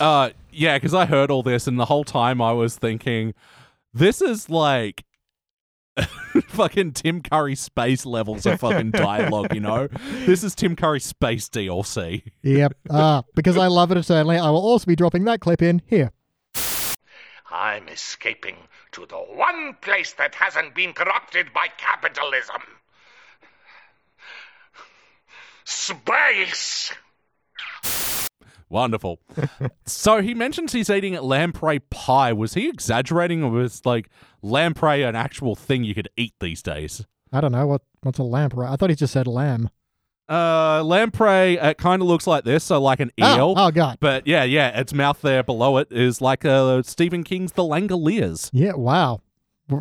Uh, 0.00 0.30
yeah, 0.52 0.76
because 0.76 0.94
I 0.94 1.06
heard 1.06 1.30
all 1.30 1.42
this, 1.42 1.66
and 1.66 1.78
the 1.78 1.86
whole 1.86 2.04
time 2.04 2.40
I 2.40 2.52
was 2.52 2.76
thinking, 2.76 3.34
this 3.92 4.22
is 4.22 4.48
like 4.48 5.04
fucking 6.48 6.92
Tim 6.92 7.22
Curry 7.22 7.54
space 7.54 8.06
levels 8.06 8.46
of 8.46 8.60
fucking 8.60 8.90
dialogue, 8.92 9.54
you 9.54 9.60
know? 9.60 9.88
This 10.26 10.44
is 10.44 10.54
Tim 10.54 10.76
Curry 10.76 11.00
space 11.00 11.48
DLC. 11.48 12.22
yep. 12.42 12.74
Uh, 12.88 13.22
because 13.34 13.56
I 13.56 13.66
love 13.66 13.90
it 13.90 13.98
eternally, 13.98 14.38
I 14.38 14.50
will 14.50 14.62
also 14.62 14.86
be 14.86 14.96
dropping 14.96 15.24
that 15.24 15.40
clip 15.40 15.62
in 15.62 15.82
here. 15.86 16.12
I'm 17.50 17.88
escaping 17.88 18.56
to 18.92 19.06
the 19.06 19.16
one 19.16 19.76
place 19.80 20.12
that 20.14 20.34
hasn't 20.34 20.74
been 20.74 20.92
corrupted 20.92 21.52
by 21.52 21.68
capitalism. 21.76 22.62
Space! 25.64 26.92
Wonderful. 28.70 29.20
so 29.86 30.20
he 30.20 30.34
mentions 30.34 30.72
he's 30.72 30.90
eating 30.90 31.14
lamprey 31.14 31.78
pie. 31.78 32.32
Was 32.32 32.54
he 32.54 32.68
exaggerating, 32.68 33.42
or 33.42 33.50
was 33.50 33.84
like 33.86 34.10
lamprey 34.42 35.02
an 35.02 35.16
actual 35.16 35.54
thing 35.56 35.84
you 35.84 35.94
could 35.94 36.08
eat 36.16 36.34
these 36.40 36.62
days? 36.62 37.06
I 37.32 37.40
don't 37.40 37.52
know 37.52 37.66
what 37.66 37.82
what's 38.02 38.18
a 38.18 38.22
lamprey. 38.24 38.66
I 38.66 38.76
thought 38.76 38.90
he 38.90 38.96
just 38.96 39.12
said 39.12 39.26
lamb. 39.26 39.70
Uh, 40.30 40.82
lamprey, 40.84 41.54
it 41.56 41.78
kind 41.78 42.02
of 42.02 42.08
looks 42.08 42.26
like 42.26 42.44
this, 42.44 42.62
so 42.64 42.78
like 42.80 43.00
an 43.00 43.10
Oh, 43.18 43.36
eel. 43.36 43.54
oh 43.56 43.70
god. 43.70 43.96
But 43.98 44.26
yeah, 44.26 44.44
yeah, 44.44 44.78
its 44.78 44.92
mouth 44.92 45.22
there 45.22 45.42
below 45.42 45.78
it 45.78 45.88
is 45.90 46.20
like 46.20 46.44
uh, 46.44 46.82
Stephen 46.82 47.24
King's 47.24 47.52
The 47.52 47.62
Langoliers. 47.62 48.50
Yeah. 48.52 48.74
Wow. 48.74 49.20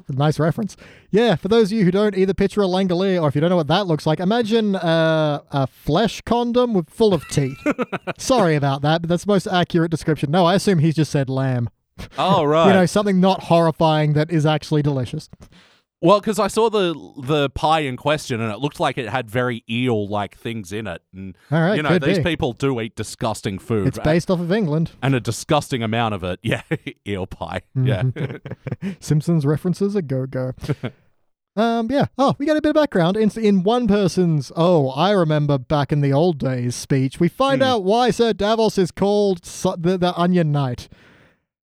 Nice 0.09 0.39
reference. 0.39 0.75
Yeah, 1.11 1.35
for 1.35 1.47
those 1.47 1.71
of 1.71 1.77
you 1.77 1.85
who 1.85 1.91
don't 1.91 2.17
either 2.17 2.33
picture 2.33 2.61
a 2.61 2.65
langolier 2.65 3.21
or 3.21 3.27
if 3.29 3.35
you 3.35 3.41
don't 3.41 3.49
know 3.49 3.55
what 3.55 3.67
that 3.67 3.87
looks 3.87 4.05
like, 4.05 4.19
imagine 4.19 4.75
uh, 4.75 5.41
a 5.51 5.67
flesh 5.67 6.21
condom 6.21 6.73
with 6.73 6.89
full 6.89 7.13
of 7.13 7.27
teeth. 7.29 7.57
Sorry 8.17 8.55
about 8.55 8.81
that, 8.81 9.01
but 9.01 9.09
that's 9.09 9.23
the 9.25 9.31
most 9.31 9.47
accurate 9.47 9.91
description. 9.91 10.29
No, 10.31 10.45
I 10.45 10.55
assume 10.55 10.79
he's 10.79 10.95
just 10.95 11.11
said 11.11 11.29
lamb. 11.29 11.69
Oh 12.17 12.43
right. 12.43 12.67
You 12.67 12.73
know, 12.73 12.85
something 12.85 13.19
not 13.19 13.43
horrifying 13.43 14.13
that 14.13 14.29
is 14.29 14.45
actually 14.45 14.81
delicious. 14.81 15.29
Well, 16.01 16.19
because 16.19 16.37
I 16.39 16.47
saw 16.47 16.69
the 16.69 16.93
the 17.23 17.49
pie 17.49 17.79
in 17.81 17.97
question, 17.97 18.39
and 18.41 18.51
it 18.51 18.59
looked 18.59 18.79
like 18.79 18.97
it 18.97 19.09
had 19.09 19.29
very 19.29 19.63
eel 19.69 20.07
like 20.07 20.37
things 20.37 20.71
in 20.71 20.87
it, 20.87 21.01
and 21.13 21.35
All 21.51 21.59
right, 21.61 21.75
you 21.75 21.83
know 21.83 21.97
these 21.99 22.17
be. 22.19 22.23
people 22.23 22.53
do 22.53 22.79
eat 22.81 22.95
disgusting 22.95 23.57
food. 23.59 23.87
It's 23.87 23.99
based 23.99 24.29
off 24.31 24.39
of 24.39 24.51
England. 24.51 24.91
and 25.01 25.15
a 25.15 25.19
disgusting 25.19 25.81
amount 25.83 26.13
of 26.13 26.23
it. 26.23 26.39
Yeah, 26.43 26.61
eel 27.07 27.27
pie. 27.27 27.61
Yeah. 27.75 28.03
Simpsons 28.99 29.45
references 29.45 29.95
a 29.95 30.01
go 30.01 30.25
go. 30.25 30.53
um, 31.55 31.87
yeah. 31.89 32.05
Oh, 32.17 32.35
we 32.37 32.45
got 32.45 32.57
a 32.57 32.61
bit 32.61 32.69
of 32.69 32.75
background. 32.75 33.17
In, 33.17 33.31
in 33.39 33.63
one 33.63 33.87
person's, 33.87 34.51
oh, 34.55 34.89
I 34.91 35.11
remember 35.11 35.57
back 35.57 35.91
in 35.91 36.01
the 36.01 36.13
old 36.13 36.37
days 36.37 36.75
speech, 36.75 37.19
we 37.19 37.27
find 37.27 37.61
Hmm. 37.61 37.67
out 37.67 37.83
why 37.83 38.11
Sir 38.11 38.33
Davos 38.33 38.77
is 38.77 38.91
called 38.91 39.41
the, 39.41 39.97
the 39.97 40.13
Onion 40.15 40.51
Knight. 40.51 40.87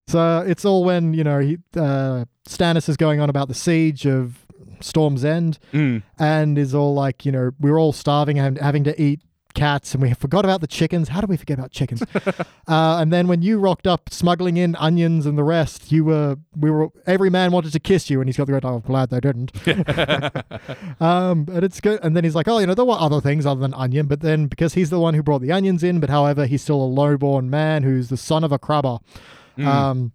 So 0.08 0.44
it's 0.46 0.66
all 0.66 0.84
when, 0.84 1.14
you 1.14 1.24
know, 1.24 1.40
he, 1.40 1.58
uh, 1.76 2.26
Stannis 2.48 2.90
is 2.90 2.98
going 2.98 3.20
on 3.20 3.30
about 3.30 3.48
the 3.48 3.54
siege 3.54 4.06
of 4.06 4.46
Storm's 4.82 5.24
End 5.24 5.60
Mm. 5.72 6.04
and 6.20 6.58
is 6.58 6.76
all 6.76 6.94
like, 6.94 7.26
you 7.26 7.32
know, 7.32 7.52
we're 7.60 7.80
all 7.80 7.94
starving 7.94 8.38
and 8.38 8.58
having 8.58 8.84
to 8.84 9.02
eat 9.02 9.22
cats 9.54 9.94
and 9.94 10.02
we 10.02 10.12
forgot 10.16 10.44
about 10.46 10.62
the 10.62 10.68
chickens. 10.68 11.10
How 11.10 11.22
do 11.22 11.28
we 11.28 11.38
forget 11.38 11.58
about 11.60 11.72
chickens? 11.72 12.02
uh, 12.16 12.36
and 12.68 13.14
then 13.14 13.28
when 13.28 13.42
you 13.44 13.60
rocked 13.60 13.86
up 13.88 14.10
smuggling 14.12 14.58
in 14.58 14.76
onions 14.78 15.26
and 15.26 15.38
the 15.38 15.44
rest, 15.44 15.92
you 15.92 16.04
were, 16.04 16.38
we 16.58 16.70
were, 16.72 16.90
every 17.06 17.30
man 17.30 17.52
wanted 17.52 17.72
to 17.74 17.80
kiss 17.80 18.10
you 18.10 18.20
and 18.20 18.28
he's 18.28 18.36
got 18.36 18.48
the 18.48 18.52
great, 18.52 18.66
oh, 18.66 18.76
I'm 18.76 18.82
glad 18.82 19.10
they 19.10 19.20
didn't. 19.20 19.52
um, 21.02 21.46
and 21.52 21.64
it's 21.64 21.80
good. 21.80 22.00
And 22.04 22.16
then 22.16 22.24
he's 22.24 22.36
like, 22.36 22.48
oh, 22.48 22.58
you 22.60 22.68
know, 22.68 22.74
there 22.74 22.84
were 22.86 22.98
other 23.00 23.22
things 23.22 23.46
other 23.46 23.62
than 23.62 23.74
onion, 23.76 24.08
but 24.08 24.22
then 24.22 24.48
because 24.48 24.74
he's 24.74 24.90
the 24.90 25.00
one 25.00 25.14
who 25.14 25.24
brought 25.24 25.42
the 25.42 25.52
onions 25.52 25.84
in, 25.84 26.00
but 26.00 26.10
however, 26.10 26.46
he's 26.46 26.62
still 26.62 26.82
a 26.84 26.88
lowborn 26.88 27.50
man 27.50 27.84
who's 27.84 28.10
the 28.10 28.18
son 28.18 28.44
of 28.44 28.52
a 28.52 28.60
crabber. 28.60 28.98
Um, 29.58 30.12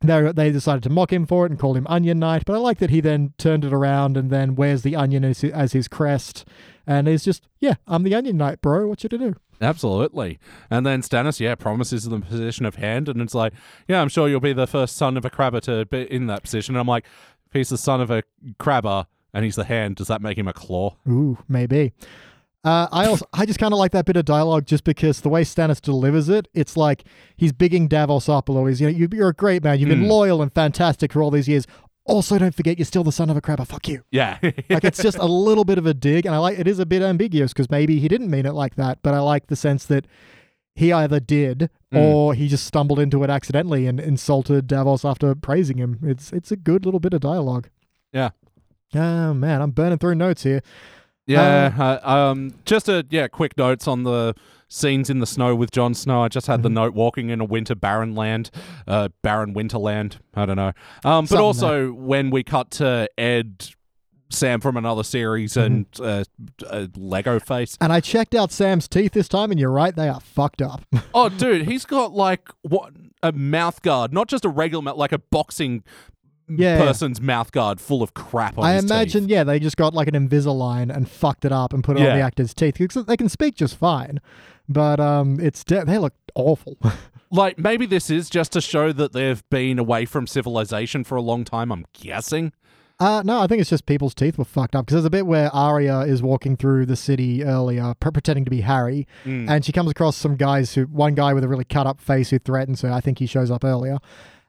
they 0.00 0.32
they 0.32 0.50
decided 0.50 0.82
to 0.82 0.90
mock 0.90 1.12
him 1.12 1.26
for 1.26 1.46
it 1.46 1.50
and 1.50 1.60
call 1.60 1.74
him 1.74 1.86
Onion 1.88 2.18
Knight, 2.18 2.44
but 2.44 2.54
I 2.54 2.58
like 2.58 2.78
that 2.78 2.90
he 2.90 3.00
then 3.00 3.34
turned 3.38 3.64
it 3.64 3.72
around 3.72 4.16
and 4.16 4.30
then 4.30 4.56
wears 4.56 4.82
the 4.82 4.96
onion 4.96 5.24
as, 5.24 5.44
as 5.44 5.72
his 5.72 5.88
crest, 5.88 6.44
and 6.86 7.06
is 7.06 7.24
just 7.24 7.46
yeah, 7.60 7.74
I'm 7.86 8.02
the 8.02 8.14
Onion 8.14 8.36
Knight, 8.36 8.60
bro. 8.60 8.88
What 8.88 9.02
you 9.02 9.08
to 9.08 9.18
do? 9.18 9.36
Absolutely. 9.60 10.40
And 10.70 10.84
then 10.84 11.02
Stannis, 11.02 11.38
yeah, 11.38 11.54
promises 11.54 12.04
the 12.04 12.18
position 12.18 12.66
of 12.66 12.74
hand, 12.74 13.08
and 13.08 13.20
it's 13.22 13.34
like, 13.34 13.52
yeah, 13.86 14.02
I'm 14.02 14.08
sure 14.08 14.28
you'll 14.28 14.40
be 14.40 14.52
the 14.52 14.66
first 14.66 14.96
son 14.96 15.16
of 15.16 15.24
a 15.24 15.30
crabber 15.30 15.60
to 15.60 15.86
be 15.86 16.02
in 16.02 16.26
that 16.26 16.42
position. 16.42 16.74
And 16.74 16.80
I'm 16.80 16.88
like, 16.88 17.06
if 17.46 17.52
he's 17.52 17.68
the 17.68 17.78
son 17.78 18.00
of 18.00 18.10
a 18.10 18.24
crabber 18.58 19.06
and 19.32 19.44
he's 19.44 19.54
the 19.54 19.64
hand, 19.64 19.96
does 19.96 20.08
that 20.08 20.20
make 20.20 20.36
him 20.36 20.48
a 20.48 20.52
claw? 20.52 20.96
Ooh, 21.08 21.38
maybe. 21.48 21.92
Uh, 22.64 22.86
I 22.92 23.06
also 23.06 23.26
I 23.32 23.44
just 23.44 23.58
kind 23.58 23.72
of 23.72 23.78
like 23.78 23.90
that 23.90 24.04
bit 24.04 24.16
of 24.16 24.24
dialogue 24.24 24.66
just 24.66 24.84
because 24.84 25.20
the 25.20 25.28
way 25.28 25.42
Stannis 25.42 25.80
delivers 25.80 26.28
it, 26.28 26.46
it's 26.54 26.76
like 26.76 27.04
he's 27.36 27.52
bigging 27.52 27.88
Davos 27.88 28.28
up 28.28 28.48
a 28.48 28.52
little. 28.52 28.68
He's 28.68 28.80
you 28.80 28.86
know 28.86 28.96
you, 28.96 29.08
you're 29.12 29.30
a 29.30 29.34
great 29.34 29.64
man. 29.64 29.80
You've 29.80 29.88
been 29.88 30.02
hmm. 30.04 30.10
loyal 30.10 30.42
and 30.42 30.52
fantastic 30.52 31.12
for 31.12 31.22
all 31.22 31.30
these 31.30 31.48
years. 31.48 31.66
Also, 32.04 32.38
don't 32.38 32.54
forget 32.54 32.78
you're 32.78 32.86
still 32.86 33.04
the 33.04 33.12
son 33.12 33.30
of 33.30 33.36
a 33.36 33.40
crabber. 33.40 33.64
Fuck 33.64 33.88
you. 33.88 34.02
Yeah. 34.10 34.38
Like 34.70 34.84
it's 34.84 35.02
just 35.02 35.18
a 35.18 35.26
little 35.26 35.64
bit 35.64 35.78
of 35.78 35.86
a 35.86 35.94
dig, 35.94 36.24
and 36.24 36.34
I 36.34 36.38
like 36.38 36.58
it 36.58 36.68
is 36.68 36.78
a 36.78 36.86
bit 36.86 37.02
ambiguous 37.02 37.52
because 37.52 37.68
maybe 37.68 37.98
he 37.98 38.06
didn't 38.06 38.30
mean 38.30 38.46
it 38.46 38.52
like 38.52 38.76
that, 38.76 38.98
but 39.02 39.12
I 39.12 39.18
like 39.20 39.48
the 39.48 39.56
sense 39.56 39.84
that 39.86 40.06
he 40.74 40.92
either 40.92 41.18
did 41.18 41.68
hmm. 41.90 41.98
or 41.98 42.34
he 42.34 42.46
just 42.46 42.64
stumbled 42.64 43.00
into 43.00 43.24
it 43.24 43.30
accidentally 43.30 43.88
and 43.88 43.98
insulted 43.98 44.68
Davos 44.68 45.04
after 45.04 45.34
praising 45.34 45.78
him. 45.78 45.98
It's 46.02 46.32
it's 46.32 46.52
a 46.52 46.56
good 46.56 46.84
little 46.84 47.00
bit 47.00 47.12
of 47.12 47.20
dialogue. 47.20 47.68
yeah. 48.12 48.30
Oh 48.94 49.34
man, 49.34 49.62
I'm 49.62 49.72
burning 49.72 49.98
through 49.98 50.14
notes 50.14 50.44
here. 50.44 50.62
Yeah, 51.26 51.72
uh, 52.04 52.08
um, 52.10 52.54
just 52.64 52.88
a 52.88 53.06
yeah, 53.10 53.28
quick 53.28 53.56
notes 53.56 53.86
on 53.86 54.02
the 54.02 54.34
scenes 54.68 55.08
in 55.10 55.18
the 55.20 55.26
snow 55.26 55.54
with 55.54 55.70
Jon 55.70 55.94
Snow. 55.94 56.22
I 56.22 56.28
just 56.28 56.46
had 56.46 56.62
the 56.62 56.68
Mm-hmm. 56.68 56.74
note 56.74 56.94
walking 56.94 57.28
in 57.30 57.40
a 57.40 57.44
winter 57.44 57.74
barren 57.74 58.14
land, 58.14 58.50
uh, 58.88 59.08
barren 59.22 59.54
winterland. 59.54 60.16
I 60.34 60.46
don't 60.46 60.56
know. 60.56 60.72
Um, 61.04 61.26
but 61.28 61.38
also 61.38 61.92
when 61.92 62.30
we 62.30 62.42
cut 62.42 62.70
to 62.72 63.08
Ed, 63.18 63.68
Sam 64.30 64.60
from 64.62 64.76
another 64.78 65.04
series, 65.04 65.56
and 65.58 65.84
uh, 66.00 66.24
uh, 66.66 66.86
Lego 66.96 67.38
face. 67.38 67.76
And 67.82 67.92
I 67.92 68.00
checked 68.00 68.34
out 68.34 68.50
Sam's 68.50 68.88
teeth 68.88 69.12
this 69.12 69.28
time, 69.28 69.50
and 69.50 69.60
you're 69.60 69.70
right, 69.70 69.94
they 69.94 70.08
are 70.08 70.20
fucked 70.20 70.62
up. 70.62 70.84
Oh, 71.14 71.28
dude, 71.28 71.68
he's 71.68 71.84
got 71.84 72.12
like 72.14 72.48
what 72.62 72.94
a 73.22 73.30
mouth 73.32 73.82
guard, 73.82 74.12
not 74.14 74.28
just 74.28 74.44
a 74.46 74.48
regular 74.48 74.82
mouth, 74.82 74.96
like 74.96 75.12
a 75.12 75.18
boxing 75.18 75.84
Yeah. 76.48 76.78
person's 76.78 77.20
mouth 77.20 77.52
guard 77.52 77.80
full 77.80 78.02
of 78.02 78.14
crap 78.14 78.58
on 78.58 78.64
I 78.64 78.78
imagine, 78.78 79.22
teeth. 79.22 79.30
yeah, 79.30 79.44
they 79.44 79.58
just 79.58 79.76
got 79.76 79.94
like 79.94 80.08
an 80.08 80.14
Invisalign 80.28 80.94
and 80.94 81.08
fucked 81.08 81.44
it 81.44 81.52
up 81.52 81.72
and 81.72 81.82
put 81.82 81.96
it 81.98 82.06
on 82.06 82.16
the 82.18 82.22
actor's 82.22 82.52
teeth 82.54 82.76
because 82.78 83.04
they 83.06 83.16
can 83.16 83.28
speak 83.28 83.54
just 83.54 83.76
fine, 83.76 84.20
but 84.68 85.00
um, 85.00 85.38
it's 85.40 85.64
de- 85.64 85.84
they 85.84 85.98
look 85.98 86.14
awful. 86.34 86.76
Like 87.34 87.58
maybe 87.58 87.86
this 87.86 88.10
is 88.10 88.28
just 88.28 88.52
to 88.52 88.60
show 88.60 88.92
that 88.92 89.14
they've 89.14 89.42
been 89.48 89.78
away 89.78 90.04
from 90.04 90.26
civilization 90.26 91.02
for 91.02 91.16
a 91.16 91.22
long 91.22 91.44
time. 91.44 91.72
I'm 91.72 91.86
guessing. 91.94 92.52
Uh, 93.00 93.22
no, 93.24 93.40
I 93.40 93.46
think 93.46 93.62
it's 93.62 93.70
just 93.70 93.86
people's 93.86 94.14
teeth 94.14 94.36
were 94.36 94.44
fucked 94.44 94.76
up 94.76 94.84
because 94.84 94.96
there's 94.96 95.06
a 95.06 95.10
bit 95.10 95.26
where 95.26 95.48
Arya 95.48 96.00
is 96.00 96.22
walking 96.22 96.58
through 96.58 96.84
the 96.84 96.94
city 96.94 97.42
earlier, 97.42 97.94
pre- 98.00 98.12
pretending 98.12 98.44
to 98.44 98.50
be 98.50 98.60
Harry, 98.60 99.08
and 99.24 99.64
she 99.64 99.72
comes 99.72 99.90
across 99.90 100.14
some 100.14 100.36
guys 100.36 100.74
who, 100.74 100.82
one 100.82 101.14
guy 101.14 101.32
with 101.32 101.42
a 101.42 101.48
really 101.48 101.64
cut 101.64 101.86
up 101.86 102.02
face 102.02 102.28
who 102.28 102.38
threatens 102.38 102.82
her. 102.82 102.92
I 102.92 103.00
think 103.00 103.18
he 103.18 103.24
shows 103.24 103.50
up 103.50 103.64
earlier. 103.64 103.96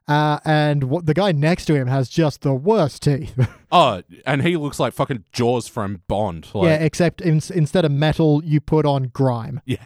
Uh, 0.07 0.39
and 0.43 0.85
what, 0.85 1.05
the 1.05 1.13
guy 1.13 1.31
next 1.31 1.65
to 1.65 1.75
him 1.75 1.87
has 1.87 2.09
just 2.09 2.41
the 2.41 2.53
worst 2.53 3.03
teeth. 3.03 3.47
Oh, 3.75 4.03
and 4.27 4.43
he 4.43 4.55
looks 4.55 4.79
like 4.79 4.93
fucking 4.93 5.23
Jaws 5.31 5.67
from 5.67 6.03
Bond. 6.07 6.47
Like, 6.53 6.67
yeah, 6.67 6.75
except 6.75 7.21
in, 7.21 7.41
instead 7.55 7.85
of 7.85 7.91
metal, 7.91 8.43
you 8.45 8.61
put 8.61 8.85
on 8.85 9.05
grime. 9.05 9.61
yeah. 9.65 9.79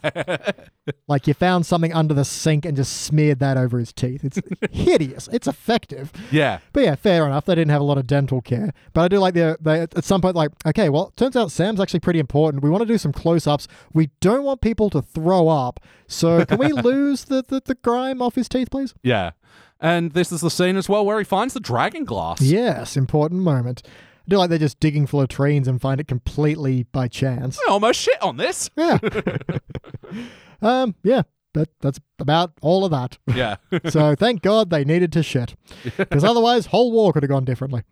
Like 1.07 1.25
you 1.25 1.33
found 1.33 1.65
something 1.65 1.93
under 1.93 2.13
the 2.13 2.25
sink 2.25 2.65
and 2.65 2.75
just 2.75 3.03
smeared 3.03 3.39
that 3.39 3.55
over 3.55 3.79
his 3.79 3.93
teeth. 3.93 4.25
It's 4.25 4.41
hideous. 4.73 5.29
It's 5.31 5.47
effective. 5.47 6.11
yeah. 6.31 6.59
But 6.73 6.83
yeah, 6.83 6.95
fair 6.95 7.25
enough. 7.25 7.45
They 7.45 7.55
didn't 7.55 7.71
have 7.71 7.79
a 7.79 7.85
lot 7.85 7.97
of 7.97 8.07
dental 8.07 8.41
care. 8.41 8.73
But 8.91 9.03
I 9.03 9.07
do 9.07 9.19
like 9.19 9.35
the 9.35 9.57
they 9.61 9.79
at 9.79 10.03
some 10.03 10.19
point 10.19 10.35
like, 10.35 10.51
okay, 10.65 10.89
well, 10.89 11.07
it 11.07 11.15
turns 11.15 11.37
out 11.37 11.49
Sam's 11.49 11.79
actually 11.79 12.01
pretty 12.01 12.19
important. 12.19 12.63
We 12.63 12.69
want 12.69 12.81
to 12.81 12.85
do 12.87 12.97
some 12.97 13.13
close 13.13 13.47
ups. 13.47 13.69
We 13.93 14.09
don't 14.19 14.43
want 14.43 14.59
people 14.59 14.89
to 14.89 15.01
throw 15.01 15.47
up. 15.47 15.79
So 16.07 16.43
can 16.43 16.57
we 16.57 16.73
lose 16.73 17.23
the, 17.23 17.41
the, 17.41 17.61
the 17.63 17.75
grime 17.75 18.21
off 18.21 18.35
his 18.35 18.49
teeth, 18.49 18.69
please? 18.69 18.93
Yeah. 19.01 19.31
And 19.79 20.11
this 20.13 20.31
is 20.31 20.41
the 20.41 20.49
scene 20.49 20.75
as 20.77 20.89
well 20.89 21.05
where 21.05 21.19
he 21.19 21.23
finds 21.23 21.53
the 21.53 21.59
dragon 21.59 22.03
glass. 22.03 22.41
Yes, 22.41 22.97
important 22.97 23.41
moment. 23.41 23.83
I 23.85 24.29
do 24.29 24.37
like 24.37 24.49
they're 24.49 24.59
just 24.59 24.79
digging 24.79 25.07
for 25.07 25.21
latrines 25.21 25.67
and 25.67 25.79
find 25.79 26.01
it 26.01 26.07
completely 26.07 26.83
by 26.83 27.07
chance. 27.07 27.59
I 27.67 27.71
almost 27.71 27.99
shit 27.99 28.21
on 28.21 28.37
this. 28.37 28.69
Yeah. 28.75 28.97
um, 30.61 30.95
yeah. 31.03 31.23
That 31.53 31.69
that's 31.79 31.99
about 32.19 32.53
all 32.61 32.85
of 32.85 32.91
that. 32.91 33.17
Yeah. 33.33 33.55
So 33.89 34.15
thank 34.15 34.41
God 34.41 34.69
they 34.69 34.83
needed 34.83 35.11
to 35.13 35.23
shit. 35.23 35.55
Because 35.97 36.23
otherwise 36.23 36.67
whole 36.67 36.91
war 36.91 37.13
could 37.13 37.23
have 37.23 37.29
gone 37.29 37.45
differently. 37.45 37.83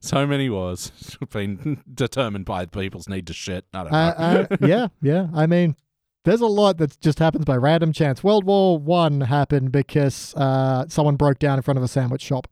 so 0.00 0.26
many 0.26 0.48
wars 0.48 0.92
have 1.20 1.30
been 1.30 1.82
determined 1.92 2.44
by 2.44 2.66
people's 2.66 3.08
need 3.08 3.26
to 3.26 3.32
shit. 3.32 3.64
I 3.74 3.82
don't 3.82 3.92
know. 3.92 3.98
Uh, 3.98 4.46
uh, 4.50 4.56
yeah, 4.66 4.88
yeah. 5.02 5.26
I 5.34 5.46
mean, 5.46 5.76
there's 6.24 6.40
a 6.40 6.46
lot 6.46 6.78
that 6.78 7.00
just 7.00 7.18
happens 7.18 7.44
by 7.44 7.56
random 7.56 7.92
chance. 7.92 8.22
World 8.22 8.44
War 8.44 8.78
One 8.78 9.22
happened 9.22 9.72
because 9.72 10.34
uh, 10.36 10.86
someone 10.88 11.16
broke 11.16 11.38
down 11.38 11.58
in 11.58 11.62
front 11.62 11.78
of 11.78 11.84
a 11.84 11.88
sandwich 11.88 12.22
shop. 12.22 12.46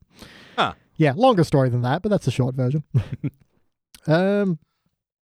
Huh. 0.57 0.75
Yeah, 0.97 1.13
longer 1.17 1.45
story 1.45 1.69
than 1.69 1.83
that, 1.83 2.03
but 2.03 2.09
that's 2.09 2.27
a 2.27 2.31
short 2.31 2.55
version. 2.55 2.83
um. 4.07 4.59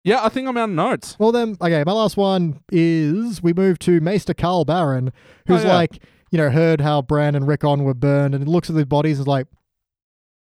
yeah, 0.04 0.24
I 0.24 0.28
think 0.28 0.48
I'm 0.48 0.56
out 0.56 0.68
of 0.70 0.74
notes. 0.74 1.16
Well, 1.18 1.32
then, 1.32 1.56
okay. 1.60 1.82
My 1.84 1.92
last 1.92 2.16
one 2.16 2.60
is 2.70 3.42
we 3.42 3.52
move 3.52 3.78
to 3.80 4.00
Maester 4.00 4.34
Carl 4.34 4.64
Baron, 4.64 5.12
who's 5.46 5.64
Oh, 5.64 5.68
yeah. 5.68 5.74
like, 5.74 6.02
you 6.30 6.38
know, 6.38 6.50
heard 6.50 6.80
how 6.80 7.02
Bran 7.02 7.34
and 7.34 7.46
Rickon 7.46 7.84
were 7.84 7.94
burned, 7.94 8.34
and 8.34 8.46
looks 8.48 8.70
at 8.70 8.76
the 8.76 8.86
bodies 8.86 9.18
and 9.18 9.24
is 9.24 9.28
like, 9.28 9.46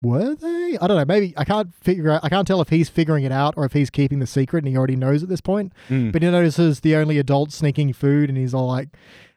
were 0.03 0.35
they? 0.35 0.77
I 0.79 0.85
don't 0.87 0.97
know. 0.97 1.05
Maybe 1.05 1.33
I 1.37 1.45
can't 1.45 1.73
figure 1.73 2.11
out. 2.11 2.23
I 2.23 2.29
can't 2.29 2.45
tell 2.45 2.61
if 2.61 2.69
he's 2.69 2.89
figuring 2.89 3.23
it 3.23 3.31
out 3.31 3.53
or 3.57 3.65
if 3.65 3.73
he's 3.73 3.89
keeping 3.89 4.19
the 4.19 4.27
secret 4.27 4.59
and 4.63 4.67
he 4.67 4.77
already 4.77 4.95
knows 4.95 5.23
at 5.23 5.29
this 5.29 5.41
point. 5.41 5.73
Mm. 5.89 6.11
But 6.11 6.21
he 6.21 6.29
notices 6.29 6.81
the 6.81 6.95
only 6.95 7.17
adult 7.17 7.51
sneaking 7.51 7.93
food, 7.93 8.29
and 8.29 8.37
he's 8.37 8.53
all 8.53 8.67
like, 8.67 8.89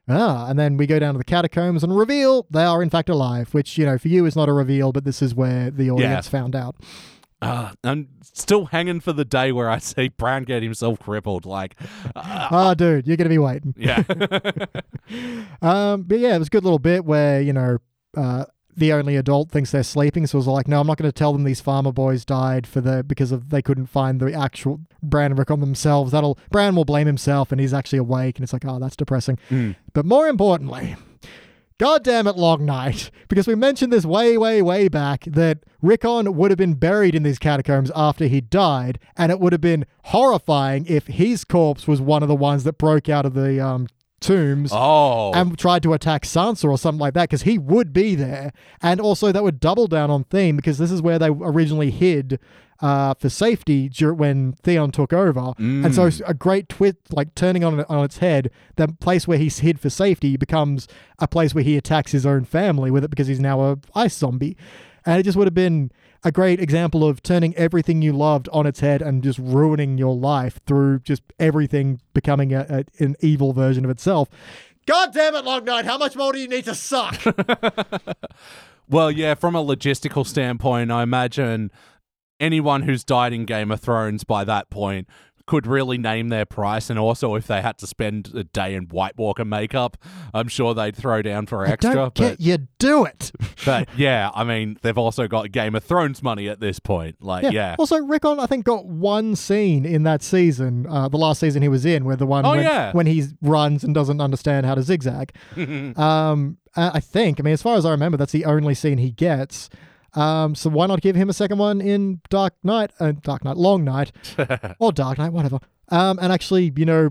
ah. 0.09 0.47
And 0.49 0.59
then 0.59 0.77
we 0.77 0.87
go 0.87 0.99
down 0.99 1.15
to 1.15 1.19
the 1.19 1.25
catacombs 1.25 1.83
and 1.83 1.97
reveal 1.97 2.47
they 2.51 2.65
are 2.65 2.83
in 2.83 2.91
fact 2.91 3.09
alive. 3.09 3.55
Which 3.55 3.79
you 3.79 3.87
know, 3.87 3.97
for 3.97 4.09
you 4.09 4.27
is 4.27 4.37
not 4.37 4.49
a 4.49 4.53
reveal, 4.53 4.93
but 4.93 5.05
this 5.05 5.23
is 5.23 5.35
where 5.35 5.71
the 5.71 5.91
audience 5.91 6.29
found 6.29 6.55
out. 6.57 6.77
Uh, 7.43 7.73
I'm 7.85 8.09
still 8.23 8.65
hanging 8.65 8.99
for 9.01 9.13
the 9.13 9.25
day 9.27 9.53
where 9.53 9.69
I 9.69 9.77
see 9.79 10.09
Bran 10.09 10.45
get 10.45 10.63
himself 10.63 10.99
crippled. 10.99 11.45
Like, 11.45 11.77
uh, 12.17 12.49
Ah, 12.51 12.75
dude, 12.75 13.07
you're 13.07 13.19
gonna 13.19 13.29
be 13.29 13.39
waiting. 13.39 13.75
yeah. 13.77 14.03
Um, 15.63 16.03
but 16.03 16.19
yeah, 16.19 16.35
it 16.35 16.39
was 16.39 16.49
a 16.49 16.51
good 16.51 16.65
little 16.65 16.79
bit 16.79 17.05
where 17.05 17.41
you 17.41 17.53
know 17.53 17.79
uh, 18.17 18.45
the 18.77 18.93
only 18.93 19.17
adult 19.17 19.51
thinks 19.51 19.71
they're 19.71 19.83
sleeping, 19.83 20.27
so 20.27 20.37
it 20.37 20.41
was 20.41 20.47
like, 20.47 20.69
no, 20.69 20.81
I'm 20.81 20.87
not 20.87 20.99
going 20.99 21.09
to 21.09 21.13
tell 21.13 21.33
them 21.33 21.45
these 21.45 21.61
farmer 21.61 21.93
boys 21.93 22.25
died 22.25 22.67
for 22.67 22.81
the 22.81 23.03
because 23.03 23.33
of 23.33 23.49
they 23.51 23.63
couldn't 23.63 23.87
find 23.87 24.21
the 24.21 24.33
actual 24.33 24.81
Bran 25.03 25.33
and 25.33 25.39
Rickon 25.39 25.61
themselves. 25.61 26.13
That'll 26.13 26.39
Bran 26.51 26.77
will 26.77 26.85
blame 26.85 27.07
himself, 27.07 27.53
and 27.53 27.61
he's 27.61 27.73
actually 27.75 27.99
awake, 27.99 28.37
and 28.37 28.45
it's 28.45 28.53
like, 28.53 28.65
oh, 28.67 28.79
that's 28.79 28.97
depressing. 28.97 29.39
But 29.93 30.05
more 30.05 30.29
importantly. 30.29 30.97
God 31.79 32.05
damn 32.05 32.27
it, 32.27 32.37
Long 32.37 32.65
Night. 32.65 33.11
Because 33.29 33.49
we 33.49 33.57
mentioned 33.57 33.93
this 33.93 34.07
way, 34.07 34.39
way, 34.39 34.63
way 34.63 34.87
back 34.87 35.25
that 35.25 35.59
Rickon 35.83 36.37
would 36.37 36.53
have 36.53 36.57
been 36.57 36.75
buried 36.75 37.17
in 37.17 37.25
these 37.25 37.41
catacombs 37.41 37.91
after 37.97 38.29
he 38.29 38.41
died, 38.41 39.01
and 39.17 39.33
it 39.33 39.41
would 39.41 39.53
have 39.53 39.61
been 39.61 39.85
horrifying 40.05 40.87
if 40.87 41.09
his 41.09 41.43
corpse 41.43 41.89
was 41.89 42.01
one 42.01 42.23
of 42.23 42.29
the 42.29 42.37
ones 42.37 42.63
that 42.63 42.79
broke 42.79 43.09
out 43.09 43.27
of 43.27 43.35
the 43.35 43.59
um, 43.59 43.89
tombs 44.21 44.71
oh. 44.73 45.33
and 45.35 45.59
tried 45.59 45.83
to 45.83 45.93
attack 45.93 46.23
Sansa 46.23 46.69
or 46.69 46.79
something 46.79 47.01
like 47.01 47.15
that 47.15 47.29
because 47.29 47.43
he 47.43 47.59
would 47.59 47.93
be 47.93 48.15
there. 48.15 48.53
And 48.83 49.01
also, 49.01 49.33
that 49.33 49.43
would 49.43 49.61
double 49.61 49.87
down 49.87 50.11
on 50.11 50.25
theme 50.25 50.57
because 50.57 50.79
this 50.79 50.91
is 50.91 51.03
where 51.03 51.19
they 51.19 51.29
originally 51.29 51.91
hid 51.91 52.39
uh, 52.81 53.15
for 53.15 53.29
safety 53.29 53.91
when 54.01 54.53
Theon 54.63 54.91
took 54.91 55.13
over. 55.13 55.55
And 55.85 55.95
so, 55.95 56.11
a 56.27 56.35
great 56.35 56.69
twist, 56.69 56.97
like 57.11 57.35
turning 57.35 57.65
on, 57.65 57.81
on 57.85 58.05
its 58.05 58.19
head, 58.19 58.51
the 58.77 58.89
place 58.89 59.27
where 59.27 59.39
he's 59.39 59.61
hid 59.61 59.81
for 59.81 59.91
safety 59.91 60.37
becomes 60.37 60.89
a 61.19 61.29
place 61.29 61.55
where 61.55 61.65
he 61.65 61.77
attacks 61.77 62.13
his 62.13 62.27
own 62.27 62.45
family 62.45 62.91
with 62.91 63.05
it 63.05 63.09
because 63.09 63.29
he's 63.29 63.41
now 63.41 63.61
a 63.61 63.79
ice 63.95 64.17
zombie. 64.17 64.57
And 65.07 65.19
it 65.19 65.23
just 65.23 65.39
would 65.39 65.47
have 65.47 65.55
been 65.55 65.91
a 66.25 66.33
great 66.33 66.61
example 66.61 67.07
of 67.07 67.23
turning 67.23 67.55
everything 67.57 68.03
you 68.03 68.13
loved 68.13 68.49
on 68.53 68.67
its 68.67 68.81
head 68.81 69.01
and 69.01 69.23
just 69.23 69.39
ruining 69.39 69.97
your 69.97 70.15
life 70.15 70.61
through 70.67 70.99
just 71.01 71.23
everything 71.39 72.01
becoming 72.13 72.53
a, 72.53 72.67
a, 72.69 73.03
an 73.03 73.17
evil 73.21 73.53
version 73.53 73.85
of 73.85 73.91
itself. 73.91 74.29
God 74.87 75.13
damn 75.15 75.35
it, 75.35 75.45
Long 75.45 75.65
Night, 75.65 75.85
how 75.85 75.97
much 75.99 76.17
more 76.17 76.33
do 76.33 76.39
you 76.39 76.49
need 76.49 76.65
to 76.65 76.75
suck? 76.75 77.21
Well, 78.89 79.11
yeah, 79.11 79.35
from 79.35 79.57
a 79.57 79.65
logistical 79.65 80.25
standpoint, 80.25 80.93
I 80.93 81.03
imagine 81.03 81.73
anyone 82.39 82.83
who's 82.83 83.03
died 83.03 83.33
in 83.33 83.45
Game 83.45 83.73
of 83.73 83.81
Thrones 83.81 84.23
by 84.23 84.45
that 84.45 84.71
point 84.71 85.09
could 85.47 85.67
really 85.67 85.97
name 85.99 86.29
their 86.29 86.45
price. 86.45 86.91
And 86.91 86.99
also, 86.99 87.35
if 87.35 87.47
they 87.47 87.63
had 87.63 87.79
to 87.79 87.87
spend 87.87 88.33
a 88.35 88.45
day 88.45 88.75
in 88.75 88.85
White 88.85 89.17
Walker 89.17 89.45
makeup, 89.45 89.97
I'm 90.35 90.49
sure 90.49 90.75
they'd 90.75 90.97
throw 90.97 91.23
down 91.23 91.47
for 91.47 91.65
extra. 91.65 91.95
Don't 91.95 92.15
but, 92.15 92.15
get 92.15 92.41
you 92.41 92.59
do 92.79 93.05
it. 93.05 93.33
but 93.65 93.89
yeah, 93.97 94.31
I 94.35 94.45
mean, 94.45 94.79
they've 94.83 94.99
also 94.99 95.29
got 95.29 95.53
Game 95.53 95.75
of 95.75 95.85
Thrones 95.85 96.23
money 96.23 96.49
at 96.49 96.61
this 96.61 96.79
point. 96.79 97.17
Like, 97.21 97.53
yeah. 97.53 97.77
Also, 97.79 97.97
Rickon, 97.99 98.41
I 98.41 98.47
think, 98.47 98.65
got 98.65 98.87
one 98.87 99.37
scene 99.37 99.87
in 99.87 100.03
that 100.03 100.23
season, 100.23 100.87
uh, 100.89 101.09
the 101.09 101.19
last 101.19 101.41
season 101.41 101.63
he 101.63 101.69
was 101.69 101.85
in, 101.87 102.05
where 102.05 102.17
the 102.17 102.27
one 102.27 102.45
Oh, 102.45 102.51
when, 102.51 102.63
yeah. 102.63 102.93
when 102.93 103.07
he 103.07 103.25
runs 103.43 103.85
and 103.85 103.95
doesn't 103.95 104.21
understand 104.21 104.67
how 104.67 104.75
to 104.75 104.83
zigzag. 104.83 105.33
um, 105.97 106.59
I 106.77 107.01
think, 107.01 107.41
I 107.41 107.43
mean, 107.43 107.55
as 107.55 107.63
far 107.63 107.77
as 107.77 107.87
I 107.87 107.91
remember, 107.91 108.19
that's 108.19 108.33
the 108.33 108.45
only 108.45 108.75
scene 108.75 108.99
he 108.99 109.11
gets. 109.11 109.71
Um, 110.17 110.55
so 110.55 110.71
why 110.71 110.87
not 110.87 111.03
give 111.03 111.15
him 111.15 111.29
a 111.29 111.33
second 111.33 111.59
one 111.59 111.81
in 111.81 112.21
Dark 112.31 112.55
Knight, 112.63 112.91
uh, 112.99 113.13
Dark 113.23 113.45
Knight, 113.45 113.57
Long 113.57 113.85
Night, 113.85 114.13
or 114.79 114.91
Dark 114.93 115.19
Knight, 115.19 115.33
whatever. 115.33 115.59
Um, 115.89 116.19
and 116.21 116.33
actually, 116.33 116.73
you 116.75 116.87
know, 116.87 117.11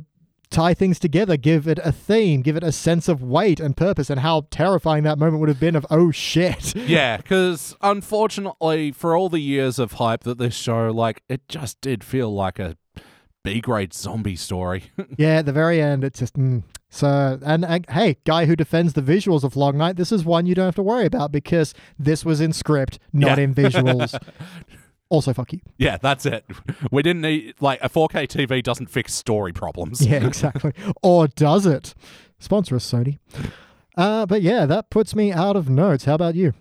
tie 0.49 0.73
things 0.73 0.99
together, 0.99 1.37
give 1.37 1.67
it 1.67 1.79
a 1.83 1.91
theme, 1.91 2.41
give 2.41 2.55
it 2.55 2.63
a 2.63 2.71
sense 2.71 3.07
of 3.07 3.21
weight 3.21 3.59
and 3.59 3.77
purpose, 3.77 4.09
and 4.09 4.21
how 4.21 4.47
terrifying 4.49 5.03
that 5.03 5.17
moment 5.17 5.39
would 5.39 5.49
have 5.49 5.59
been 5.59 5.75
of 5.75 5.85
oh 5.89 6.11
shit. 6.11 6.73
Yeah, 6.85 7.17
because 7.17 7.75
unfortunately, 7.81 8.91
for 8.91 9.15
all 9.15 9.29
the 9.29 9.39
years 9.39 9.79
of 9.79 9.93
hype 9.93 10.23
that 10.23 10.37
this 10.37 10.55
show, 10.55 10.91
like, 10.91 11.23
it 11.27 11.47
just 11.47 11.81
did 11.81 12.03
feel 12.03 12.33
like 12.33 12.59
a 12.59 12.77
B 13.45 13.61
grade 13.61 13.93
zombie 13.93 14.35
story. 14.35 14.85
Yeah, 15.17 15.35
at 15.37 15.45
the 15.45 15.53
very 15.53 15.81
end, 15.81 16.03
it's 16.03 16.19
just 16.19 16.33
mm. 16.35 16.63
so. 16.89 17.39
And, 17.45 17.63
and 17.63 17.85
hey, 17.89 18.17
guy 18.25 18.45
who 18.45 18.55
defends 18.55 18.93
the 18.93 19.01
visuals 19.01 19.43
of 19.43 19.55
Long 19.55 19.77
Night, 19.77 19.95
this 19.95 20.11
is 20.11 20.25
one 20.25 20.45
you 20.45 20.55
don't 20.55 20.65
have 20.65 20.75
to 20.75 20.83
worry 20.83 21.05
about 21.05 21.31
because 21.31 21.73
this 21.97 22.25
was 22.25 22.41
in 22.41 22.51
script, 22.51 22.99
not 23.13 23.37
Yeah. 23.37 23.45
in 23.45 23.53
visuals. 23.55 24.19
also, 25.09 25.33
fuck 25.33 25.53
you. 25.53 25.59
yeah, 25.77 25.97
that's 26.01 26.25
it. 26.25 26.43
We 26.91 27.03
didn't 27.03 27.21
need 27.21 27.53
like 27.61 27.79
a 27.81 27.87
4K 27.89 28.27
TV 28.27 28.61
doesn't 28.63 28.87
fix 28.87 29.13
story 29.13 29.53
problems. 29.53 30.05
Yeah, 30.05 30.25
exactly. 30.27 30.73
or 31.01 31.27
does 31.27 31.65
it? 31.65 31.93
Sponsor 32.39 32.75
us, 32.75 32.91
Sony. 32.91 33.19
Uh, 33.95 34.25
but 34.25 34.41
yeah, 34.41 34.65
that 34.65 34.89
puts 34.89 35.15
me 35.15 35.31
out 35.31 35.55
of 35.55 35.69
notes. 35.69 36.05
How 36.05 36.15
about 36.15 36.35
you? 36.35 36.53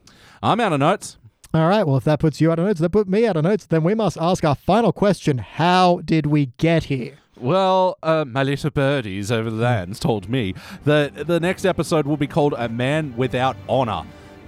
I'm 0.43 0.61
out 0.61 0.73
of 0.73 0.79
notes. 0.81 1.17
All 1.55 1.69
right. 1.69 1.87
Well, 1.87 1.97
if 1.97 2.05
that 2.05 2.19
puts 2.19 2.41
you 2.41 2.51
out 2.51 2.59
of 2.59 2.67
notes, 2.67 2.81
that 2.81 2.91
put 2.91 3.09
me 3.09 3.27
out 3.27 3.37
of 3.37 3.45
notes. 3.45 3.65
Then 3.67 3.85
we 3.85 3.95
must 3.95 4.19
ask 4.21 4.45
our 4.45 4.57
final 4.57 4.93
question: 4.93 5.39
How 5.39 6.01
did 6.05 6.27
we 6.27 6.47
get 6.59 6.85
here? 6.85 7.15
Well, 7.39 7.97
uh, 8.03 8.25
my 8.27 8.43
little 8.43 8.71
birdies 8.71 9.31
over 9.31 9.51
the 9.51 9.57
lands 9.63 9.99
told 10.01 10.29
me 10.29 10.55
that 10.85 11.27
the 11.27 11.41
next 11.41 11.65
episode 11.65 12.07
will 12.07 12.17
be 12.17 12.27
called 12.27 12.55
A 12.57 12.69
Man 12.69 13.15
Without 13.17 13.57
Honor. 13.69 14.03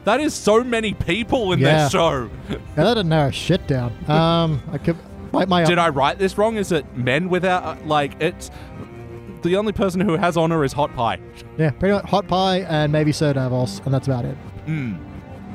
That 0.04 0.20
is 0.20 0.34
so 0.34 0.62
many 0.62 0.94
people 0.94 1.52
in 1.52 1.58
Yeah. 1.58 1.84
this 1.84 1.92
show. 1.92 2.30
Yeah, 2.48 2.56
that 2.76 2.94
didn't 2.94 3.08
narrow 3.08 3.30
shit 3.30 3.66
down. 3.66 3.92
Um, 4.08 4.62
I 4.72 4.78
could. 4.78 4.96
My, 5.32 5.44
my 5.46 5.64
Did 5.64 5.78
I 5.78 5.88
write 5.88 6.18
this 6.18 6.38
wrong? 6.38 6.56
Is 6.56 6.70
it 6.72 6.96
men 6.96 7.28
without, 7.28 7.64
uh, 7.64 7.76
like, 7.84 8.20
it's. 8.22 8.50
The 9.42 9.56
only 9.56 9.72
person 9.72 10.00
who 10.00 10.16
has 10.16 10.36
honor 10.36 10.64
is 10.64 10.72
Hot 10.72 10.94
Pie. 10.96 11.18
Yeah, 11.58 11.70
pretty 11.70 11.92
much 11.94 12.04
hot 12.06 12.26
pie 12.26 12.60
and 12.60 12.90
maybe 12.90 13.12
Sir 13.12 13.32
Davos, 13.32 13.80
and 13.84 13.92
that's 13.94 14.06
about 14.08 14.24
it. 14.24 14.36
Mm. 14.66 14.98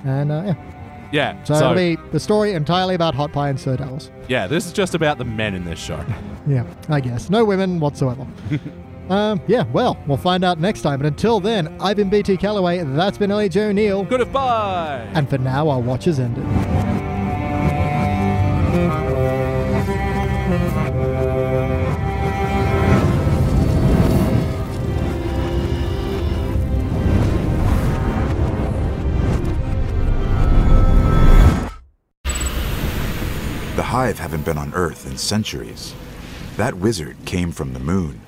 And 0.06 0.32
uh, 0.32 0.44
yeah, 0.46 0.71
Yeah. 1.12 1.42
so, 1.44 1.56
it'll 1.56 1.74
be 1.74 1.98
the 2.12 2.20
story 2.20 2.54
entirely 2.54 2.96
about 2.96 3.14
hot 3.16 3.32
pie 3.34 3.50
and 3.50 3.60
Sir 3.60 3.76
Davos. 3.78 4.10
yeah, 4.28 4.48
this 4.48 4.66
is 4.66 4.74
just 4.74 4.96
about 4.96 5.18
the 5.18 5.26
men 5.26 5.54
in 5.56 5.66
this 5.66 5.80
show. 5.80 6.04
Yeah, 6.48 6.66
I 6.90 7.02
guess 7.02 7.30
no 7.30 7.46
women 7.46 7.80
whatsoever. 7.80 8.26
um, 9.10 9.40
yeah, 9.48 9.64
well, 9.72 9.96
we'll 10.08 10.18
find 10.18 10.44
out 10.44 10.60
next 10.60 10.82
time. 10.82 10.98
But 10.98 11.06
until 11.06 11.40
then, 11.40 11.78
I've 11.80 11.98
been 11.98 12.10
BT 12.10 12.36
Calloway. 12.38 12.84
That's 12.84 13.20
been 13.20 13.30
Ellie 13.30 13.48
Joe 13.48 13.72
Neal, 13.72 14.04
Goodbye. 14.06 15.08
and 15.14 15.30
for 15.30 15.38
now, 15.38 15.70
our 15.70 15.80
watch 15.80 16.06
has 16.06 16.20
ended. 16.20 16.44
Hive 33.92 34.20
haven't 34.20 34.46
been 34.46 34.58
on 34.58 34.74
Earth 34.74 35.06
in 35.06 35.18
centuries. 35.18 35.94
That 36.56 36.76
wizard 36.76 37.18
came 37.26 37.52
from 37.52 37.74
the 37.74 37.80
moon. 37.82 38.22